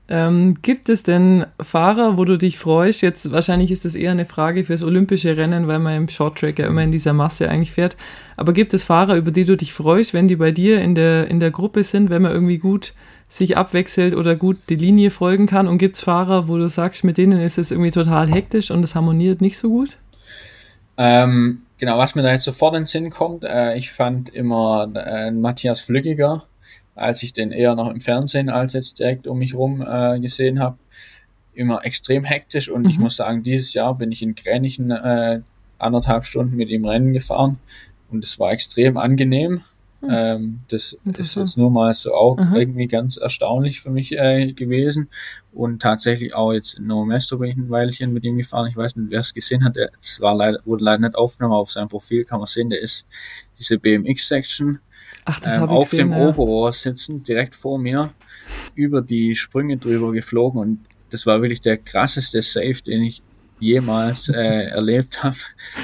[0.08, 3.02] ähm, gibt es denn Fahrer, wo du dich freust?
[3.02, 6.68] Jetzt wahrscheinlich ist das eher eine Frage fürs olympische Rennen, weil man im Shorttrack ja
[6.68, 7.96] immer in dieser Masse eigentlich fährt.
[8.36, 11.28] Aber gibt es Fahrer, über die du dich freust, wenn die bei dir in der,
[11.28, 12.94] in der Gruppe sind, wenn man irgendwie gut
[13.28, 15.68] sich abwechselt oder gut die Linie folgen kann?
[15.68, 18.82] Und gibt es Fahrer, wo du sagst, mit denen ist es irgendwie total hektisch und
[18.84, 19.98] es harmoniert nicht so gut?
[20.96, 24.90] Ähm, genau, was mir da jetzt sofort in den Sinn kommt, äh, ich fand immer
[24.94, 26.44] äh, Matthias Flückiger,
[26.94, 30.60] als ich den eher noch im Fernsehen als jetzt direkt um mich rum äh, gesehen
[30.60, 30.78] habe,
[31.52, 32.90] immer extrem hektisch und mhm.
[32.90, 35.40] ich muss sagen, dieses Jahr bin ich in Gränichen äh,
[35.78, 37.58] anderthalb Stunden mit ihm Rennen gefahren
[38.10, 39.62] und es war extrem angenehm.
[40.00, 40.08] Hm.
[40.10, 42.56] Ähm, das ist jetzt nur mal so auch Aha.
[42.56, 45.08] irgendwie ganz erstaunlich für mich äh, gewesen.
[45.52, 48.68] Und tatsächlich auch jetzt in Nomesto bin ich ein Weilchen mit ihm gefahren.
[48.70, 49.76] Ich weiß nicht, wer es gesehen hat.
[49.76, 51.54] Das war leider, wurde leider nicht aufgenommen.
[51.54, 53.06] Auf seinem Profil kann man sehen, der ist
[53.58, 54.80] diese BMX-Section
[55.44, 56.28] ähm, auf gesehen, dem ja.
[56.28, 58.12] Oberrohr sitzen, direkt vor mir,
[58.74, 60.60] über die Sprünge drüber geflogen.
[60.60, 60.80] Und
[61.10, 63.22] das war wirklich der krasseste Save, den ich
[63.58, 65.36] jemals äh, erlebt habe.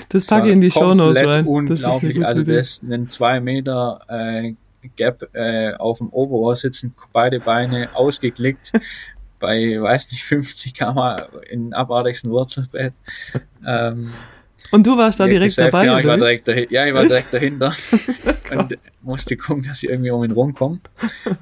[0.08, 1.46] Das, das packe ich in die Show Notes rein.
[1.46, 2.16] Unglaublich.
[2.18, 4.54] Das also das ist ein zwei Meter äh,
[4.96, 8.72] Gap äh, auf dem Oberrohr sitzen, beide Beine ausgeklickt,
[9.38, 10.98] bei, weiß nicht, 50 km
[11.50, 12.94] in abartigsten Wurzelbett.
[13.66, 14.12] Ähm,
[14.70, 15.84] und du warst da direkt dabei?
[15.84, 16.72] Genau, ich war direkt dahinter.
[16.72, 17.74] Ja, ich war direkt dahinter
[18.56, 20.78] und musste gucken, dass ich irgendwie um ihn rumkomme.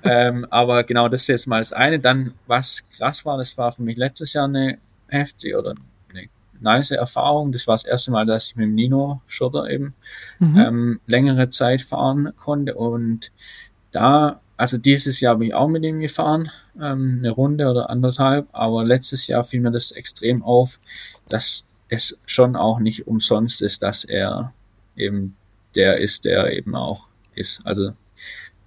[0.03, 2.01] ähm, aber genau, das ist jetzt mal das eine.
[2.01, 5.75] Dann, was krass war, das war für mich letztes Jahr eine heftige oder
[6.61, 7.53] nice Erfahrung.
[7.53, 9.95] Das war das erste Mal, dass ich mit dem Nino Schurter eben
[10.39, 10.59] mhm.
[10.59, 12.75] ähm, längere Zeit fahren konnte.
[12.75, 13.33] Und
[13.91, 16.51] da, also dieses Jahr bin ich auch mit ihm gefahren,
[16.81, 18.49] ähm, eine Runde oder anderthalb.
[18.53, 20.79] Aber letztes Jahr fiel mir das extrem auf,
[21.29, 24.53] dass es schon auch nicht umsonst ist, dass er
[24.97, 25.37] eben
[25.75, 27.61] der ist, der eben auch ist.
[27.65, 27.93] Also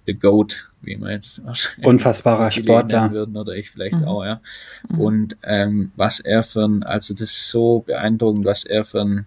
[0.06, 1.40] the GOAT, wie man jetzt
[1.82, 4.04] unfassbarer Sportler würden oder ich vielleicht mhm.
[4.04, 4.40] auch, ja.
[4.88, 5.00] Mhm.
[5.00, 9.26] Und ähm, was er für ein, also das ist so beeindruckend, was er für ein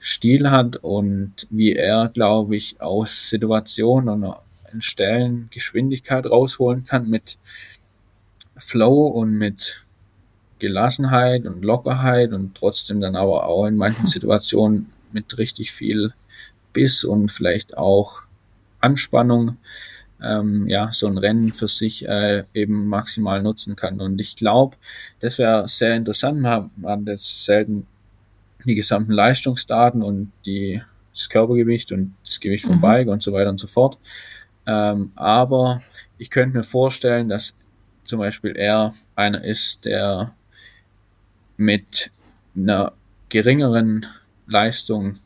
[0.00, 4.36] Stil hat und wie er, glaube ich, aus Situationen und
[4.78, 7.38] Stellen Geschwindigkeit rausholen kann mit
[8.56, 9.84] Flow und mit
[10.58, 16.12] Gelassenheit und Lockerheit und trotzdem dann aber auch in manchen Situationen mit richtig viel
[16.72, 18.22] Biss und vielleicht auch
[18.80, 19.56] Anspannung
[20.22, 24.00] ähm, ja so ein Rennen für sich äh, eben maximal nutzen kann.
[24.00, 24.76] Und ich glaube,
[25.20, 26.42] das wäre sehr interessant.
[26.42, 27.86] Wir haben jetzt selten
[28.64, 32.80] die gesamten Leistungsdaten und die, das Körpergewicht und das Gewicht vom mhm.
[32.80, 33.98] Bike und so weiter und so fort.
[34.66, 35.82] Ähm, aber
[36.18, 37.54] ich könnte mir vorstellen, dass
[38.04, 40.34] zum Beispiel er einer ist, der
[41.56, 42.10] mit
[42.56, 42.92] einer
[43.28, 44.06] geringeren
[44.46, 45.18] Leistung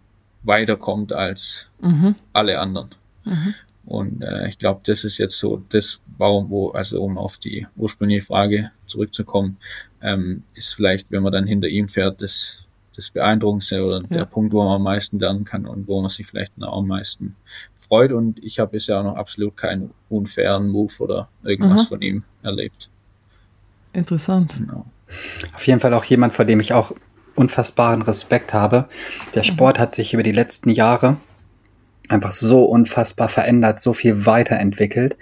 [0.43, 2.15] weiterkommt als mhm.
[2.33, 2.91] alle anderen.
[3.25, 3.55] Mhm.
[3.91, 7.67] Und äh, ich glaube, das ist jetzt so das, warum, wo, also um auf die
[7.75, 9.57] ursprüngliche Frage zurückzukommen,
[10.01, 12.59] ähm, ist vielleicht, wenn man dann hinter ihm fährt, das,
[12.95, 14.07] das Beeindruckendste oder ja.
[14.19, 16.87] der Punkt, wo man am meisten lernen kann und wo man sich vielleicht noch am
[16.87, 17.35] meisten
[17.75, 18.13] freut.
[18.13, 21.89] Und ich habe bisher auch noch absolut keinen unfairen Move oder irgendwas Aha.
[21.89, 22.89] von ihm erlebt.
[23.93, 24.57] Interessant.
[24.57, 24.87] Genau.
[25.53, 26.93] Auf jeden Fall auch jemand, vor dem ich auch
[27.35, 28.89] unfassbaren Respekt habe.
[29.35, 29.83] Der Sport mhm.
[29.83, 31.17] hat sich über die letzten Jahre
[32.11, 35.17] einfach so unfassbar verändert, so viel weiterentwickelt.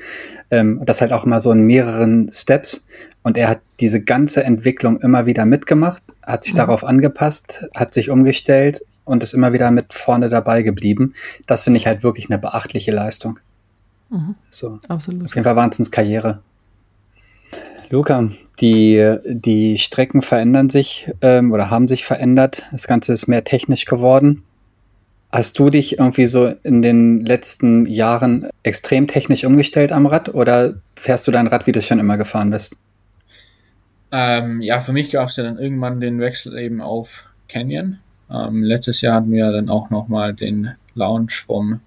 [0.51, 2.87] Ähm, das halt auch immer so in mehreren Steps.
[3.23, 6.59] Und er hat diese ganze Entwicklung immer wieder mitgemacht, hat sich mhm.
[6.59, 11.15] darauf angepasst, hat sich umgestellt und ist immer wieder mit vorne dabei geblieben.
[11.47, 13.39] Das finde ich halt wirklich eine beachtliche Leistung.
[14.09, 14.35] Mhm.
[14.49, 14.81] So.
[14.89, 15.27] Absolut.
[15.27, 16.41] Auf jeden Fall Wahnsinnskarriere.
[17.91, 18.31] Luca,
[18.61, 22.63] die, die Strecken verändern sich ähm, oder haben sich verändert.
[22.73, 24.43] Das Ganze ist mehr technisch geworden.
[25.31, 30.75] Hast du dich irgendwie so in den letzten Jahren extrem technisch umgestellt am Rad oder
[30.97, 32.77] fährst du dein Rad, wie du schon immer gefahren bist?
[34.11, 37.99] Ähm, ja, für mich gab es ja dann irgendwann den Wechsel eben auf Canyon.
[38.31, 41.81] Ähm, letztes Jahr hatten wir dann auch nochmal den Launch vom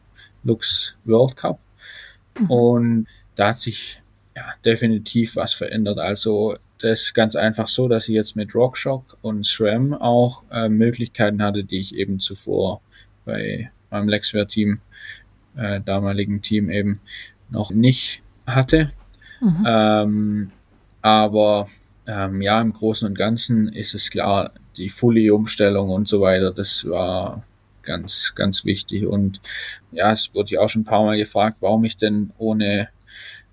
[0.44, 1.60] Lux World Cup.
[2.40, 2.52] Mhm.
[2.52, 4.02] Und da hat sich
[4.36, 5.98] ja, definitiv was verändert.
[5.98, 10.70] Also das ist ganz einfach so, dass ich jetzt mit RockShock und SRAM auch äh,
[10.70, 12.82] Möglichkeiten hatte, die ich eben zuvor
[13.26, 14.80] bei meinem Lexware-Team,
[15.58, 17.02] äh, damaligen Team eben
[17.50, 18.92] noch nicht hatte.
[19.42, 19.66] Mhm.
[19.68, 20.52] Ähm,
[21.02, 21.68] aber
[22.08, 26.86] ähm, ja, im Großen und Ganzen ist es klar, die Fully-Umstellung und so weiter, das
[26.88, 27.44] war
[27.84, 29.06] ganz, ganz wichtig.
[29.06, 29.42] Und
[29.92, 32.90] ja, es wurde ja auch schon ein paar Mal gefragt, warum ich denn ohne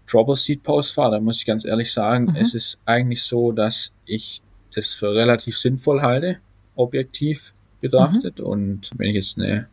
[0.06, 2.36] Dropper Seed Post fahre, da muss ich ganz ehrlich sagen, mhm.
[2.36, 4.40] es ist eigentlich so, dass ich
[4.74, 6.38] das für relativ sinnvoll halte,
[6.76, 8.38] objektiv betrachtet.
[8.38, 8.44] Mhm.
[8.44, 9.68] Und wenn ich jetzt eine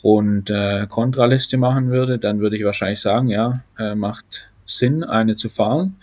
[0.00, 5.04] Pro- und äh, Kontraliste machen würde, dann würde ich wahrscheinlich sagen, ja, äh, macht Sinn,
[5.04, 5.96] eine zu fahren.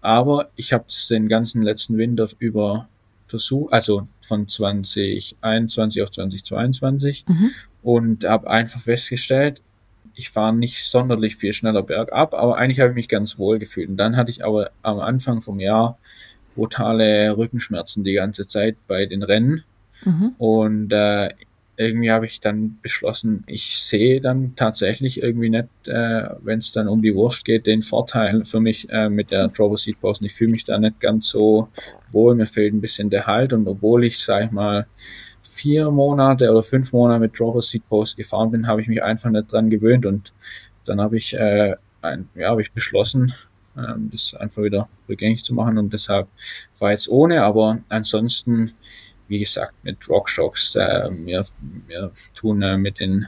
[0.00, 2.88] Aber ich habe den ganzen letzten Winter über
[3.26, 7.50] versucht, also von 2021 auf 2022 mhm.
[7.82, 9.62] und habe einfach festgestellt,
[10.14, 13.88] ich fahre nicht sonderlich viel schneller bergab, aber eigentlich habe ich mich ganz wohl gefühlt.
[13.88, 15.98] Und dann hatte ich aber am Anfang vom Jahr
[16.54, 19.64] brutale Rückenschmerzen die ganze Zeit bei den Rennen.
[20.04, 20.34] Mhm.
[20.38, 21.30] Und äh,
[21.76, 26.86] irgendwie habe ich dann beschlossen, ich sehe dann tatsächlich irgendwie nicht, äh, wenn es dann
[26.86, 30.22] um die Wurst geht, den Vorteil für mich äh, mit der Drover Seat Post.
[30.22, 31.68] Ich fühle mich da nicht ganz so
[32.12, 33.52] wohl, mir fehlt ein bisschen der Halt.
[33.52, 34.86] Und obwohl ich, sag ich mal,
[35.54, 39.30] vier Monate oder fünf Monate mit Dropper Seed Post gefahren bin, habe ich mich einfach
[39.30, 40.04] nicht dran gewöhnt.
[40.04, 40.32] Und
[40.84, 43.34] dann habe ich, äh, ein, ja, habe ich beschlossen,
[43.76, 45.78] ähm, das einfach wieder rückgängig zu machen.
[45.78, 46.28] Und deshalb
[46.78, 48.72] war jetzt ohne, aber ansonsten,
[49.28, 51.44] wie gesagt, mit Rockshocks, äh, wir,
[51.86, 53.26] wir tun äh, mit den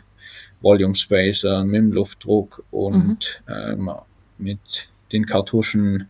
[0.60, 3.54] Volume Spacer, mit dem Luftdruck und mhm.
[3.54, 3.90] ähm,
[4.38, 6.08] mit den Kartuschen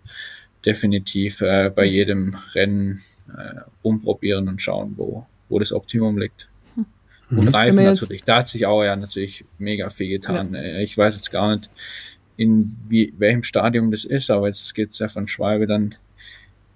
[0.64, 6.48] definitiv äh, bei jedem Rennen äh, rumprobieren und schauen, wo, wo das Optimum liegt.
[7.28, 7.38] Mhm.
[7.38, 10.54] Und Reifen natürlich, da hat sich auch ja natürlich mega viel getan.
[10.54, 10.60] Ja.
[10.60, 11.70] Äh, ich weiß jetzt gar nicht,
[12.36, 15.94] in wie, welchem Stadium das ist, aber jetzt geht es ja von Schwalbe dann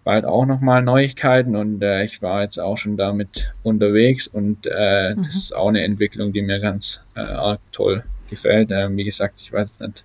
[0.05, 5.15] bald auch nochmal Neuigkeiten und äh, ich war jetzt auch schon damit unterwegs und äh,
[5.15, 5.25] mhm.
[5.25, 8.71] das ist auch eine Entwicklung, die mir ganz äh, arg toll gefällt.
[8.71, 10.05] Ähm, wie gesagt, ich weiß nicht,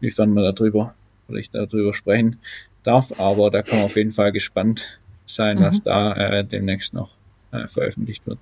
[0.00, 0.94] wiefern man darüber
[1.28, 2.38] oder ich darüber sprechen
[2.82, 5.62] darf, aber da kann man auf jeden Fall gespannt sein, mhm.
[5.62, 7.10] was da äh, demnächst noch
[7.52, 8.38] äh, veröffentlicht wird.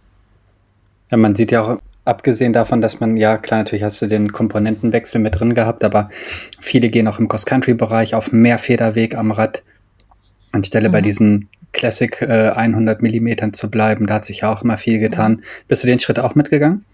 [1.10, 4.32] Ja, man sieht ja auch, abgesehen davon, dass man, ja klar, natürlich hast du den
[4.32, 6.10] Komponentenwechsel mit drin gehabt, aber
[6.60, 9.62] viele gehen auch im Cross-Country-Bereich auf mehr Federweg am Rad,
[10.52, 10.92] anstelle mhm.
[10.92, 14.06] bei diesen Classic äh, 100 Millimetern zu bleiben.
[14.06, 15.32] Da hat sich ja auch immer viel getan.
[15.32, 15.42] Mhm.
[15.68, 16.84] Bist du den Schritt auch mitgegangen?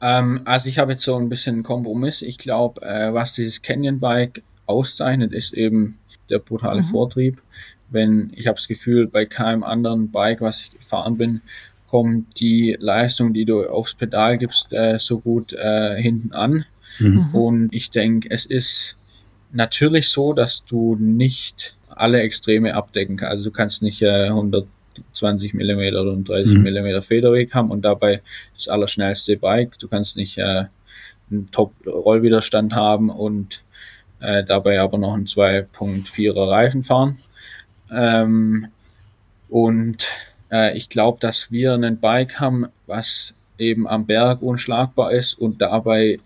[0.00, 2.22] Ähm, also ich habe jetzt so ein bisschen Kompromiss.
[2.22, 5.98] Ich glaube, äh, was dieses Canyon Bike auszeichnet, ist eben
[6.30, 6.86] der brutale mhm.
[6.86, 7.42] Vortrieb.
[7.90, 11.40] Wenn ich habe das Gefühl, bei keinem anderen Bike, was ich gefahren bin,
[11.88, 16.64] kommt die Leistung, die du aufs Pedal gibst, äh, so gut äh, hinten an.
[16.98, 17.34] Mhm.
[17.34, 18.96] Und ich denke, es ist
[19.52, 23.32] natürlich so, dass du nicht alle Extreme abdecken kannst.
[23.32, 26.62] Also du kannst nicht äh, 120 mm oder 30 mhm.
[26.62, 28.22] mm Federweg haben und dabei
[28.54, 29.78] das allerschnellste Bike.
[29.78, 30.64] Du kannst nicht äh,
[31.30, 33.62] einen Top-Rollwiderstand haben und
[34.20, 37.18] äh, dabei aber noch einen 2.4er Reifen fahren.
[37.90, 38.68] Ähm,
[39.48, 40.08] und
[40.50, 45.60] äh, ich glaube, dass wir ein Bike haben, was eben am Berg unschlagbar ist und
[45.60, 46.18] dabei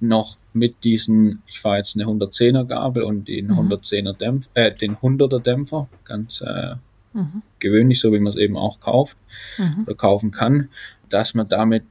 [0.00, 3.72] noch mit diesen, ich fahre jetzt eine 110er Gabel und den mhm.
[3.72, 6.74] 110er Dämpfer, äh, den 100er Dämpfer, ganz äh,
[7.12, 7.42] mhm.
[7.58, 9.16] gewöhnlich, so wie man es eben auch kauft
[9.58, 9.84] mhm.
[9.84, 10.68] oder kaufen kann,
[11.08, 11.84] dass man damit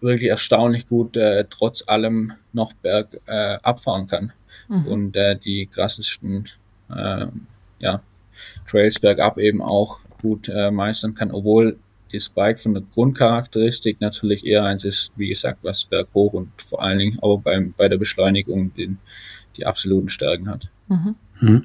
[0.00, 4.32] wirklich erstaunlich gut äh, trotz allem noch berg äh, abfahren kann
[4.68, 4.86] mhm.
[4.86, 6.46] und äh, die krassesten
[6.94, 7.26] äh,
[7.78, 8.02] ja,
[8.68, 11.78] Trails bergab eben auch gut äh, meistern kann, obwohl
[12.16, 16.82] das Bike von der Grundcharakteristik natürlich eher eins ist, wie gesagt, was berghoch und vor
[16.82, 18.98] allen Dingen auch beim, bei der Beschleunigung den,
[19.56, 20.68] die absoluten Stärken hat.
[20.88, 21.14] Mhm.
[21.40, 21.64] Mhm.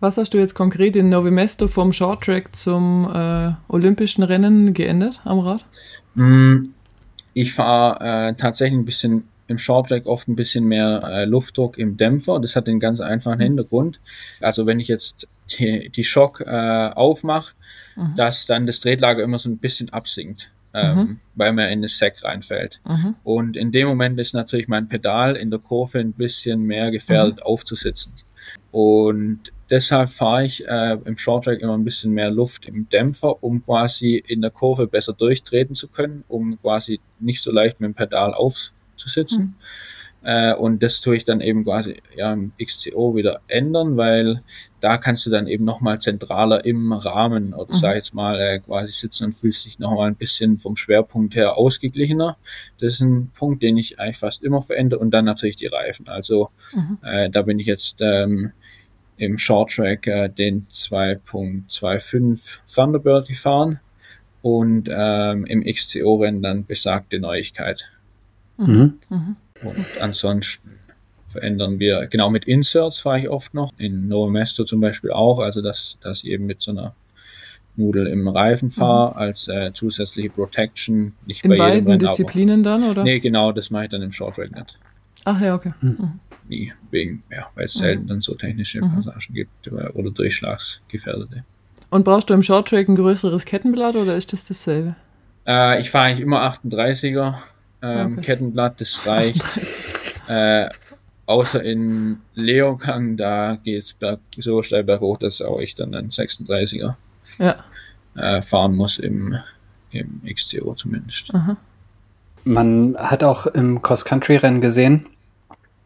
[0.00, 5.20] Was hast du jetzt konkret in Novi Mesto vom Shorttrack zum äh, olympischen Rennen geändert
[5.24, 5.64] am Rad?
[6.14, 6.68] Mm,
[7.34, 11.96] ich fahre äh, tatsächlich ein bisschen im Shorttrack oft ein bisschen mehr äh, Luftdruck im
[11.96, 12.40] Dämpfer.
[12.40, 13.44] Das hat den ganz einfachen mhm.
[13.44, 14.00] Hintergrund.
[14.40, 15.28] Also wenn ich jetzt
[15.58, 17.54] die, die Schock äh, aufmache,
[17.96, 18.14] mhm.
[18.14, 21.20] dass dann das Tretlager immer so ein bisschen absinkt, ähm, mhm.
[21.34, 22.80] weil man in das Sack reinfällt.
[22.86, 23.14] Mhm.
[23.24, 27.36] Und in dem Moment ist natürlich mein Pedal in der Kurve ein bisschen mehr gefährdet
[27.36, 27.42] mhm.
[27.42, 28.12] aufzusitzen.
[28.70, 33.64] Und deshalb fahre ich äh, im Shorttrack immer ein bisschen mehr Luft im Dämpfer, um
[33.64, 37.94] quasi in der Kurve besser durchtreten zu können, um quasi nicht so leicht mit dem
[37.94, 39.56] Pedal aufzusitzen.
[40.26, 40.32] Mhm.
[40.32, 44.42] Äh, und das tue ich dann eben quasi ja, im XCO wieder ändern, weil
[44.80, 47.78] da kannst du dann eben nochmal zentraler im Rahmen oder mhm.
[47.78, 51.34] sag ich jetzt mal äh, quasi sitzen und fühlst dich nochmal ein bisschen vom Schwerpunkt
[51.36, 52.36] her ausgeglichener.
[52.80, 56.08] Das ist ein Punkt, den ich eigentlich fast immer verändere und dann natürlich die Reifen.
[56.08, 56.98] Also mhm.
[57.02, 58.52] äh, da bin ich jetzt ähm,
[59.16, 63.80] im Short Track äh, den 2.25 Thunderbird gefahren
[64.42, 67.88] und ähm, im XCO-Rennen dann besagte Neuigkeit.
[68.58, 68.98] Mhm.
[69.08, 69.36] Mhm.
[69.62, 70.78] Und ansonsten
[71.26, 75.38] verändern wir, genau mit Inserts fahre ich oft noch, in No Mesto zum Beispiel auch,
[75.38, 76.94] also dass, dass ich eben mit so einer
[77.76, 79.16] Nudel im Reifen fahre mhm.
[79.18, 81.12] als äh, zusätzliche Protection.
[81.26, 83.02] Nicht in bei beiden Rennen, Disziplinen dann, oder?
[83.02, 84.78] Nee, genau, das mache ich dann im Short Rack nicht.
[85.24, 85.74] Ach ja, okay.
[85.80, 85.96] Hm.
[85.98, 86.20] Mhm.
[86.48, 87.80] Nie, wegen, ja, weil es mhm.
[87.80, 89.02] selten dann so technische mhm.
[89.02, 91.44] Passagen gibt oder durchschlagsgefährdete.
[91.90, 94.94] Und brauchst du im Short Track ein größeres Kettenblatt oder ist das dasselbe?
[95.46, 97.34] Äh, ich fahre eigentlich immer 38er
[97.92, 98.26] ähm, okay.
[98.26, 99.42] Kettenblatt, das reicht.
[100.28, 100.68] äh,
[101.26, 103.96] außer in Leogang, da geht es
[104.38, 106.94] so steil berghoch, dass auch ich dann einen 36er
[107.38, 107.56] ja.
[108.14, 109.36] äh, fahren muss im,
[109.90, 111.34] im XCO zumindest.
[111.34, 111.56] Aha.
[112.44, 115.06] Man hat auch im Cross-Country-Rennen gesehen,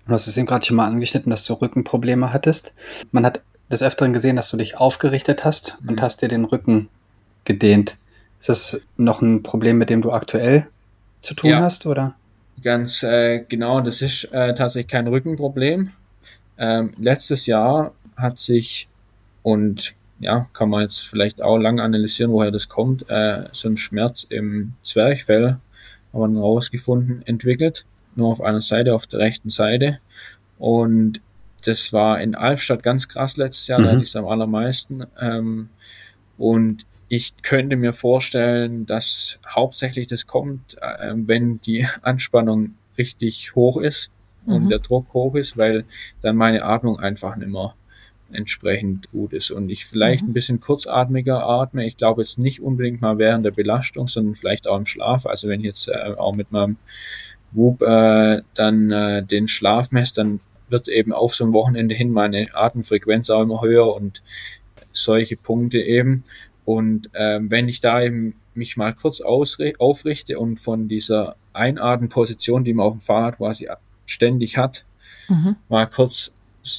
[0.06, 2.74] du hast es eben gerade schon mal angeschnitten, dass du Rückenprobleme hattest.
[3.12, 5.90] Man hat des Öfteren gesehen, dass du dich aufgerichtet hast mhm.
[5.90, 6.88] und hast dir den Rücken
[7.44, 7.96] gedehnt.
[8.40, 10.66] Ist das noch ein Problem, mit dem du aktuell
[11.20, 12.14] zu tun ja, hast, oder?
[12.62, 15.92] Ganz äh, genau, das ist äh, tatsächlich kein Rückenproblem.
[16.58, 18.88] Ähm, letztes Jahr hat sich,
[19.42, 23.78] und ja, kann man jetzt vielleicht auch lange analysieren, woher das kommt, äh, so ein
[23.78, 25.58] Schmerz im Zwerchfell,
[26.12, 27.86] haben wir dann rausgefunden, entwickelt.
[28.16, 30.00] Nur auf einer Seite, auf der rechten Seite.
[30.58, 31.20] Und
[31.64, 33.84] das war in Albstadt ganz krass letztes Jahr, mhm.
[33.84, 35.06] da hatte ich es am allermeisten.
[35.18, 35.70] Ähm,
[36.36, 43.78] und ich könnte mir vorstellen, dass hauptsächlich das kommt, äh, wenn die Anspannung richtig hoch
[43.78, 44.10] ist
[44.46, 44.68] und mhm.
[44.68, 45.84] der Druck hoch ist, weil
[46.22, 47.74] dann meine Atmung einfach nicht mehr
[48.32, 50.30] entsprechend gut ist und ich vielleicht mhm.
[50.30, 51.84] ein bisschen kurzatmiger atme.
[51.84, 55.26] Ich glaube jetzt nicht unbedingt mal während der Belastung, sondern vielleicht auch im Schlaf.
[55.26, 56.76] Also wenn ich jetzt äh, auch mit meinem
[57.50, 62.12] Whoop äh, dann äh, den Schlaf messe, dann wird eben auf so ein Wochenende hin
[62.12, 64.22] meine Atemfrequenz auch immer höher und
[64.92, 66.22] solche Punkte eben.
[66.70, 72.74] Und ähm, wenn ich da eben mich mal kurz aufrichte und von dieser Einatmenposition, die
[72.74, 73.66] man auf dem Fahrrad quasi
[74.06, 74.84] ständig hat,
[75.28, 75.56] mhm.
[75.68, 76.32] mal kurz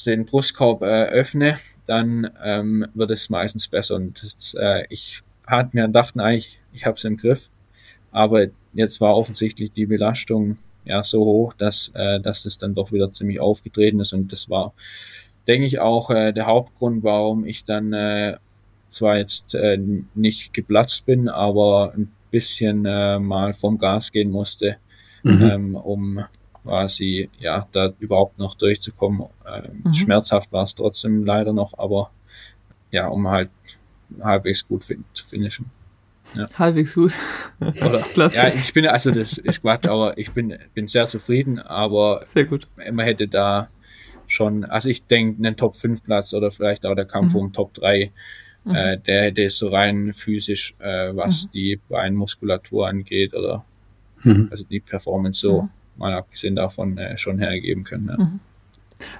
[0.05, 3.95] den Brustkorb äh, öffne, dann ähm, wird es meistens besser.
[3.95, 7.49] Und das, äh, ich hatte mir gedacht, eigentlich, ich habe es im Griff,
[8.11, 12.93] aber jetzt war offensichtlich die Belastung ja so hoch, dass, äh, dass das dann doch
[12.93, 14.13] wieder ziemlich aufgetreten ist.
[14.13, 14.73] Und das war,
[15.49, 18.37] denke ich, auch äh, der Hauptgrund, warum ich dann äh,
[18.91, 19.79] zwar jetzt äh,
[20.13, 24.77] nicht geplatzt bin, aber ein bisschen äh, mal vom Gas gehen musste,
[25.23, 25.41] mhm.
[25.41, 26.23] ähm, um
[26.63, 29.27] quasi ja da überhaupt noch durchzukommen.
[29.47, 29.93] Ähm, mhm.
[29.93, 32.11] Schmerzhaft war es trotzdem leider noch, aber
[32.91, 33.49] ja, um halt
[34.21, 35.71] halbwegs gut fin zu finishen.
[36.35, 36.47] Ja.
[36.57, 37.13] Halbwegs gut.
[37.59, 42.25] Oder, ja, ich bin, also das ist Quatsch, aber ich bin, bin sehr zufrieden, aber
[42.33, 42.67] sehr gut.
[42.91, 43.69] man hätte da
[44.27, 47.39] schon, also ich denke, einen Top 5 Platz oder vielleicht auch der Kampf mhm.
[47.39, 48.11] um Top 3,
[48.63, 48.75] mhm.
[48.75, 51.49] äh, der hätte so rein physisch, äh, was mhm.
[51.51, 53.65] die Beinmuskulatur angeht oder
[54.23, 54.47] mhm.
[54.51, 55.69] also die Performance so, mhm.
[55.97, 58.07] mal abgesehen davon, äh, schon hergeben können.
[58.09, 58.23] Ja.
[58.23, 58.39] Mhm.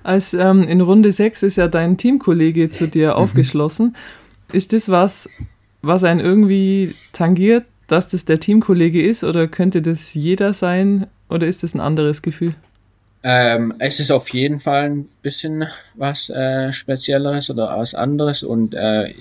[0.04, 3.96] Als ähm, in Runde 6 ist ja dein Teamkollege zu dir aufgeschlossen.
[4.52, 5.30] Ist das was,
[5.82, 11.48] was einen irgendwie tangiert, dass das der Teamkollege ist oder könnte das jeder sein oder
[11.48, 12.54] ist das ein anderes Gefühl?
[13.24, 18.74] Ähm, es ist auf jeden Fall ein bisschen was äh, Spezielleres oder was anderes und
[18.74, 19.14] äh,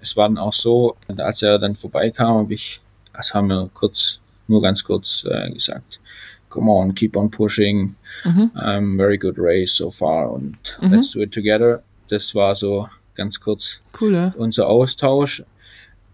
[0.00, 2.80] es war dann auch so, als er dann vorbeikam, habe ich,
[3.12, 6.00] das haben wir kurz, nur ganz kurz äh, gesagt,
[6.48, 7.94] come on, keep on pushing,
[8.24, 8.50] mhm.
[8.54, 10.92] um, very good race so far und mhm.
[10.92, 11.82] let's do it together.
[12.08, 14.34] Das war so ganz kurz cool, ja.
[14.36, 15.42] unser Austausch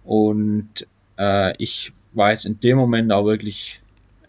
[0.04, 0.86] und
[1.18, 3.80] äh, ich war jetzt in dem Moment auch wirklich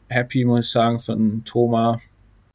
[0.07, 2.01] happy, muss ich sagen, von Thomas,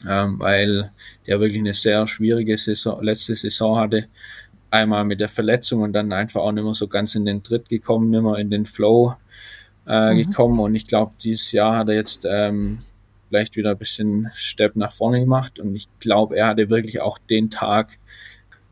[0.07, 0.93] ähm, weil
[1.27, 4.07] der wirklich eine sehr schwierige Saison, letzte Saison hatte.
[4.77, 7.69] Einmal mit der Verletzung und dann einfach auch nicht mehr so ganz in den Tritt
[7.69, 9.15] gekommen, nicht mehr in den Flow
[9.87, 10.19] äh, mhm.
[10.19, 10.61] gekommen.
[10.61, 12.81] Und ich glaube, dieses Jahr hat er jetzt ähm,
[13.29, 15.59] vielleicht wieder ein bisschen Step nach vorne gemacht.
[15.59, 17.99] Und ich glaube, er hatte wirklich auch den Tag,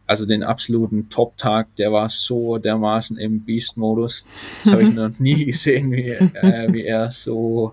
[0.07, 4.25] also den absoluten Top-Tag, der war so dermaßen im Beast-Modus.
[4.65, 7.73] Das habe ich noch nie gesehen, wie, äh, wie er so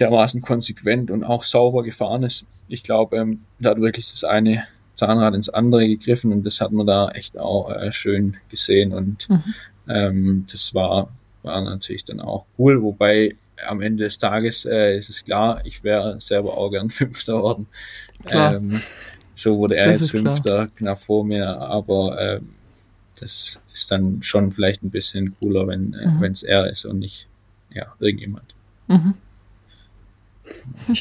[0.00, 2.44] dermaßen konsequent und auch sauber gefahren ist.
[2.68, 4.64] Ich glaube, ähm, da hat wirklich das eine
[4.96, 9.28] Zahnrad ins andere gegriffen und das hat man da echt auch äh, schön gesehen und
[9.28, 9.54] mhm.
[9.88, 11.10] ähm, das war,
[11.42, 13.36] war natürlich dann auch cool, wobei
[13.66, 17.66] am Ende des Tages äh, ist es klar, ich wäre selber auch gern Fünfter geworden.
[18.30, 18.82] Ähm,
[19.34, 20.68] so wurde er das jetzt Fünfter, klar.
[20.74, 22.40] knapp vor mir, aber äh,
[23.20, 26.24] das ist dann schon vielleicht ein bisschen cooler, wenn äh, mhm.
[26.24, 27.28] es er ist und nicht
[27.70, 28.54] ja, irgendjemand.
[28.88, 29.14] Mhm.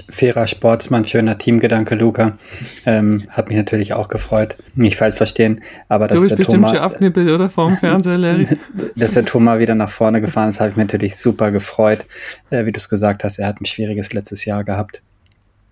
[0.09, 2.37] Fairer Sportsmann, schöner Teamgedanke, Luca.
[2.85, 4.57] Ähm, hat mich natürlich auch gefreut.
[4.73, 7.49] Nicht falsch verstehen, aber dass der Thomas, abknippelt, oder?
[7.49, 8.47] Vorm Fernseher, Larry.
[8.95, 12.05] dass der Thomas wieder nach vorne gefahren ist, habe ich mich natürlich super gefreut.
[12.49, 15.01] Äh, wie du es gesagt hast, er hat ein schwieriges letztes Jahr gehabt.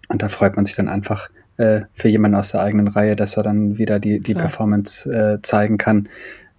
[0.10, 3.38] Und da freut man sich dann einfach, äh, für jemanden aus der eigenen Reihe, dass
[3.38, 6.10] er dann wieder die, die Performance äh, zeigen kann.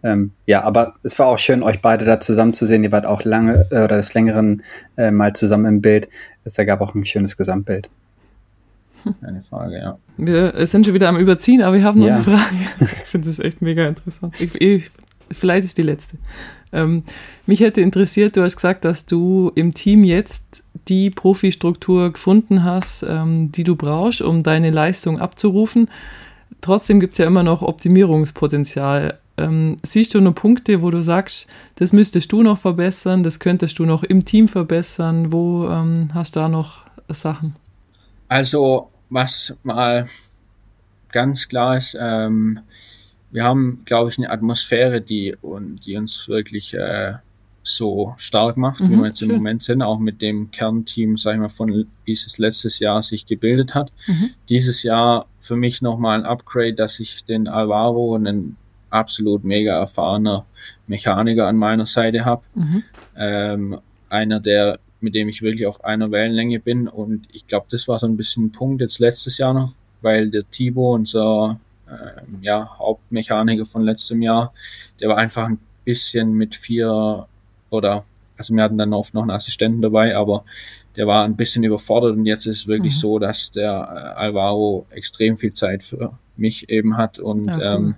[0.05, 2.85] Ähm, ja, aber es war auch schön, euch beide da zusammen zu sehen.
[2.85, 4.63] Ihr wart auch lange äh, oder des Längeren
[4.97, 6.09] äh, mal zusammen im Bild.
[6.45, 7.89] Es ergab auch ein schönes Gesamtbild.
[9.23, 9.99] Eine Frage, ja.
[10.17, 12.17] Wir sind schon wieder am Überziehen, aber wir haben noch ja.
[12.17, 12.55] eine Frage.
[12.81, 14.39] ich finde das echt mega interessant.
[14.41, 14.91] Ich, ich,
[15.31, 16.19] vielleicht ist die letzte.
[16.73, 17.05] Ähm,
[17.47, 23.05] mich hätte interessiert, du hast gesagt, dass du im Team jetzt die Profistruktur gefunden hast,
[23.09, 25.89] ähm, die du brauchst, um deine Leistung abzurufen.
[26.61, 29.19] Trotzdem gibt es ja immer noch Optimierungspotenzial.
[29.37, 33.79] Ähm, siehst du nur Punkte, wo du sagst, das müsstest du noch verbessern, das könntest
[33.79, 35.33] du noch im Team verbessern?
[35.33, 37.57] Wo ähm, hast du da noch Sachen?
[38.29, 40.09] Also, was mal
[41.11, 42.61] ganz klar ist, ähm,
[43.31, 45.37] wir haben, glaube ich, eine Atmosphäre, die,
[45.85, 47.15] die uns wirklich äh,
[47.65, 49.31] so stark macht, mhm, wie wir jetzt schön.
[49.31, 53.03] im Moment sind, auch mit dem Kernteam, sag ich mal, von wie es letztes Jahr
[53.03, 53.91] sich gebildet hat.
[54.07, 54.31] Mhm.
[54.49, 58.57] Dieses Jahr für mich nochmal ein Upgrade, dass ich den Alvaro, einen
[58.95, 60.47] absolut mega erfahrener
[60.87, 62.43] Mechaniker an meiner Seite habe.
[62.55, 62.83] Mhm.
[63.17, 63.79] Ähm,
[64.09, 66.87] einer, der, mit dem ich wirklich auf einer Wellenlänge bin.
[66.87, 70.31] Und ich glaube, das war so ein bisschen ein Punkt jetzt letztes Jahr noch, weil
[70.31, 74.53] der Thibaut, unser äh, ja, Hauptmechaniker von letztem Jahr,
[75.01, 77.27] der war einfach ein bisschen mit vier
[77.71, 78.05] oder,
[78.37, 80.45] also wir hatten dann oft noch einen Assistenten dabei, aber
[80.97, 82.99] der war ein bisschen überfordert und jetzt ist es wirklich mhm.
[82.99, 87.63] so, dass der äh, Alvaro extrem viel Zeit für mich eben hat und ja, cool.
[87.63, 87.95] ähm,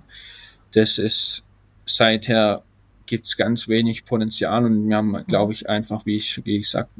[0.73, 1.43] das ist
[1.85, 2.63] seither
[3.05, 5.25] gibt es ganz wenig Potenzial und wir haben, mhm.
[5.27, 6.91] glaube ich, einfach, wie ich, wie gesagt,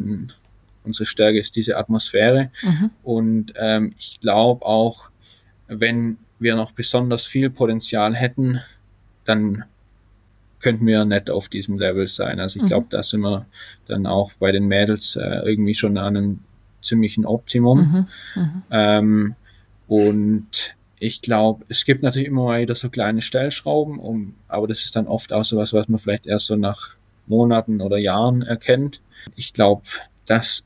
[0.84, 2.92] unsere Stärke ist diese Atmosphäre mhm.
[3.04, 5.10] und ähm, ich glaube auch,
[5.68, 8.62] wenn wir noch besonders viel Potenzial hätten,
[9.26, 9.66] dann
[10.60, 12.40] könnten wir nicht auf diesem Level sein.
[12.40, 12.68] Also ich mhm.
[12.68, 13.46] glaube, da sind wir
[13.86, 16.40] dann auch bei den Mädels äh, irgendwie schon an einem
[16.82, 18.08] ziemlichen Optimum.
[18.36, 18.42] Mhm.
[18.42, 18.64] Mhm.
[18.72, 19.36] Ähm,
[19.88, 24.84] und ich glaube, es gibt natürlich immer mal wieder so kleine Stellschrauben, um, aber das
[24.84, 26.96] ist dann oft auch so was, was man vielleicht erst so nach
[27.28, 29.02] Monaten oder Jahren erkennt.
[29.36, 29.84] Ich glaube,
[30.26, 30.64] dass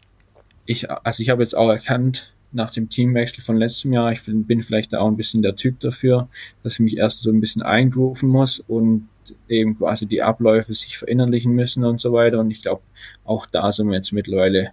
[0.66, 4.62] ich, also ich habe jetzt auch erkannt, nach dem Teamwechsel von letztem Jahr, ich bin
[4.62, 6.28] vielleicht auch ein bisschen der Typ dafür,
[6.64, 9.08] dass ich mich erst so ein bisschen eingrooven muss und
[9.48, 12.40] eben quasi die Abläufe sich verinnerlichen müssen und so weiter.
[12.40, 12.82] Und ich glaube,
[13.24, 14.72] auch da sind wir jetzt mittlerweile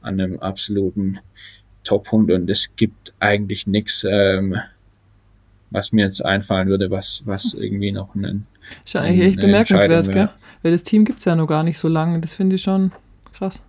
[0.00, 1.18] an einem absoluten
[1.82, 4.56] Top-Punkt und es gibt eigentlich nichts, ähm,
[5.70, 8.46] was mir jetzt einfallen würde, was, was irgendwie noch einen.
[8.84, 10.28] Ist ja eigentlich echt bemerkenswert, gell?
[10.62, 12.20] Weil das Team gibt es ja noch gar nicht so lange.
[12.20, 12.92] Das finde ich schon
[13.32, 13.62] krass.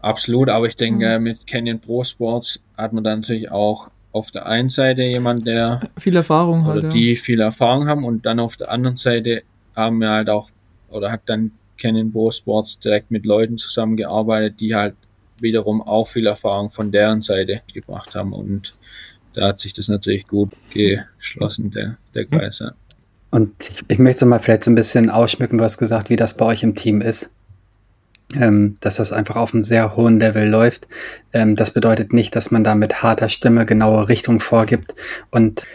[0.00, 1.24] Absolut, aber ich denke, mhm.
[1.24, 5.80] mit Canyon Pro Sports hat man dann natürlich auch auf der einen Seite jemand, der
[5.98, 7.20] viel Erfahrung oder hat, die ja.
[7.20, 9.42] viel Erfahrung haben und dann auf der anderen Seite
[9.74, 10.50] haben wir halt auch
[10.90, 14.94] oder hat dann Canyon Pro Sports direkt mit Leuten zusammengearbeitet, die halt
[15.40, 18.74] wiederum auch viel Erfahrung von deren Seite gebracht haben und
[19.34, 22.60] da hat sich das natürlich gut geschlossen, der, der Kreis.
[22.60, 22.72] Ja.
[23.30, 26.36] Und ich, ich möchte mal vielleicht so ein bisschen ausschmücken, du hast gesagt, wie das
[26.36, 27.34] bei euch im Team ist.
[28.32, 30.88] Ähm, dass das einfach auf einem sehr hohen Level läuft.
[31.32, 34.94] Ähm, das bedeutet nicht, dass man da mit harter Stimme genaue Richtung vorgibt
[35.30, 35.66] und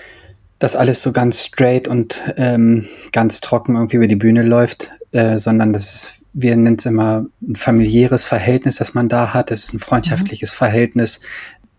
[0.58, 5.38] das alles so ganz straight und ähm, ganz trocken irgendwie über die Bühne läuft, äh,
[5.38, 9.52] sondern das ist, wir nennen es immer ein familiäres Verhältnis, das man da hat.
[9.52, 10.58] Es ist ein freundschaftliches mhm.
[10.58, 11.22] Verhältnis.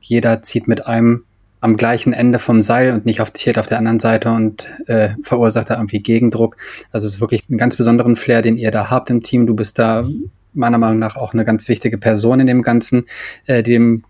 [0.01, 1.25] Jeder zieht mit einem
[1.61, 5.71] am gleichen Ende vom Seil und nicht auf, auf der anderen Seite und äh, verursacht
[5.71, 6.57] da irgendwie Gegendruck.
[6.91, 9.47] Also es ist wirklich ein ganz besonderen Flair, den ihr da habt im Team.
[9.47, 10.07] Du bist da
[10.53, 13.07] meiner Meinung nach auch eine ganz wichtige Person in dem Ganzen,
[13.47, 14.05] äh, dem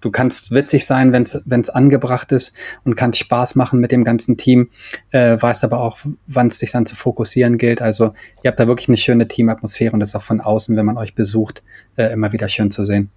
[0.00, 1.22] du kannst witzig sein, wenn
[1.60, 4.70] es angebracht ist und kannst Spaß machen mit dem ganzen Team,
[5.10, 7.82] äh, weißt aber auch, wann es sich dann zu fokussieren gilt.
[7.82, 10.86] Also ihr habt da wirklich eine schöne Teamatmosphäre und das ist auch von außen, wenn
[10.86, 11.62] man euch besucht,
[11.96, 13.10] äh, immer wieder schön zu sehen.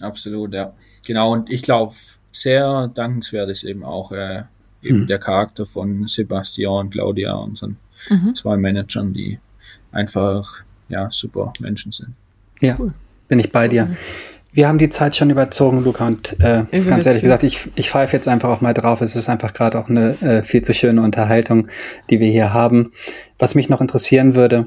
[0.00, 0.74] Absolut, ja.
[1.06, 1.94] Genau, und ich glaube,
[2.40, 4.42] sehr dankenswert ist eben auch äh,
[4.82, 5.06] eben mhm.
[5.06, 7.76] der Charakter von Sebastian und Claudia, unseren
[8.08, 8.34] mhm.
[8.34, 9.38] zwei Managern, die
[9.92, 12.14] einfach ja super Menschen sind.
[12.60, 12.92] Ja, cool.
[13.28, 13.96] bin ich bei dir.
[14.50, 18.16] Wir haben die Zeit schon überzogen, Luca, und äh, ganz ehrlich gesagt, ich, ich pfeife
[18.16, 19.00] jetzt einfach auch mal drauf.
[19.02, 21.68] Es ist einfach gerade auch eine äh, viel zu schöne Unterhaltung,
[22.08, 22.92] die wir hier haben.
[23.38, 24.66] Was mich noch interessieren würde,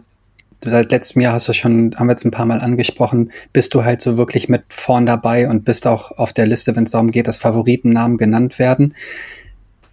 [0.64, 3.84] seit letztem Jahr hast du schon, haben wir jetzt ein paar Mal angesprochen, bist du
[3.84, 7.12] halt so wirklich mit vorn dabei und bist auch auf der Liste, wenn es darum
[7.12, 8.94] geht, dass Favoritennamen genannt werden.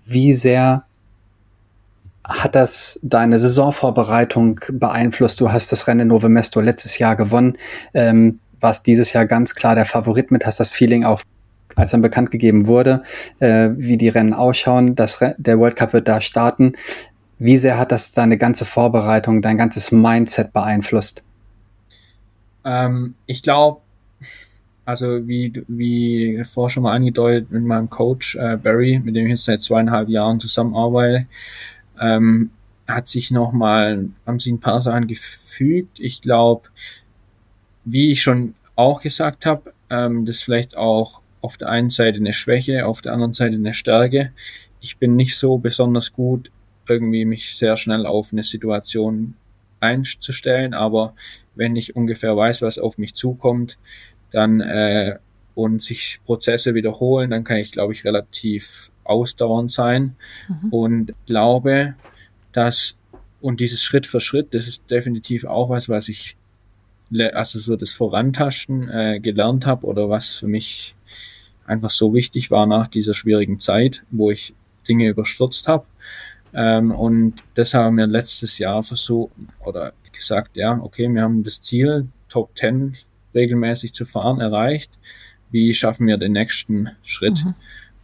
[0.06, 0.84] Wie sehr
[2.24, 5.40] hat das deine Saisonvorbereitung beeinflusst?
[5.40, 7.56] Du hast das Rennen in Nove Mesto letztes Jahr gewonnen,
[7.94, 11.22] ähm, warst dieses Jahr ganz klar der Favorit mit, hast das Feeling auch
[11.76, 13.02] als dann bekannt gegeben wurde,
[13.38, 16.72] äh, wie die Rennen ausschauen, das Re der World Cup wird da starten.
[17.38, 21.22] Wie sehr hat das deine ganze Vorbereitung, dein ganzes Mindset beeinflusst?
[22.64, 23.80] Ähm, ich glaube,
[24.84, 29.32] also wie, wie vorher schon mal angedeutet, mit meinem Coach äh, Barry, mit dem ich
[29.32, 31.26] jetzt seit zweieinhalb Jahren zusammenarbeite,
[32.00, 32.50] ähm,
[32.88, 36.00] hat sich nochmal, haben sich ein paar Sachen gefügt.
[36.00, 36.68] Ich glaube,
[37.84, 42.32] wie ich schon auch gesagt habe, ähm, das vielleicht auch auf der einen Seite eine
[42.32, 44.32] Schwäche, auf der anderen Seite eine Stärke.
[44.80, 46.50] Ich bin nicht so besonders gut
[46.88, 49.34] irgendwie mich sehr schnell auf eine Situation
[49.80, 51.14] einzustellen, aber
[51.54, 53.78] wenn ich ungefähr weiß, was auf mich zukommt,
[54.30, 55.18] dann äh,
[55.54, 60.14] und sich Prozesse wiederholen, dann kann ich, glaube ich, relativ ausdauernd sein
[60.48, 60.68] mhm.
[60.70, 61.94] und glaube,
[62.52, 62.96] dass
[63.40, 66.36] und dieses Schritt für Schritt, das ist definitiv auch was, was ich
[67.32, 70.94] also so das Vorantasten äh, gelernt habe oder was für mich
[71.64, 74.54] einfach so wichtig war nach dieser schwierigen Zeit, wo ich
[74.88, 75.86] Dinge überstürzt habe.
[76.58, 79.30] Ähm, und das haben wir letztes Jahr versucht
[79.64, 82.96] oder gesagt, ja, okay, wir haben das Ziel, Top 10
[83.32, 84.90] regelmäßig zu fahren, erreicht.
[85.52, 87.44] Wie schaffen wir den nächsten Schritt?
[87.44, 87.54] Mhm.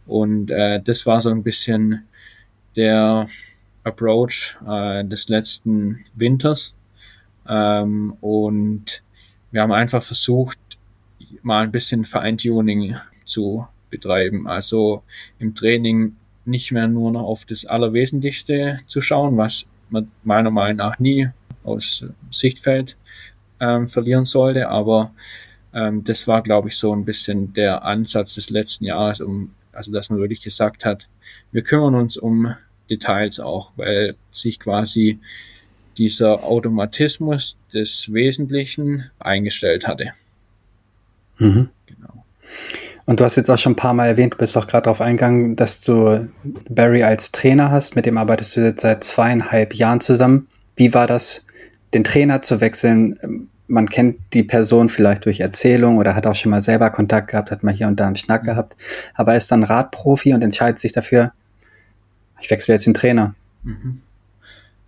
[0.07, 2.05] Und äh, das war so ein bisschen
[2.77, 3.27] der
[3.83, 6.73] Approach äh, des letzten Winters.
[7.47, 9.03] Ähm, und
[9.51, 10.59] wir haben einfach versucht,
[11.41, 12.95] mal ein bisschen Feintuning
[13.25, 14.47] zu betreiben.
[14.47, 15.03] Also
[15.39, 16.15] im Training
[16.45, 21.29] nicht mehr nur noch auf das Allerwesentlichste zu schauen, was man meiner Meinung nach nie
[21.63, 22.95] aus Sichtfeld
[23.59, 24.69] ähm, verlieren sollte.
[24.69, 25.11] Aber
[25.73, 29.91] ähm, das war, glaube ich, so ein bisschen der Ansatz des letzten Jahres, um, also
[29.91, 31.07] dass man wirklich gesagt hat,
[31.51, 32.55] wir kümmern uns um
[32.89, 35.19] Details auch, weil sich quasi
[35.97, 40.11] dieser Automatismus des Wesentlichen eingestellt hatte.
[41.37, 41.69] Mhm.
[41.85, 42.25] Genau.
[43.05, 44.99] Und du hast jetzt auch schon ein paar Mal erwähnt, du bist auch gerade darauf
[44.99, 46.27] eingegangen, dass du
[46.69, 50.47] Barry als Trainer hast, mit dem arbeitest du jetzt seit zweieinhalb Jahren zusammen.
[50.75, 51.45] wie war das,
[51.93, 53.47] den Trainer zu wechseln?
[53.67, 57.51] Man kennt die Person vielleicht durch Erzählung oder hat auch schon mal selber Kontakt gehabt,
[57.51, 58.75] hat mal hier und da einen Schnack gehabt,
[59.13, 61.31] aber er ist dann Radprofi und entscheidet sich dafür,
[62.41, 63.35] ich wechsle jetzt den Trainer.
[63.63, 64.01] Mhm.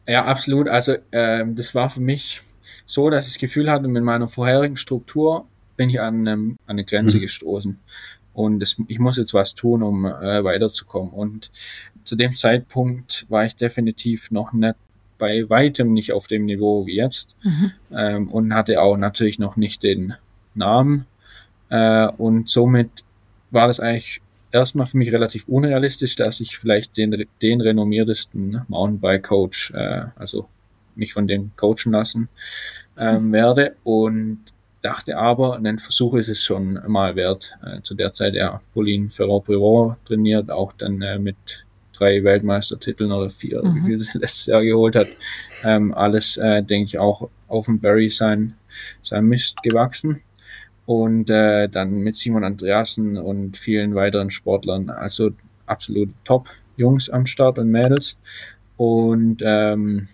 [0.07, 0.67] Ja, absolut.
[0.67, 2.41] Also ähm, das war für mich
[2.85, 5.45] so, dass ich das Gefühl hatte, mit meiner vorherigen Struktur
[5.77, 7.21] bin ich an, ähm, an eine Grenze mhm.
[7.21, 7.79] gestoßen.
[8.33, 11.11] Und das, ich muss jetzt was tun, um äh, weiterzukommen.
[11.11, 11.49] Und
[12.03, 14.75] zu dem Zeitpunkt war ich definitiv noch nicht
[15.17, 17.71] bei weitem nicht auf dem Niveau wie jetzt mhm.
[17.91, 20.13] ähm, und hatte auch natürlich noch nicht den
[20.53, 21.05] Namen.
[21.69, 22.89] Äh, und somit
[23.51, 24.21] war das eigentlich
[24.51, 30.47] erstmal für mich relativ unrealistisch, dass ich vielleicht den, den renommiertesten Mountainbike-Coach, äh, also
[30.95, 32.29] mich von dem coachen lassen
[32.97, 33.31] ähm, mhm.
[33.33, 33.75] werde.
[33.83, 34.39] Und
[34.87, 37.53] dachte aber, ein Versuch ist es schon mal wert.
[37.61, 41.35] Äh, zu der Zeit, ja, Pauline Ferrand-Privot trainiert, auch dann äh, mit
[41.91, 43.75] drei Weltmeistertiteln oder vier, mhm.
[43.75, 45.07] wie viel sie letztes Jahr geholt hat.
[45.63, 48.53] Ähm, alles, äh, denke ich, auch auf dem Barry sein,
[49.03, 50.21] sein Mist gewachsen.
[50.85, 54.89] Und äh, dann mit Simon Andreasen und vielen weiteren Sportlern.
[54.89, 55.31] Also
[55.65, 56.47] absolut top
[56.77, 58.15] Jungs am Start und Mädels.
[58.77, 60.07] Und ähm,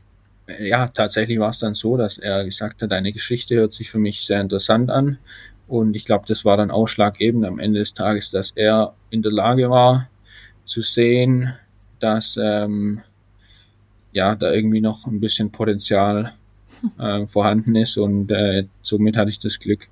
[0.60, 4.00] ja, tatsächlich war es dann so, dass er gesagt hat, deine Geschichte hört sich für
[4.00, 5.18] mich sehr interessant an.
[5.68, 9.32] Und ich glaube, das war dann ausschlaggebend am Ende des Tages, dass er in der
[9.32, 10.10] Lage war
[10.66, 11.54] zu sehen,
[12.00, 13.02] dass ähm,
[14.12, 16.34] ja da irgendwie noch ein bisschen Potenzial
[17.00, 19.88] äh, vorhanden ist und äh, somit hatte ich das Glück,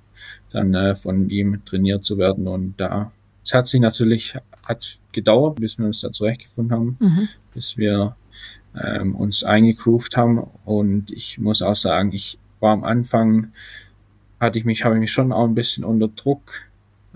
[0.50, 3.12] dann äh, von ihm trainiert zu werden und da
[3.44, 7.28] es hat sich natürlich hat gedauert, bis wir uns da zurechtgefunden haben, mhm.
[7.54, 8.14] bis wir
[8.80, 10.38] ähm, uns eingegroovt haben.
[10.64, 13.52] Und ich muss auch sagen, ich war am Anfang
[14.40, 16.62] hatte ich mich habe ich mich schon auch ein bisschen unter Druck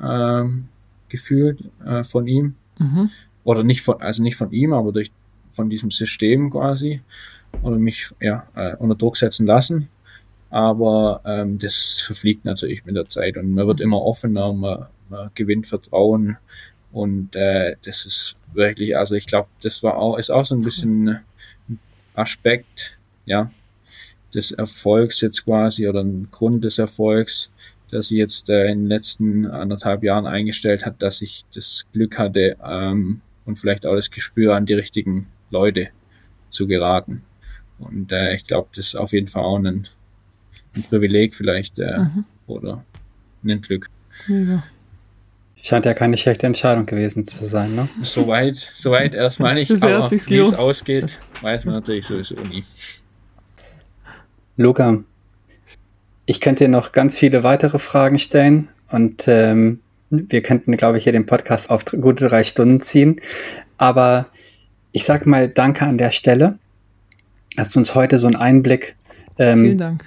[0.00, 0.68] ähm,
[1.08, 2.54] gefühlt äh, von ihm.
[2.78, 3.10] Mhm.
[3.44, 5.10] Oder nicht von, also nicht von ihm, aber durch
[5.50, 7.00] von diesem System quasi.
[7.62, 9.88] Oder mich ja, äh, unter Druck setzen lassen.
[10.50, 13.36] Aber ähm, das verfliegt natürlich mit der Zeit.
[13.36, 16.36] Und man wird immer offener, man, man gewinnt Vertrauen.
[16.92, 20.62] Und äh, das ist wirklich, also ich glaube, das war auch, ist auch so ein
[20.62, 21.20] bisschen
[22.16, 23.50] Aspekt, ja,
[24.34, 27.50] des Erfolgs jetzt quasi oder ein Grund des Erfolgs,
[27.90, 32.18] dass sie jetzt äh, in den letzten anderthalb Jahren eingestellt hat, dass ich das Glück
[32.18, 35.88] hatte, ähm, und vielleicht auch das Gespür an die richtigen Leute
[36.50, 37.22] zu geraten.
[37.78, 39.88] Und äh, ich glaube, das ist auf jeden Fall auch ein,
[40.74, 42.24] ein Privileg vielleicht äh, mhm.
[42.46, 42.84] oder
[43.44, 43.88] ein Glück.
[44.26, 44.64] Mega.
[45.66, 47.88] Scheint ja keine schlechte Entscheidung gewesen zu sein, ne?
[48.02, 52.62] Soweit, soweit erstmal nicht, aber wie es ausgeht, weiß man natürlich sowieso nie.
[54.56, 54.98] Luca,
[56.24, 59.80] ich könnte dir noch ganz viele weitere Fragen stellen und ähm,
[60.10, 63.20] wir könnten, glaube ich, hier den Podcast auf gute drei Stunden ziehen.
[63.76, 64.26] Aber
[64.92, 66.60] ich sage mal Danke an der Stelle,
[67.56, 68.94] dass du uns heute so einen Einblick
[69.36, 69.98] ähm,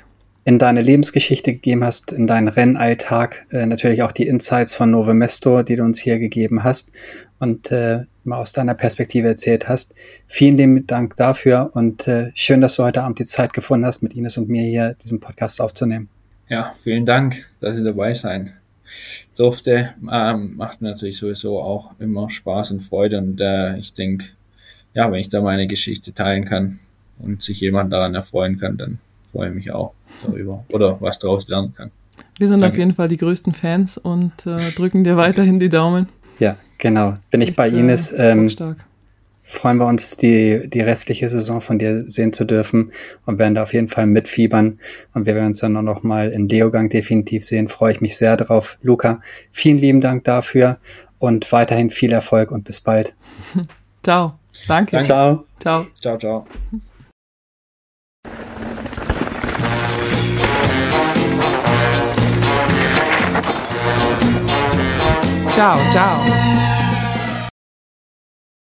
[0.49, 5.13] in deine Lebensgeschichte gegeben hast, in deinen Rennalltag, äh, natürlich auch die Insights von Nove
[5.13, 6.91] Mesto, die du uns hier gegeben hast
[7.37, 9.93] und äh, mal aus deiner Perspektive erzählt hast.
[10.25, 14.01] Vielen lieben Dank dafür und äh, schön, dass du heute Abend die Zeit gefunden hast,
[14.01, 16.09] mit Ines und mir hier diesen Podcast aufzunehmen.
[16.47, 18.53] Ja, vielen Dank, dass Sie dabei sein
[19.37, 19.93] durfte.
[20.11, 24.25] Ähm, macht natürlich sowieso auch immer Spaß und Freude und äh, ich denke,
[24.95, 26.79] ja, wenn ich da meine Geschichte teilen kann
[27.19, 28.97] und sich jemand daran erfreuen kann, dann
[29.31, 29.93] freue ich mich auch
[30.23, 31.91] darüber oder was daraus lernen kann.
[32.37, 32.73] Wir sind Danke.
[32.73, 36.07] auf jeden Fall die größten Fans und äh, drücken dir weiterhin die Daumen.
[36.39, 37.17] Ja, genau.
[37.31, 38.11] Bin ich Echt, bei Ines.
[38.11, 38.85] Äh, ähm, stark
[39.49, 42.91] freuen wir uns, die, die restliche Saison von dir sehen zu dürfen
[43.25, 44.79] und werden da auf jeden Fall mitfiebern.
[45.15, 47.67] Und wir werden uns dann auch noch mal in Leogang definitiv sehen.
[47.67, 48.77] Freue ich mich sehr drauf.
[48.83, 50.77] Luca, vielen lieben Dank dafür
[51.17, 53.15] und weiterhin viel Erfolg und bis bald.
[54.03, 54.33] Ciao.
[54.67, 54.91] Danke.
[54.91, 55.05] Danke.
[55.05, 55.45] Ciao.
[55.59, 55.85] Ciao.
[55.99, 56.47] Ciao, ciao.
[65.59, 66.58] Ciao, ciao.